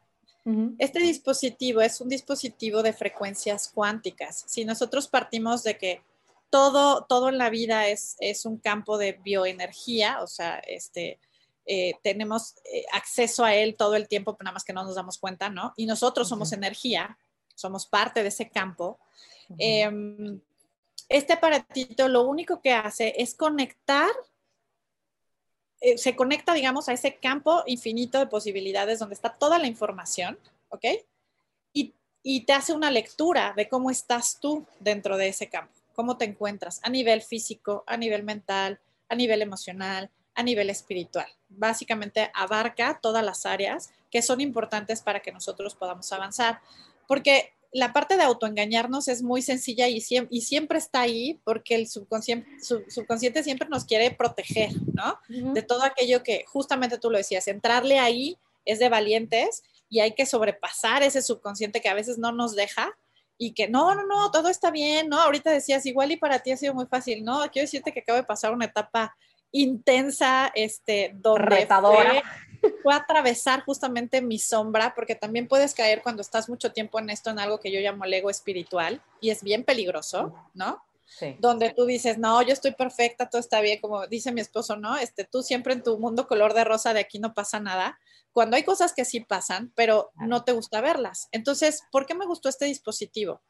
Este 0.79 1.01
dispositivo 1.01 1.81
es 1.81 2.01
un 2.01 2.09
dispositivo 2.09 2.83
de 2.83 2.93
frecuencias 2.93 3.69
cuánticas. 3.69 4.45
Si 4.47 4.65
nosotros 4.65 5.09
partimos 5.09 5.63
de 5.63 5.77
que 5.77 6.03
todo, 6.51 7.05
todo 7.05 7.29
en 7.29 7.39
la 7.39 7.51
vida 7.51 7.89
es, 7.89 8.17
es 8.21 8.47
un 8.47 8.59
campo 8.59 8.97
de 8.99 9.13
bioenergía, 9.13 10.23
o 10.23 10.27
sea, 10.27 10.59
este, 10.61 11.19
eh, 11.67 11.95
tenemos 12.03 12.55
eh, 12.65 12.87
acceso 12.93 13.45
a 13.45 13.55
él 13.55 13.77
todo 13.77 13.95
el 13.95 14.09
tiempo, 14.09 14.37
nada 14.41 14.53
más 14.53 14.65
que 14.65 14.73
no 14.73 14.85
nos 14.85 14.95
damos 14.95 15.19
cuenta, 15.19 15.51
¿no? 15.51 15.75
Y 15.77 15.85
nosotros 15.85 16.27
somos 16.27 16.53
energía, 16.53 17.19
somos 17.55 17.87
parte 17.87 18.23
de 18.23 18.29
ese 18.29 18.49
campo. 18.49 18.99
Em, 19.59 20.41
este 21.09 21.35
aparatito 21.35 22.09
lo 22.09 22.23
único 22.23 22.61
que 22.63 22.73
hace 22.73 23.15
es 23.19 23.35
conectar 23.35 24.11
eh, 25.81 25.99
se 25.99 26.17
conecta, 26.17 26.55
digamos, 26.55 26.89
a 26.89 26.93
ese 26.93 27.17
campo 27.17 27.63
infinito 27.67 28.19
de 28.19 28.27
posibilidades 28.27 28.99
donde 28.99 29.15
está 29.15 29.31
toda 29.31 29.59
la 29.59 29.67
información, 29.67 30.39
¿ok? 30.71 30.85
Y, 31.73 31.95
y, 32.23 32.45
te 32.45 32.53
hace 32.53 32.73
una 32.73 32.91
lectura 32.91 33.53
de 33.57 33.69
cómo 33.69 33.91
estás 33.91 34.39
tú 34.41 34.67
dentro 34.81 35.17
de 35.17 35.29
ese 35.29 35.49
campo, 35.49 35.73
cómo 35.95 36.17
te 36.17 36.25
encuentras 36.25 36.81
a 36.83 36.91
nivel 36.91 37.23
físico, 37.23 37.85
a 37.87 37.97
nivel 37.97 38.25
mental, 38.25 38.81
a 39.09 39.15
nivel 39.15 39.43
emocional, 39.43 40.11
a 40.35 40.43
nivel 40.43 40.71
espiritual. 40.71 41.27
Básicamente 41.49 42.31
abarca 42.35 42.99
todas 43.01 43.25
las 43.25 43.47
áreas 43.47 43.91
que 44.11 44.23
son 44.23 44.41
importantes 44.41 45.03
para 45.03 45.21
que 45.21 45.33
nosotros 45.33 45.75
podamos 45.75 46.13
avanzar. 46.13 46.61
Porque 47.07 47.53
la 47.73 47.93
parte 47.93 48.17
de 48.17 48.23
autoengañarnos 48.23 49.09
es 49.09 49.23
muy 49.23 49.43
sencilla 49.43 49.89
y, 49.89 50.03
y 50.31 50.41
siempre 50.41 50.79
está 50.79 51.03
ahí 51.03 51.41
porque 51.45 51.75
el 51.75 51.89
subconsciente, 51.89 52.49
subconsciente 52.61 53.43
siempre 53.43 53.69
nos 53.69 53.85
quiere 53.85 54.11
proteger, 54.11 54.71
¿no? 54.95 55.19
De 55.29 55.63
todo 55.63 55.83
aquello 55.83 56.23
que 56.23 56.45
justamente 56.47 56.99
tú 56.99 57.11
lo 57.11 57.19
decías, 57.19 57.47
entrarle 57.49 57.99
ahí 57.99 58.39
es 58.65 58.79
de 58.79 58.89
valientes 58.89 59.63
y 59.91 60.01
hay 60.01 60.13
que 60.15 60.27
sobrepasar 60.27 61.03
ese 61.03 61.23
subconsciente 61.23 61.81
que 61.81 61.89
a 61.89 61.95
veces 61.95 62.19
no 62.19 62.33
nos 62.33 62.55
deja 62.55 62.97
y 63.37 63.53
que 63.53 63.69
no, 63.69 63.95
no, 63.95 64.07
no, 64.07 64.31
todo 64.31 64.49
está 64.49 64.71
bien, 64.71 65.09
¿no? 65.09 65.21
Ahorita 65.21 65.51
decías, 65.51 65.87
igual 65.87 66.11
y 66.11 66.17
para 66.17 66.41
ti 66.41 66.51
ha 66.53 66.57
sido 66.57 66.75
muy 66.75 66.87
fácil, 66.87 67.23
¿no? 67.23 67.41
Quiero 67.53 67.65
decirte 67.65 67.93
que 67.93 68.01
acabo 68.01 68.17
de 68.17 68.25
pasar 68.25 68.53
una 68.53 68.65
etapa 68.65 69.17
intensa, 69.53 70.51
este, 70.55 71.13
donde 71.15 71.45
retadora 71.45 72.11
fue 72.11 72.23
atravesar 72.93 73.65
justamente 73.65 74.23
mi 74.23 74.39
sombra, 74.39 74.95
porque 74.95 75.15
también 75.15 75.49
puedes 75.49 75.75
caer 75.75 76.03
cuando 76.03 76.23
estás 76.23 76.49
mucho 76.49 76.73
tiempo 76.73 76.99
en 76.99 77.11
esto, 77.11 77.31
en 77.31 77.39
algo 77.39 77.61
que 77.61 77.71
yo 77.71 77.81
llamo 77.81 78.05
el 78.05 78.15
ego 78.15 78.31
espiritual, 78.31 79.03
y 79.21 79.31
es 79.31 79.43
bien 79.43 79.65
peligroso, 79.65 80.35
¿no? 80.55 80.83
Sí. 81.07 81.37
Donde 81.39 81.73
tú 81.73 81.87
dices, 81.87 82.19
no, 82.19 82.43
yo 82.43 82.53
estoy 82.53 82.73
perfecta, 82.73 83.31
todo 83.31 83.41
está 83.41 83.61
bien, 83.61 83.81
como 83.81 84.07
dice 84.07 84.31
mi 84.31 84.43
esposo, 84.43 84.77
¿no? 84.77 84.97
Este, 84.99 85.25
tú 85.25 85.43
siempre 85.43 85.73
en 85.73 85.83
tu 85.83 85.99
mundo 85.99 86.27
color 86.27 86.53
de 86.53 86.65
rosa, 86.65 86.93
de 86.93 87.01
aquí 87.01 87.19
no 87.19 87.33
pasa 87.35 87.61
nada, 87.61 87.99
cuando 88.33 88.57
hay 88.57 88.63
cosas 88.63 88.93
que 88.93 89.05
sí 89.05 89.21
pasan, 89.21 89.73
pero 89.75 90.13
no 90.15 90.45
te 90.45 90.53
gusta 90.53 90.81
verlas. 90.81 91.29
Entonces, 91.33 91.83
¿por 91.91 92.07
qué 92.07 92.15
me 92.15 92.27
gustó 92.27 92.49
este 92.49 92.67
dispositivo? 92.67 93.43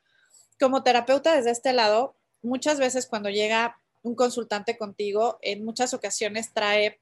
Como 0.59 0.82
terapeuta 0.82 1.34
desde 1.36 1.50
este 1.50 1.72
lado, 1.72 2.16
muchas 2.42 2.78
veces 2.78 3.06
cuando 3.06 3.28
llega 3.28 3.78
un 4.02 4.14
consultante 4.14 4.78
contigo 4.78 5.38
en 5.42 5.64
muchas 5.64 5.92
ocasiones 5.94 6.52
trae 6.52 7.00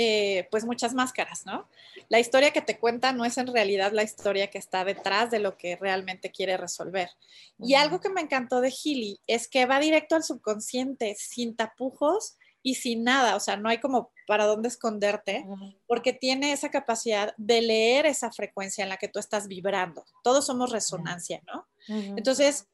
eh, 0.00 0.46
pues 0.52 0.64
muchas 0.64 0.94
máscaras, 0.94 1.44
¿no? 1.44 1.68
La 2.08 2.20
historia 2.20 2.52
que 2.52 2.62
te 2.62 2.78
cuenta 2.78 3.12
no 3.12 3.24
es 3.24 3.36
en 3.36 3.48
realidad 3.48 3.90
la 3.90 4.04
historia 4.04 4.48
que 4.48 4.56
está 4.56 4.84
detrás 4.84 5.28
de 5.32 5.40
lo 5.40 5.56
que 5.56 5.74
realmente 5.74 6.30
quiere 6.30 6.56
resolver. 6.56 7.10
Y 7.58 7.74
algo 7.74 7.98
que 7.98 8.08
me 8.08 8.20
encantó 8.20 8.60
de 8.60 8.70
Healy 8.70 9.18
es 9.26 9.48
que 9.48 9.66
va 9.66 9.80
directo 9.80 10.14
al 10.14 10.22
subconsciente, 10.22 11.16
sin 11.18 11.56
tapujos 11.56 12.36
y 12.62 12.76
sin 12.76 13.02
nada, 13.02 13.34
o 13.34 13.40
sea, 13.40 13.56
no 13.56 13.68
hay 13.68 13.78
como 13.78 14.12
para 14.28 14.46
dónde 14.46 14.68
esconderte, 14.68 15.44
porque 15.88 16.12
tiene 16.12 16.52
esa 16.52 16.70
capacidad 16.70 17.34
de 17.36 17.60
leer 17.60 18.06
esa 18.06 18.30
frecuencia 18.30 18.84
en 18.84 18.90
la 18.90 18.98
que 18.98 19.08
tú 19.08 19.18
estás 19.18 19.48
vibrando. 19.48 20.04
Todos 20.22 20.46
somos 20.46 20.70
resonancia, 20.70 21.42
¿no? 21.52 21.66
Entonces, 21.88 22.68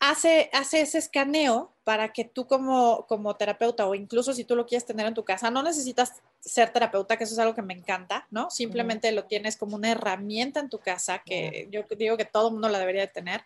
hace, 0.00 0.50
hace 0.52 0.80
ese 0.80 0.98
escaneo 0.98 1.72
para 1.84 2.12
que 2.12 2.24
tú 2.24 2.46
como, 2.46 3.06
como 3.06 3.36
terapeuta 3.36 3.86
o 3.86 3.94
incluso 3.94 4.32
si 4.32 4.44
tú 4.44 4.54
lo 4.54 4.66
quieres 4.66 4.86
tener 4.86 5.06
en 5.06 5.14
tu 5.14 5.24
casa, 5.24 5.50
no 5.50 5.62
necesitas 5.62 6.12
ser 6.40 6.70
terapeuta, 6.70 7.16
que 7.16 7.24
eso 7.24 7.34
es 7.34 7.38
algo 7.38 7.54
que 7.54 7.62
me 7.62 7.74
encanta, 7.74 8.26
¿no? 8.30 8.50
Simplemente 8.50 9.10
lo 9.12 9.24
tienes 9.24 9.56
como 9.56 9.76
una 9.76 9.90
herramienta 9.90 10.60
en 10.60 10.68
tu 10.68 10.78
casa 10.78 11.22
que 11.24 11.68
yo 11.70 11.82
digo 11.96 12.16
que 12.16 12.24
todo 12.24 12.48
el 12.48 12.52
mundo 12.54 12.68
la 12.68 12.78
debería 12.78 13.02
de 13.02 13.08
tener. 13.08 13.42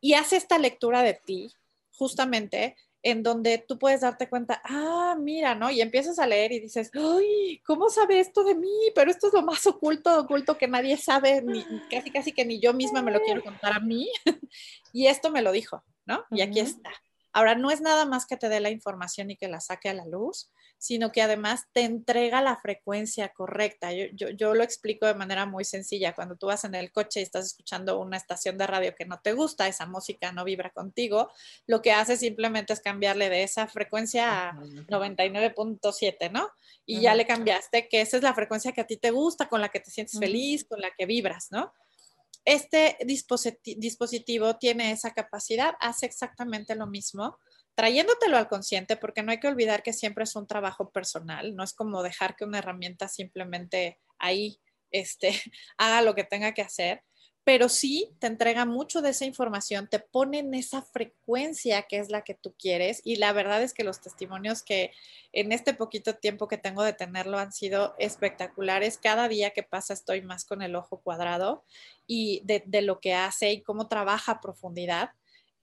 Y 0.00 0.14
hace 0.14 0.36
esta 0.36 0.58
lectura 0.58 1.02
de 1.02 1.14
ti 1.14 1.52
justamente 1.96 2.76
en 3.04 3.22
donde 3.22 3.58
tú 3.58 3.78
puedes 3.78 4.00
darte 4.00 4.30
cuenta, 4.30 4.62
ah, 4.64 5.14
mira, 5.20 5.54
¿no? 5.54 5.70
Y 5.70 5.82
empiezas 5.82 6.18
a 6.18 6.26
leer 6.26 6.52
y 6.52 6.60
dices, 6.60 6.90
ay, 6.94 7.60
¿cómo 7.66 7.90
sabe 7.90 8.18
esto 8.18 8.42
de 8.44 8.54
mí? 8.54 8.72
Pero 8.94 9.10
esto 9.10 9.26
es 9.26 9.34
lo 9.34 9.42
más 9.42 9.66
oculto, 9.66 10.18
oculto 10.18 10.56
que 10.56 10.66
nadie 10.66 10.96
sabe, 10.96 11.42
ni, 11.42 11.62
casi, 11.90 12.10
casi 12.10 12.32
que 12.32 12.46
ni 12.46 12.60
yo 12.60 12.72
misma 12.72 13.02
me 13.02 13.12
lo 13.12 13.20
quiero 13.20 13.44
contar 13.44 13.74
a 13.74 13.80
mí. 13.80 14.08
y 14.92 15.06
esto 15.06 15.30
me 15.30 15.42
lo 15.42 15.52
dijo, 15.52 15.84
¿no? 16.06 16.24
Y 16.30 16.40
aquí 16.40 16.60
está. 16.60 16.90
Ahora, 17.34 17.56
no 17.56 17.72
es 17.72 17.80
nada 17.80 18.06
más 18.06 18.26
que 18.26 18.36
te 18.36 18.48
dé 18.48 18.60
la 18.60 18.70
información 18.70 19.28
y 19.28 19.36
que 19.36 19.48
la 19.48 19.60
saque 19.60 19.88
a 19.88 19.94
la 19.94 20.06
luz, 20.06 20.52
sino 20.78 21.10
que 21.10 21.20
además 21.20 21.64
te 21.72 21.80
entrega 21.80 22.40
la 22.42 22.56
frecuencia 22.56 23.30
correcta. 23.30 23.90
Yo, 23.92 24.54
lo 24.54 24.62
explico 24.62 25.06
de 25.06 25.14
manera 25.14 25.44
muy 25.44 25.64
sencilla. 25.64 26.14
Cuando 26.14 26.36
tú 26.36 26.46
vas 26.46 26.62
en 26.62 26.76
el 26.76 26.92
coche 26.92 27.18
y 27.18 27.22
estás 27.24 27.46
escuchando 27.46 27.98
una 27.98 28.16
estación 28.16 28.56
de 28.56 28.68
radio 28.68 28.94
que 28.94 29.04
no 29.04 29.18
te 29.18 29.32
gusta, 29.32 29.66
esa 29.66 29.84
música 29.84 30.30
no 30.30 30.44
vibra 30.44 30.70
contigo, 30.70 31.28
lo 31.66 31.82
que 31.82 31.90
hace 31.90 32.16
simplemente 32.16 32.72
es 32.72 32.80
cambiarle 32.80 33.28
de 33.28 33.42
esa 33.42 33.66
frecuencia 33.66 34.50
a 34.50 34.52
99.7, 34.52 36.30
¿no? 36.30 36.48
Y 36.86 37.00
ya 37.00 37.16
le 37.16 37.26
cambiaste 37.26 37.88
que 37.88 38.00
esa 38.00 38.16
es 38.16 38.22
la 38.22 38.34
frecuencia 38.34 38.70
que 38.70 38.82
a 38.82 38.86
ti 38.86 38.96
te 38.96 39.10
gusta, 39.10 39.48
con 39.48 39.60
la 39.60 39.70
que 39.70 39.80
te 39.80 39.90
sientes 39.90 40.20
feliz, 40.20 40.64
con 40.64 40.80
la 40.80 40.92
que 40.96 41.04
vibras, 41.04 41.48
¿no? 41.50 41.72
Este 42.44 42.98
dispositivo 43.76 44.56
tiene 44.56 44.92
esa 44.92 45.12
capacidad, 45.12 45.74
hace 45.80 46.06
exactamente 46.06 46.74
lo 46.74 46.86
mismo, 46.86 47.38
trayéndotelo 47.74 48.36
al 48.36 48.48
consciente, 48.48 48.96
porque 48.96 49.22
no 49.22 49.32
hay 49.32 49.40
que 49.40 49.48
olvidar 49.48 49.82
que 49.82 49.92
siempre 49.92 50.24
es 50.24 50.36
un 50.36 50.46
trabajo 50.46 50.90
personal, 50.90 51.56
no 51.56 51.64
es 51.64 51.72
como 51.72 52.02
dejar 52.02 52.36
que 52.36 52.44
una 52.44 52.58
herramienta 52.58 53.08
simplemente 53.08 53.98
ahí 54.18 54.60
este, 54.90 55.30
haga 55.78 56.02
lo 56.02 56.14
que 56.14 56.24
tenga 56.24 56.52
que 56.52 56.62
hacer, 56.62 57.02
pero 57.44 57.68
sí 57.68 58.10
te 58.18 58.26
entrega 58.26 58.64
mucho 58.64 59.02
de 59.02 59.10
esa 59.10 59.26
información, 59.26 59.86
te 59.86 59.98
pone 59.98 60.38
en 60.38 60.54
esa 60.54 60.80
frecuencia 60.80 61.82
que 61.82 61.98
es 61.98 62.08
la 62.08 62.22
que 62.22 62.34
tú 62.34 62.54
quieres 62.58 63.02
y 63.04 63.16
la 63.16 63.34
verdad 63.34 63.62
es 63.62 63.74
que 63.74 63.84
los 63.84 64.00
testimonios 64.00 64.62
que 64.62 64.92
en 65.32 65.52
este 65.52 65.74
poquito 65.74 66.14
tiempo 66.14 66.48
que 66.48 66.56
tengo 66.56 66.82
de 66.82 66.94
tenerlo 66.94 67.38
han 67.38 67.52
sido 67.52 67.94
espectaculares. 67.98 68.98
Cada 68.98 69.28
día 69.28 69.50
que 69.50 69.62
pasa 69.62 69.92
estoy 69.92 70.22
más 70.22 70.46
con 70.46 70.62
el 70.62 70.74
ojo 70.74 71.00
cuadrado 71.00 71.64
y 72.06 72.42
de, 72.44 72.62
lo 72.82 73.00
que 73.00 73.14
hace 73.14 73.52
y 73.52 73.60
cómo 73.60 73.88
trabaja 73.88 74.32
a 74.32 74.40
profundidad. 74.40 75.10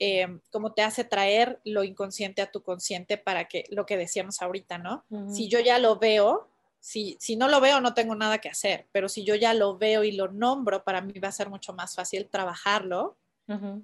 Eh, 0.03 0.39
cómo 0.49 0.73
te 0.73 0.81
hace 0.81 1.03
traer 1.03 1.59
lo 1.63 1.83
inconsciente 1.83 2.41
a 2.41 2.51
tu 2.51 2.63
consciente 2.63 3.19
para 3.19 3.47
que 3.47 3.65
lo 3.69 3.85
que 3.85 3.97
decíamos 3.97 4.41
ahorita, 4.41 4.79
¿no? 4.79 5.05
Si 5.31 5.47
yo 5.47 5.59
ya 5.59 5.77
lo 5.77 5.99
veo, 5.99 6.49
si, 6.81 7.35
no 7.37 7.47
lo 7.47 7.61
veo, 7.61 7.79
no 7.79 7.93
tengo 7.93 8.15
nada 8.15 8.39
que 8.39 8.49
hacer, 8.49 8.87
pero 8.91 9.07
si 9.07 9.23
yo 9.23 9.35
ya 9.35 9.53
lo 9.53 9.77
veo 9.77 10.03
y 10.03 10.13
lo 10.13 10.29
nombro, 10.29 10.83
para 10.83 11.01
mí 11.01 11.13
va 11.19 11.27
a 11.27 11.31
ser 11.31 11.47
mucho 11.47 11.73
más 11.73 11.95
fácil 11.95 12.27
trabajarlo 12.29 13.17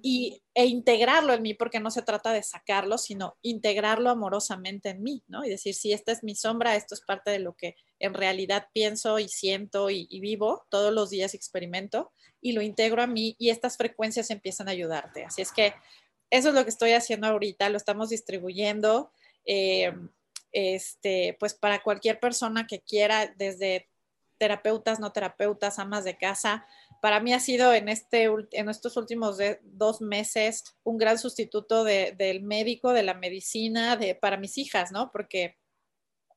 y, 0.00 0.42
e 0.54 0.64
integrarlo 0.64 1.34
en 1.34 1.42
mí, 1.42 1.52
porque 1.52 1.78
no 1.78 1.90
se 1.90 2.00
trata 2.00 2.32
de 2.32 2.42
sacarlo, 2.42 2.96
sino 2.96 3.36
integrarlo 3.42 4.08
amorosamente 4.08 4.88
en 4.88 5.02
mí, 5.02 5.22
¿no? 5.28 5.44
Y 5.44 5.50
decir, 5.50 5.74
si 5.74 5.92
esta 5.92 6.10
es 6.10 6.24
mi 6.24 6.34
sombra, 6.34 6.74
esto 6.74 6.94
es 6.94 7.02
parte 7.02 7.30
de 7.30 7.38
lo 7.38 7.54
que 7.54 7.76
en 7.98 8.14
realidad 8.14 8.68
pienso 8.72 9.18
y 9.18 9.28
siento 9.28 9.90
y, 9.90 10.06
vivo, 10.20 10.66
todos 10.70 10.92
los 10.92 11.10
días 11.10 11.34
experimento 11.34 12.12
y 12.40 12.52
lo 12.52 12.62
integro 12.62 13.02
a 13.02 13.06
mí 13.06 13.36
y 13.38 13.50
estas 13.50 13.76
frecuencias 13.76 14.30
empiezan 14.30 14.68
a 14.68 14.72
ayudarte. 14.72 15.24
Así 15.24 15.42
es 15.42 15.52
que 15.52 15.74
eso 16.30 16.48
es 16.48 16.54
lo 16.54 16.64
que 16.64 16.70
estoy 16.70 16.92
haciendo 16.92 17.26
ahorita, 17.26 17.68
lo 17.68 17.76
estamos 17.76 18.08
distribuyendo. 18.08 19.12
Eh, 19.44 19.92
este, 20.52 21.36
pues 21.38 21.54
para 21.54 21.82
cualquier 21.82 22.20
persona 22.20 22.66
que 22.66 22.80
quiera, 22.80 23.32
desde 23.36 23.88
terapeutas, 24.38 25.00
no 25.00 25.12
terapeutas, 25.12 25.78
amas 25.78 26.04
de 26.04 26.16
casa. 26.16 26.66
Para 27.02 27.20
mí 27.20 27.32
ha 27.32 27.40
sido 27.40 27.74
en, 27.74 27.88
este, 27.88 28.30
en 28.52 28.68
estos 28.68 28.96
últimos 28.96 29.38
dos 29.62 30.00
meses 30.00 30.64
un 30.84 30.96
gran 30.96 31.18
sustituto 31.18 31.84
del 31.84 32.42
médico, 32.42 32.92
de 32.92 33.02
la 33.02 33.14
medicina, 33.14 33.96
de, 33.96 34.14
para 34.14 34.36
mis 34.36 34.56
hijas, 34.58 34.90
¿no? 34.92 35.10
Porque 35.12 35.58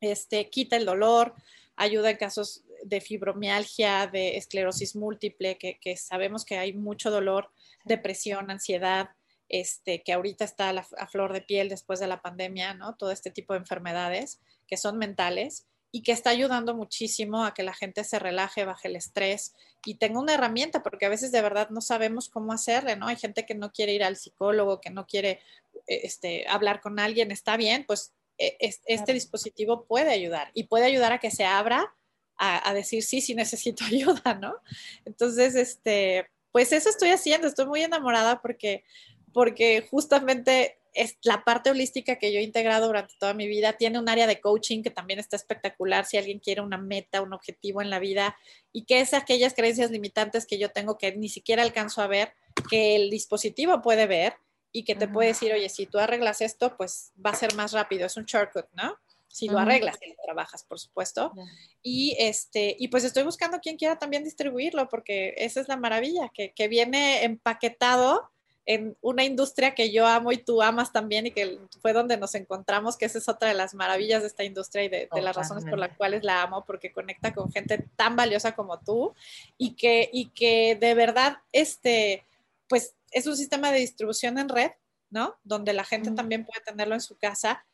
este, 0.01 0.49
quita 0.49 0.75
el 0.75 0.85
dolor, 0.85 1.35
ayuda 1.75 2.09
en 2.09 2.17
casos 2.17 2.63
de 2.83 3.01
fibromialgia, 3.01 4.07
de 4.07 4.37
esclerosis 4.37 4.95
múltiple, 4.95 5.57
que, 5.57 5.79
que 5.79 5.95
sabemos 5.95 6.43
que 6.43 6.57
hay 6.57 6.73
mucho 6.73 7.11
dolor, 7.11 7.51
depresión, 7.85 8.49
ansiedad, 8.49 9.11
este, 9.51 10.01
que 10.01 10.13
ahorita 10.13 10.45
está 10.45 10.69
a, 10.69 11.07
flor 11.07 11.33
de 11.33 11.41
piel 11.41 11.67
después 11.67 11.99
de 11.99 12.07
la 12.07 12.21
pandemia, 12.21 12.73
¿no? 12.73 12.95
Todo 12.95 13.11
este 13.11 13.31
tipo 13.31 13.51
de 13.51 13.59
enfermedades 13.59 14.39
que 14.65 14.77
son 14.77 14.97
mentales 14.97 15.67
y 15.91 16.03
que 16.03 16.13
está 16.13 16.29
ayudando 16.29 16.73
muchísimo 16.73 17.43
a 17.43 17.53
que 17.53 17.63
la 17.63 17.73
gente 17.73 18.05
se 18.05 18.17
relaje, 18.17 18.63
baje 18.63 18.87
el 18.87 18.95
estrés 18.95 19.53
y 19.85 19.95
tenga 19.95 20.21
una 20.21 20.35
herramienta, 20.35 20.83
porque 20.83 21.05
a 21.05 21.09
veces 21.09 21.33
de 21.33 21.41
verdad 21.41 21.69
no 21.69 21.81
sabemos 21.81 22.29
cómo 22.29 22.53
hacerle, 22.53 22.95
¿no? 22.95 23.07
Hay 23.07 23.17
gente 23.17 23.45
que 23.45 23.53
no 23.53 23.73
quiere 23.73 23.93
ir 23.93 24.05
al 24.05 24.15
psicólogo, 24.15 24.79
que 24.79 24.89
no 24.89 25.05
quiere 25.05 25.41
eh, 25.85 25.99
este, 26.03 26.47
hablar 26.47 26.79
con 26.79 26.97
alguien, 26.97 27.29
está 27.31 27.57
bien, 27.57 27.83
pues 27.85 28.13
e, 28.37 28.55
este 28.85 29.11
dispositivo 29.11 29.83
puede 29.83 30.11
ayudar 30.11 30.51
y 30.53 30.63
puede 30.63 30.85
ayudar 30.85 31.11
a 31.11 31.19
que 31.19 31.29
se 31.29 31.43
abra 31.43 31.93
a, 32.37 32.69
a, 32.69 32.73
decir, 32.73 33.03
sí, 33.03 33.19
sí 33.19 33.35
necesito 33.35 33.83
ayuda, 33.91 34.35
¿no? 34.35 34.55
Entonces, 35.03 35.55
este, 35.55 36.29
pues 36.53 36.71
eso 36.71 36.89
estoy 36.89 37.09
haciendo, 37.09 37.47
estoy 37.47 37.65
muy 37.65 37.81
enamorada 37.81 38.41
porque 38.41 38.85
porque 39.33 39.87
justamente 39.89 40.77
es 40.93 41.17
la 41.23 41.43
parte 41.43 41.69
holística 41.69 42.17
que 42.17 42.33
yo 42.33 42.39
he 42.39 42.43
integrado 42.43 42.87
durante 42.87 43.15
toda 43.17 43.33
mi 43.33 43.47
vida. 43.47 43.73
Tiene 43.73 43.99
un 43.99 44.09
área 44.09 44.27
de 44.27 44.41
coaching 44.41 44.83
que 44.83 44.89
también 44.89 45.19
está 45.19 45.35
espectacular 45.35 46.05
si 46.05 46.17
alguien 46.17 46.39
quiere 46.39 46.61
una 46.61 46.77
meta, 46.77 47.21
un 47.21 47.33
objetivo 47.33 47.81
en 47.81 47.89
la 47.89 47.99
vida 47.99 48.35
y 48.71 48.83
que 48.83 48.99
es 48.99 49.13
aquellas 49.13 49.53
creencias 49.53 49.91
limitantes 49.91 50.45
que 50.45 50.57
yo 50.57 50.71
tengo 50.71 50.97
que 50.97 51.15
ni 51.15 51.29
siquiera 51.29 51.63
alcanzo 51.63 52.01
a 52.01 52.07
ver, 52.07 52.33
que 52.69 52.95
el 52.95 53.09
dispositivo 53.09 53.81
puede 53.81 54.05
ver 54.07 54.35
y 54.73 54.83
que 54.83 54.95
te 54.95 55.07
puede 55.07 55.29
decir, 55.29 55.51
oye, 55.51 55.69
si 55.69 55.85
tú 55.85 55.99
arreglas 55.99 56.41
esto, 56.41 56.75
pues 56.77 57.11
va 57.23 57.31
a 57.31 57.35
ser 57.35 57.55
más 57.55 57.73
rápido, 57.73 58.05
es 58.05 58.15
un 58.15 58.25
shortcut, 58.25 58.67
¿no? 58.73 58.95
Si 59.27 59.47
lo 59.47 59.59
arreglas 59.59 59.97
y 60.01 60.09
lo 60.09 60.15
trabajas, 60.23 60.63
por 60.63 60.79
supuesto. 60.79 61.33
Y, 61.81 62.15
este, 62.19 62.75
y 62.77 62.89
pues 62.89 63.05
estoy 63.05 63.23
buscando 63.23 63.59
quien 63.59 63.77
quiera 63.77 63.97
también 63.97 64.23
distribuirlo, 64.23 64.89
porque 64.89 65.33
esa 65.37 65.61
es 65.61 65.67
la 65.69 65.77
maravilla, 65.77 66.29
que, 66.33 66.53
que 66.53 66.67
viene 66.67 67.23
empaquetado 67.23 68.29
en 68.65 68.95
una 69.01 69.23
industria 69.23 69.73
que 69.73 69.91
yo 69.91 70.05
amo 70.05 70.31
y 70.31 70.37
tú 70.37 70.61
amas 70.61 70.91
también 70.91 71.25
y 71.27 71.31
que 71.31 71.59
fue 71.81 71.93
donde 71.93 72.17
nos 72.17 72.35
encontramos, 72.35 72.97
que 72.97 73.05
esa 73.05 73.17
es 73.17 73.27
otra 73.27 73.49
de 73.49 73.55
las 73.55 73.73
maravillas 73.73 74.21
de 74.21 74.27
esta 74.27 74.43
industria 74.43 74.83
y 74.83 74.89
de, 74.89 75.09
las 75.21 75.35
razones 75.35 75.65
por 75.65 75.79
las 75.79 75.95
cuales 75.97 76.23
la 76.23 76.43
amo, 76.43 76.63
porque 76.65 76.91
conecta 76.91 77.33
con 77.33 77.51
gente 77.51 77.85
tan 77.95 78.15
valiosa 78.15 78.55
como 78.55 78.79
tú 78.79 79.15
y 79.57 79.75
que, 79.75 80.09
y 80.13 80.29
que 80.29 80.77
de 80.79 80.93
verdad, 80.93 81.37
este, 81.51 82.25
pues 82.67 82.95
es 83.11 83.27
un 83.27 83.35
sistema 83.35 83.71
de 83.71 83.79
distribución 83.79 84.37
en 84.37 84.49
red, 84.49 84.71
¿no? 85.09 85.35
Donde 85.43 85.73
la 85.73 85.83
gente 85.83 86.11
también 86.11 86.45
puede 86.45 86.61
tenerlo 86.61 86.93
en 86.93 87.01
su 87.01 87.17
casa 87.17 87.65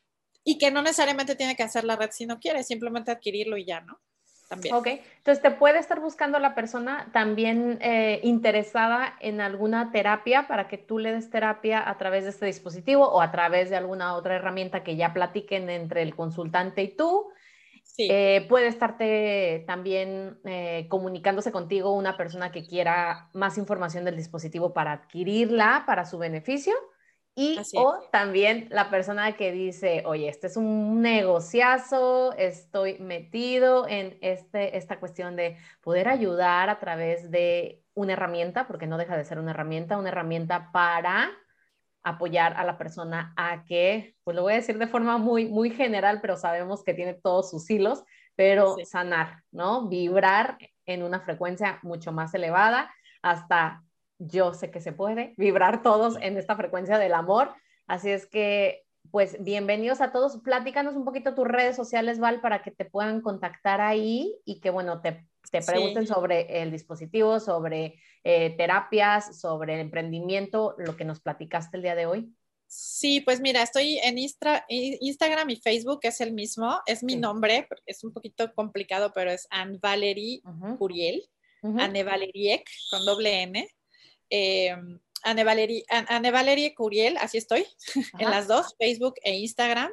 y 0.42 0.58
que 0.58 0.70
no 0.70 0.82
necesariamente 0.82 1.36
tiene 1.36 1.54
que 1.54 1.62
hacer 1.62 1.84
la 1.84 1.96
red 1.96 2.10
si 2.12 2.26
no 2.26 2.40
quiere, 2.40 2.64
simplemente 2.64 3.10
adquirirlo 3.10 3.56
y 3.58 3.66
ya, 3.66 3.80
¿no? 3.82 4.00
También. 4.48 4.74
Ok, 4.74 4.86
entonces 5.18 5.42
te 5.42 5.50
puede 5.50 5.78
estar 5.78 6.00
buscando 6.00 6.38
la 6.38 6.54
persona 6.54 7.10
también 7.12 7.78
eh, 7.82 8.20
interesada 8.22 9.14
en 9.20 9.42
alguna 9.42 9.92
terapia 9.92 10.48
para 10.48 10.68
que 10.68 10.78
tú 10.78 10.98
le 10.98 11.12
des 11.12 11.28
terapia 11.28 11.86
a 11.86 11.98
través 11.98 12.24
de 12.24 12.30
este 12.30 12.46
dispositivo 12.46 13.06
o 13.06 13.20
a 13.20 13.30
través 13.30 13.68
de 13.68 13.76
alguna 13.76 14.14
otra 14.14 14.36
herramienta 14.36 14.82
que 14.82 14.96
ya 14.96 15.12
platiquen 15.12 15.68
entre 15.68 16.00
el 16.00 16.16
consultante 16.16 16.82
y 16.82 16.88
tú. 16.88 17.28
Sí. 17.82 18.08
Eh, 18.10 18.46
puede 18.48 18.68
estarte 18.68 19.64
también 19.66 20.38
eh, 20.44 20.86
comunicándose 20.88 21.52
contigo 21.52 21.92
una 21.92 22.16
persona 22.16 22.50
que 22.50 22.64
quiera 22.64 23.28
más 23.34 23.58
información 23.58 24.04
del 24.04 24.16
dispositivo 24.16 24.72
para 24.72 24.92
adquirirla 24.92 25.84
para 25.86 26.06
su 26.06 26.16
beneficio. 26.16 26.74
Y 27.40 27.56
o 27.76 28.00
también 28.10 28.66
la 28.68 28.90
persona 28.90 29.36
que 29.36 29.52
dice, 29.52 30.02
oye, 30.06 30.28
este 30.28 30.48
es 30.48 30.56
un 30.56 31.00
negociazo, 31.00 32.32
estoy 32.32 32.98
metido 32.98 33.86
en 33.86 34.18
este, 34.22 34.76
esta 34.76 34.98
cuestión 34.98 35.36
de 35.36 35.56
poder 35.80 36.08
ayudar 36.08 36.68
a 36.68 36.80
través 36.80 37.30
de 37.30 37.84
una 37.94 38.14
herramienta, 38.14 38.66
porque 38.66 38.88
no 38.88 38.98
deja 38.98 39.16
de 39.16 39.24
ser 39.24 39.38
una 39.38 39.52
herramienta, 39.52 39.98
una 39.98 40.08
herramienta 40.08 40.72
para 40.72 41.30
apoyar 42.02 42.54
a 42.54 42.64
la 42.64 42.76
persona 42.76 43.34
a 43.36 43.64
que, 43.64 44.16
pues 44.24 44.34
lo 44.34 44.42
voy 44.42 44.54
a 44.54 44.56
decir 44.56 44.76
de 44.76 44.88
forma 44.88 45.16
muy, 45.16 45.46
muy 45.46 45.70
general, 45.70 46.20
pero 46.20 46.36
sabemos 46.36 46.82
que 46.82 46.92
tiene 46.92 47.14
todos 47.14 47.50
sus 47.50 47.70
hilos, 47.70 48.02
pero 48.34 48.74
sanar, 48.84 49.44
¿no? 49.52 49.86
Vibrar 49.86 50.58
en 50.86 51.04
una 51.04 51.20
frecuencia 51.20 51.78
mucho 51.82 52.10
más 52.10 52.34
elevada 52.34 52.92
hasta 53.22 53.84
yo 54.18 54.54
sé 54.54 54.70
que 54.70 54.80
se 54.80 54.92
puede 54.92 55.34
vibrar 55.36 55.82
todos 55.82 56.16
en 56.20 56.36
esta 56.36 56.56
frecuencia 56.56 56.98
del 56.98 57.14
amor. 57.14 57.54
Así 57.86 58.10
es 58.10 58.26
que, 58.26 58.84
pues, 59.10 59.42
bienvenidos 59.42 60.00
a 60.00 60.12
todos. 60.12 60.40
Platícanos 60.42 60.94
un 60.94 61.04
poquito 61.04 61.34
tus 61.34 61.46
redes 61.46 61.76
sociales, 61.76 62.18
Val, 62.18 62.40
para 62.40 62.62
que 62.62 62.70
te 62.70 62.84
puedan 62.84 63.20
contactar 63.20 63.80
ahí 63.80 64.34
y 64.44 64.60
que, 64.60 64.70
bueno, 64.70 65.00
te, 65.00 65.26
te 65.50 65.62
pregunten 65.62 66.06
sobre 66.06 66.62
el 66.62 66.70
dispositivo, 66.70 67.40
sobre 67.40 68.00
eh, 68.24 68.50
terapias, 68.56 69.40
sobre 69.40 69.74
el 69.74 69.80
emprendimiento, 69.80 70.74
lo 70.78 70.96
que 70.96 71.04
nos 71.04 71.20
platicaste 71.20 71.76
el 71.76 71.84
día 71.84 71.94
de 71.94 72.06
hoy. 72.06 72.34
Sí, 72.70 73.22
pues 73.22 73.40
mira, 73.40 73.62
estoy 73.62 73.98
en 74.02 74.18
Instagram 74.18 75.48
y 75.48 75.56
Facebook, 75.56 76.00
es 76.02 76.20
el 76.20 76.34
mismo, 76.34 76.80
es 76.84 77.02
mi 77.02 77.16
nombre, 77.16 77.66
es 77.86 78.04
un 78.04 78.12
poquito 78.12 78.52
complicado, 78.52 79.10
pero 79.14 79.30
es 79.30 79.46
Anne 79.48 79.78
Valerie 79.80 80.42
Curiel, 80.76 81.22
Anne 81.62 82.04
Valeriek 82.04 82.68
con 82.90 83.06
doble 83.06 83.42
N. 83.42 83.66
Eh, 84.30 84.76
Anne, 85.22 85.44
Valerie, 86.30 86.74
Curiel, 86.74 87.16
así 87.18 87.38
estoy, 87.38 87.66
en 88.18 88.30
las 88.30 88.46
dos, 88.46 88.74
Facebook 88.78 89.14
e 89.22 89.36
Instagram. 89.36 89.90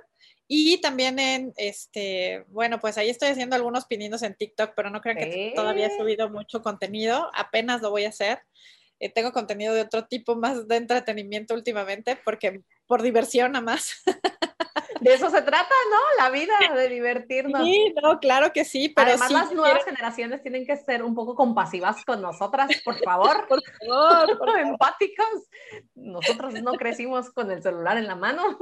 Y 0.48 0.80
también 0.80 1.18
en, 1.18 1.54
este, 1.58 2.46
bueno, 2.50 2.80
pues 2.80 3.00
ahí 3.00 3.10
estoy 3.10 3.30
haciendo 3.30 3.56
algunos 3.56 3.86
pininos 3.86 4.22
en 4.22 4.36
TikTok, 4.36 4.74
pero 4.76 4.92
no 4.92 5.02
creo 5.02 5.16
que 5.16 5.54
todavía 5.56 5.88
he 5.88 5.98
subido 5.98 6.30
mucho 6.30 6.62
contenido, 6.62 7.32
apenas 7.34 7.82
lo 7.82 7.90
voy 7.90 8.06
a 8.06 8.10
hacer. 8.10 8.40
Eh, 9.00 9.10
tengo 9.10 9.32
contenido 9.32 9.74
de 9.74 9.82
otro 9.82 10.06
tipo 10.06 10.36
más 10.36 10.68
de 10.68 10.76
entretenimiento 10.76 11.56
últimamente, 11.56 12.16
porque 12.24 12.62
por 12.86 13.02
diversión 13.02 13.54
nada 13.54 13.66
más. 13.66 14.04
de 15.00 15.14
eso 15.14 15.30
se 15.30 15.42
trata, 15.42 15.74
¿no? 15.90 16.24
La 16.24 16.30
vida, 16.30 16.54
de 16.74 16.90
divertirnos. 16.90 17.64
Sí, 17.64 17.94
no, 18.02 18.20
claro 18.20 18.54
que 18.54 18.66
sí. 18.66 18.90
Pero 18.90 19.10
Además, 19.10 19.32
las 19.32 19.52
nuevas 19.52 19.84
generaciones 19.84 20.42
tienen 20.42 20.66
que 20.66 20.76
ser 20.78 21.04
un 21.04 21.16
poco 21.16 21.36
compasivas 21.36 22.04
con 22.06 22.22
nosotras, 22.22 22.70
por 22.84 22.98
favor. 23.04 23.46
por 23.50 23.62
favor, 23.64 24.38
por 24.38 24.50
empáticos. 24.60 25.28
Nosotros 25.96 26.54
no 26.62 26.74
crecimos 26.74 27.30
con 27.32 27.52
el 27.52 27.62
celular 27.62 27.98
en 27.98 28.08
la 28.08 28.16
mano. 28.16 28.58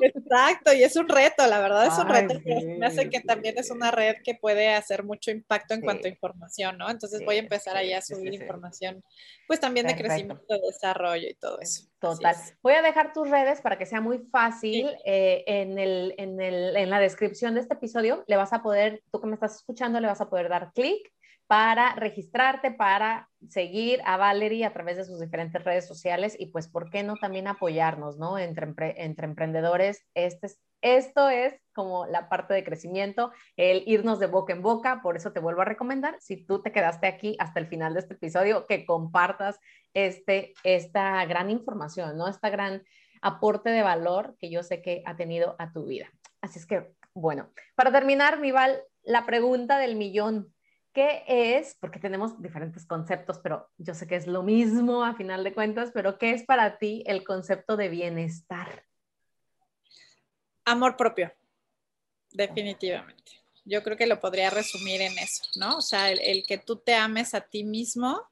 Exacto, 0.00 0.72
y 0.72 0.82
es 0.82 0.96
un 0.96 1.08
reto, 1.08 1.46
la 1.46 1.60
verdad 1.60 1.86
es 1.86 1.98
un 1.98 2.08
reto. 2.08 2.40
me 2.44 2.86
hace 2.86 3.10
que 3.10 3.20
también 3.20 3.56
es 3.58 3.70
una 3.70 3.90
red 3.90 4.16
que 4.24 4.34
puede 4.34 4.74
hacer 4.74 5.04
mucho 5.04 5.30
impacto 5.30 5.74
en 5.74 5.82
cuanto 5.82 6.06
a 6.06 6.10
información, 6.10 6.78
¿no? 6.78 6.90
Entonces 6.90 7.24
voy 7.24 7.36
a 7.36 7.40
empezar 7.40 7.76
ahí 7.76 7.92
a 7.92 8.00
subir 8.00 8.32
información, 8.34 9.04
pues 9.46 9.60
también 9.60 9.86
de 9.86 9.96
crecimiento, 9.96 10.44
de 10.48 10.60
desarrollo 10.66 11.28
y 11.28 11.34
todo 11.34 11.60
eso. 11.60 11.88
Total. 12.04 12.36
Voy 12.62 12.74
a 12.74 12.82
dejar 12.82 13.12
tus 13.12 13.28
redes 13.30 13.60
para 13.60 13.78
que 13.78 13.86
sea 13.86 14.00
muy 14.00 14.18
fácil. 14.30 14.90
Eh, 15.04 15.44
en, 15.46 15.78
el, 15.78 16.14
en, 16.18 16.40
el, 16.40 16.76
en 16.76 16.90
la 16.90 17.00
descripción 17.00 17.54
de 17.54 17.60
este 17.60 17.74
episodio 17.74 18.24
le 18.26 18.36
vas 18.36 18.52
a 18.52 18.62
poder, 18.62 19.02
tú 19.10 19.20
que 19.20 19.26
me 19.26 19.34
estás 19.34 19.56
escuchando, 19.56 20.00
le 20.00 20.06
vas 20.08 20.20
a 20.20 20.28
poder 20.28 20.48
dar 20.48 20.72
clic 20.72 21.12
para 21.46 21.94
registrarte, 21.94 22.70
para 22.70 23.28
seguir 23.48 24.00
a 24.04 24.16
Valerie 24.16 24.64
a 24.64 24.72
través 24.72 24.96
de 24.96 25.04
sus 25.04 25.20
diferentes 25.20 25.62
redes 25.62 25.86
sociales 25.86 26.36
y 26.38 26.46
pues, 26.46 26.68
¿por 26.68 26.90
qué 26.90 27.02
no 27.02 27.16
también 27.16 27.46
apoyarnos, 27.46 28.16
¿no? 28.16 28.38
Entre, 28.38 28.74
entre 28.76 29.26
emprendedores. 29.26 30.04
Este 30.14 30.48
esto 30.84 31.30
es 31.30 31.54
como 31.72 32.04
la 32.04 32.28
parte 32.28 32.52
de 32.52 32.62
crecimiento, 32.62 33.32
el 33.56 33.82
irnos 33.86 34.18
de 34.18 34.26
boca 34.26 34.52
en 34.52 34.60
boca, 34.60 35.00
por 35.02 35.16
eso 35.16 35.32
te 35.32 35.40
vuelvo 35.40 35.62
a 35.62 35.64
recomendar, 35.64 36.18
si 36.20 36.44
tú 36.44 36.60
te 36.60 36.72
quedaste 36.72 37.06
aquí 37.06 37.36
hasta 37.38 37.58
el 37.58 37.66
final 37.66 37.94
de 37.94 38.00
este 38.00 38.14
episodio, 38.14 38.66
que 38.66 38.84
compartas 38.84 39.58
este, 39.94 40.52
esta 40.62 41.24
gran 41.24 41.48
información, 41.48 42.18
¿no? 42.18 42.28
Esta 42.28 42.50
gran 42.50 42.82
aporte 43.22 43.70
de 43.70 43.82
valor 43.82 44.36
que 44.38 44.50
yo 44.50 44.62
sé 44.62 44.82
que 44.82 45.02
ha 45.06 45.16
tenido 45.16 45.56
a 45.58 45.72
tu 45.72 45.86
vida. 45.86 46.10
Así 46.42 46.58
es 46.58 46.66
que, 46.66 46.92
bueno, 47.14 47.48
para 47.74 47.90
terminar, 47.90 48.38
Mival, 48.38 48.82
la 49.02 49.24
pregunta 49.24 49.78
del 49.78 49.96
millón. 49.96 50.53
¿Qué 50.94 51.24
es? 51.26 51.76
Porque 51.80 51.98
tenemos 51.98 52.40
diferentes 52.40 52.86
conceptos, 52.86 53.40
pero 53.40 53.68
yo 53.78 53.94
sé 53.94 54.06
que 54.06 54.14
es 54.14 54.28
lo 54.28 54.44
mismo 54.44 55.04
a 55.04 55.16
final 55.16 55.42
de 55.42 55.52
cuentas, 55.52 55.90
pero 55.92 56.18
¿qué 56.18 56.30
es 56.30 56.44
para 56.44 56.78
ti 56.78 57.02
el 57.06 57.24
concepto 57.24 57.76
de 57.76 57.88
bienestar? 57.88 58.86
Amor 60.64 60.96
propio, 60.96 61.34
definitivamente. 62.30 63.32
Yo 63.64 63.82
creo 63.82 63.96
que 63.96 64.06
lo 64.06 64.20
podría 64.20 64.50
resumir 64.50 65.00
en 65.00 65.18
eso, 65.18 65.42
¿no? 65.56 65.78
O 65.78 65.82
sea, 65.82 66.12
el, 66.12 66.46
que 66.46 66.58
tú 66.58 66.76
te 66.76 66.94
ames 66.94 67.34
a 67.34 67.40
ti 67.40 67.64
mismo 67.64 68.22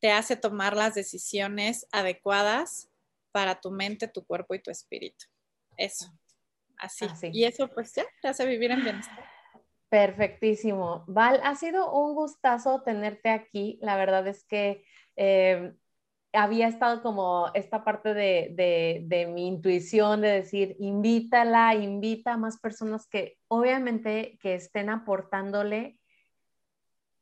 te 0.00 0.10
hace 0.10 0.34
tomar 0.34 0.76
las 0.76 0.94
decisiones 0.94 1.86
adecuadas 1.92 2.88
para 3.30 3.60
tu 3.60 3.70
mente, 3.70 4.08
tu 4.08 4.24
cuerpo 4.24 4.54
y 4.54 4.58
tu 4.58 4.72
espíritu. 4.72 5.26
Eso, 5.76 6.12
así. 6.76 7.06
Y 7.32 7.44
eso 7.44 7.68
pues 7.68 7.94
ya 7.94 8.04
te 8.20 8.26
hace 8.26 8.44
vivir 8.46 8.72
en 8.72 8.82
bienestar. 8.82 9.39
Perfectísimo. 9.90 11.04
Val, 11.08 11.40
ha 11.44 11.56
sido 11.56 11.92
un 11.92 12.14
gustazo 12.14 12.82
tenerte 12.82 13.28
aquí. 13.28 13.78
La 13.82 13.96
verdad 13.96 14.26
es 14.28 14.44
que 14.44 14.84
eh, 15.16 15.74
había 16.32 16.68
estado 16.68 17.02
como 17.02 17.50
esta 17.54 17.84
parte 17.84 18.14
de, 18.14 19.02
de, 19.04 19.26
mi 19.26 19.48
intuición 19.48 20.20
de 20.22 20.28
decir, 20.28 20.76
invítala, 20.78 21.74
invita 21.74 22.34
a 22.34 22.36
más 22.36 22.60
personas 22.60 23.08
que 23.08 23.38
obviamente 23.48 24.38
que 24.40 24.54
estén 24.54 24.90
aportándole 24.90 25.99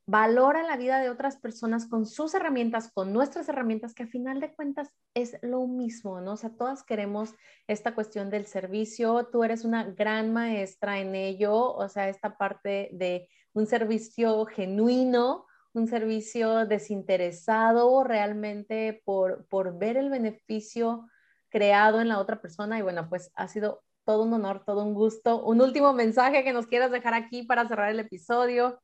valor 0.09 0.57
a 0.57 0.63
la 0.63 0.75
vida 0.75 0.99
de 0.99 1.09
otras 1.09 1.37
personas 1.37 1.85
con 1.85 2.07
sus 2.07 2.33
herramientas, 2.33 2.91
con 2.91 3.13
nuestras 3.13 3.47
herramientas, 3.47 3.93
que 3.93 4.03
a 4.03 4.07
final 4.07 4.39
de 4.39 4.53
cuentas 4.55 4.89
es 5.13 5.37
lo 5.43 5.67
mismo, 5.67 6.19
¿no? 6.19 6.33
O 6.33 6.37
sea, 6.37 6.49
todas 6.49 6.83
queremos 6.83 7.35
esta 7.67 7.93
cuestión 7.93 8.31
del 8.31 8.47
servicio, 8.47 9.27
tú 9.31 9.43
eres 9.43 9.65
una 9.65 9.83
gran 9.83 10.33
maestra 10.33 10.99
en 10.99 11.13
ello, 11.13 11.73
o 11.73 11.87
sea, 11.89 12.09
esta 12.09 12.37
parte 12.37 12.89
de 12.91 13.29
un 13.53 13.67
servicio 13.67 14.45
genuino, 14.45 15.45
un 15.73 15.87
servicio 15.87 16.65
desinteresado 16.65 18.03
realmente 18.03 19.03
por, 19.05 19.45
por 19.47 19.77
ver 19.77 19.95
el 19.95 20.09
beneficio 20.09 21.07
creado 21.49 22.01
en 22.01 22.07
la 22.07 22.17
otra 22.17 22.41
persona 22.41 22.79
y 22.79 22.81
bueno, 22.81 23.07
pues 23.09 23.31
ha 23.35 23.47
sido 23.47 23.83
todo 24.05 24.23
un 24.23 24.33
honor, 24.33 24.63
todo 24.65 24.83
un 24.83 24.95
gusto. 24.95 25.43
Un 25.43 25.61
último 25.61 25.93
mensaje 25.93 26.43
que 26.43 26.51
nos 26.51 26.65
quieras 26.65 26.89
dejar 26.89 27.13
aquí 27.13 27.43
para 27.43 27.67
cerrar 27.67 27.91
el 27.91 27.99
episodio. 27.99 28.79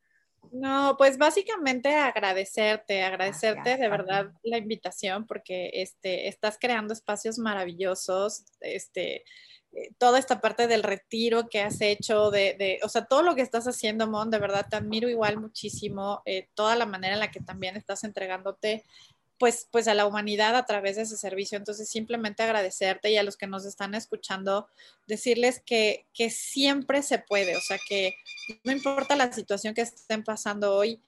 No, 0.51 0.95
pues 0.97 1.17
básicamente 1.17 1.95
agradecerte, 1.95 3.03
agradecerte 3.03 3.77
de 3.77 3.89
verdad 3.89 4.31
la 4.43 4.57
invitación 4.57 5.25
porque 5.25 5.69
este, 5.73 6.27
estás 6.27 6.57
creando 6.59 6.93
espacios 6.93 7.37
maravillosos, 7.37 8.45
este, 8.61 9.23
eh, 9.75 9.91
toda 9.97 10.19
esta 10.19 10.39
parte 10.39 10.67
del 10.67 10.83
retiro 10.83 11.49
que 11.49 11.61
has 11.61 11.81
hecho, 11.81 12.31
de, 12.31 12.79
o 12.83 12.89
sea, 12.89 13.05
todo 13.05 13.23
lo 13.23 13.35
que 13.35 13.41
estás 13.41 13.67
haciendo, 13.67 14.07
Mon, 14.07 14.31
de 14.31 14.39
verdad 14.39 14.65
te 14.69 14.77
admiro 14.77 15.09
igual 15.09 15.39
muchísimo, 15.39 16.21
eh, 16.25 16.47
toda 16.53 16.75
la 16.75 16.85
manera 16.85 17.15
en 17.15 17.19
la 17.19 17.31
que 17.31 17.41
también 17.41 17.75
estás 17.75 18.03
entregándote 18.05 18.83
pues, 19.38 19.67
pues 19.71 19.88
a 19.88 19.93
la 19.93 20.05
humanidad 20.05 20.55
a 20.55 20.65
través 20.65 20.95
de 20.95 21.03
ese 21.03 21.17
servicio. 21.17 21.57
Entonces, 21.57 21.89
simplemente 21.89 22.43
agradecerte 22.43 23.11
y 23.11 23.17
a 23.17 23.23
los 23.23 23.38
que 23.38 23.47
nos 23.47 23.65
están 23.65 23.95
escuchando, 23.95 24.67
decirles 25.07 25.61
que, 25.65 26.05
que 26.13 26.29
siempre 26.29 27.03
se 27.03 27.19
puede, 27.19 27.55
o 27.55 27.61
sea, 27.61 27.77
que 27.88 28.15
no 28.63 28.71
importa 28.71 29.15
la 29.15 29.31
situación 29.31 29.73
que 29.73 29.81
estén 29.81 30.23
pasando 30.23 30.75
hoy, 30.75 31.01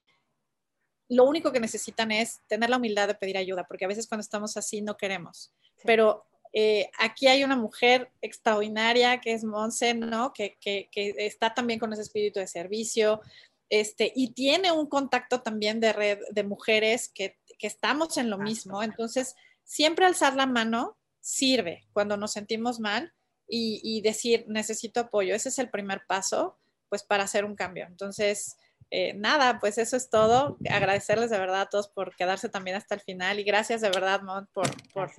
lo 1.10 1.24
único 1.24 1.52
que 1.52 1.60
necesitan 1.60 2.12
es 2.12 2.42
tener 2.48 2.70
la 2.70 2.78
humildad 2.78 3.08
de 3.08 3.16
pedir 3.16 3.38
ayuda, 3.38 3.66
porque 3.66 3.86
a 3.86 3.88
veces 3.88 4.08
cuando 4.08 4.22
estamos 4.22 4.58
así 4.58 4.82
no 4.82 4.98
queremos. 4.98 5.52
Pero 5.84 6.26
eh, 6.52 6.90
aquí 7.00 7.28
hay 7.28 7.44
una 7.44 7.56
mujer 7.56 8.12
extraordinaria 8.22 9.22
que 9.22 9.34
es 9.34 9.44
Monse, 9.44 9.94
¿no? 9.94 10.34
Que, 10.34 10.58
que, 10.60 10.90
que, 10.92 11.14
está 11.18 11.54
también 11.54 11.80
con 11.80 11.94
ese 11.94 12.02
espíritu 12.02 12.40
de 12.40 12.48
servicio, 12.48 13.22
este, 13.70 14.14
y 14.16 14.32
tiene 14.32 14.72
un 14.72 14.88
contacto 14.88 15.42
también 15.42 15.80
de 15.80 15.92
red 15.92 16.20
de 16.32 16.44
mujeres 16.44 17.10
que, 17.10 17.38
que 17.58 17.68
estamos 17.68 18.18
en 18.18 18.30
lo 18.30 18.38
mismo. 18.38 18.84
Entonces, 18.84 19.36
siempre 19.64 20.06
alzar 20.06 20.36
la 20.36 20.46
mano 20.46 20.98
sirve 21.20 21.88
cuando 21.94 22.18
nos 22.18 22.32
sentimos 22.32 22.80
mal 22.80 23.14
y, 23.48 23.82
y, 23.84 24.02
decir, 24.02 24.46
necesito 24.48 25.02
apoyo. 25.02 25.34
Ese 25.36 25.50
es 25.50 25.60
el 25.60 25.70
primer 25.70 26.02
paso, 26.08 26.58
pues, 26.90 27.04
para 27.04 27.24
hacer 27.24 27.46
un 27.46 27.56
cambio. 27.56 27.86
Entonces, 27.88 28.58
eh, 28.90 29.14
nada, 29.14 29.60
pues 29.60 29.78
eso 29.78 29.98
es 29.98 30.10
todo. 30.10 30.58
Agradecerles 30.70 31.30
de 31.30 31.40
verdad 31.40 31.62
a 31.62 31.70
todos 31.70 31.90
por 31.90 32.16
quedarse 32.16 32.50
también 32.50 32.78
hasta 32.78 32.96
el 32.96 33.02
final 33.02 33.40
y 33.40 33.44
gracias 33.44 33.82
de 33.82 33.90
verdad, 33.90 34.22
Mon, 34.22 34.48
por, 34.48 34.70
por 34.94 35.12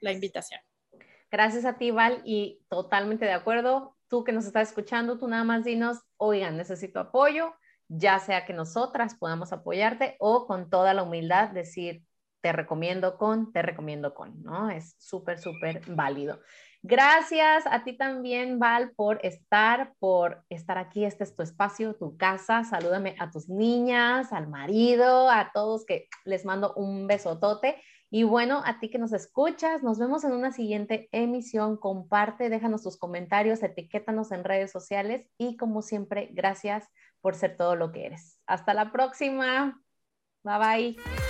la 0.00 0.12
invitación. 0.12 0.60
Gracias 1.30 1.64
a 1.64 1.76
ti, 1.76 1.90
Val, 1.90 2.22
y 2.24 2.60
totalmente 2.68 3.24
de 3.24 3.32
acuerdo. 3.32 3.96
Tú 4.08 4.24
que 4.24 4.32
nos 4.32 4.46
estás 4.46 4.68
escuchando, 4.68 5.18
tú 5.18 5.28
nada 5.28 5.44
más 5.44 5.64
dinos, 5.64 5.98
oigan, 6.16 6.56
necesito 6.56 6.98
apoyo, 6.98 7.54
ya 7.92 8.20
sea 8.20 8.46
que 8.46 8.52
nosotras 8.52 9.16
podamos 9.16 9.52
apoyarte 9.52 10.16
o 10.20 10.46
con 10.46 10.70
toda 10.70 10.94
la 10.94 11.02
humildad 11.02 11.50
decir, 11.50 12.04
te 12.40 12.52
recomiendo 12.52 13.18
con, 13.18 13.52
te 13.52 13.62
recomiendo 13.62 14.14
con, 14.14 14.42
¿no? 14.42 14.70
Es 14.70 14.94
súper, 14.98 15.40
súper 15.40 15.82
válido. 15.88 16.40
Gracias 16.82 17.64
a 17.66 17.82
ti 17.84 17.96
también, 17.96 18.58
Val, 18.58 18.92
por 18.92 19.18
estar, 19.26 19.92
por 19.98 20.44
estar 20.48 20.78
aquí. 20.78 21.04
Este 21.04 21.24
es 21.24 21.34
tu 21.34 21.42
espacio, 21.42 21.94
tu 21.94 22.16
casa. 22.16 22.64
Salúdame 22.64 23.16
a 23.18 23.30
tus 23.30 23.48
niñas, 23.48 24.32
al 24.32 24.48
marido, 24.48 25.28
a 25.28 25.50
todos 25.52 25.84
que 25.84 26.08
les 26.24 26.44
mando 26.44 26.72
un 26.76 27.06
besotote 27.06 27.82
Y 28.10 28.24
bueno, 28.24 28.62
a 28.64 28.80
ti 28.80 28.90
que 28.90 28.98
nos 28.98 29.12
escuchas, 29.12 29.84
nos 29.84 29.98
vemos 29.98 30.24
en 30.24 30.32
una 30.32 30.50
siguiente 30.50 31.08
emisión. 31.12 31.76
Comparte, 31.76 32.48
déjanos 32.48 32.82
tus 32.82 32.98
comentarios, 32.98 33.62
etiquétanos 33.62 34.32
en 34.32 34.42
redes 34.42 34.72
sociales 34.72 35.30
y 35.38 35.56
como 35.56 35.80
siempre, 35.80 36.28
gracias 36.32 36.88
por 37.20 37.36
ser 37.36 37.56
todo 37.56 37.76
lo 37.76 37.92
que 37.92 38.06
eres. 38.06 38.40
Hasta 38.46 38.74
la 38.74 38.90
próxima. 38.90 39.80
Bye 40.42 40.58
bye. 40.58 41.29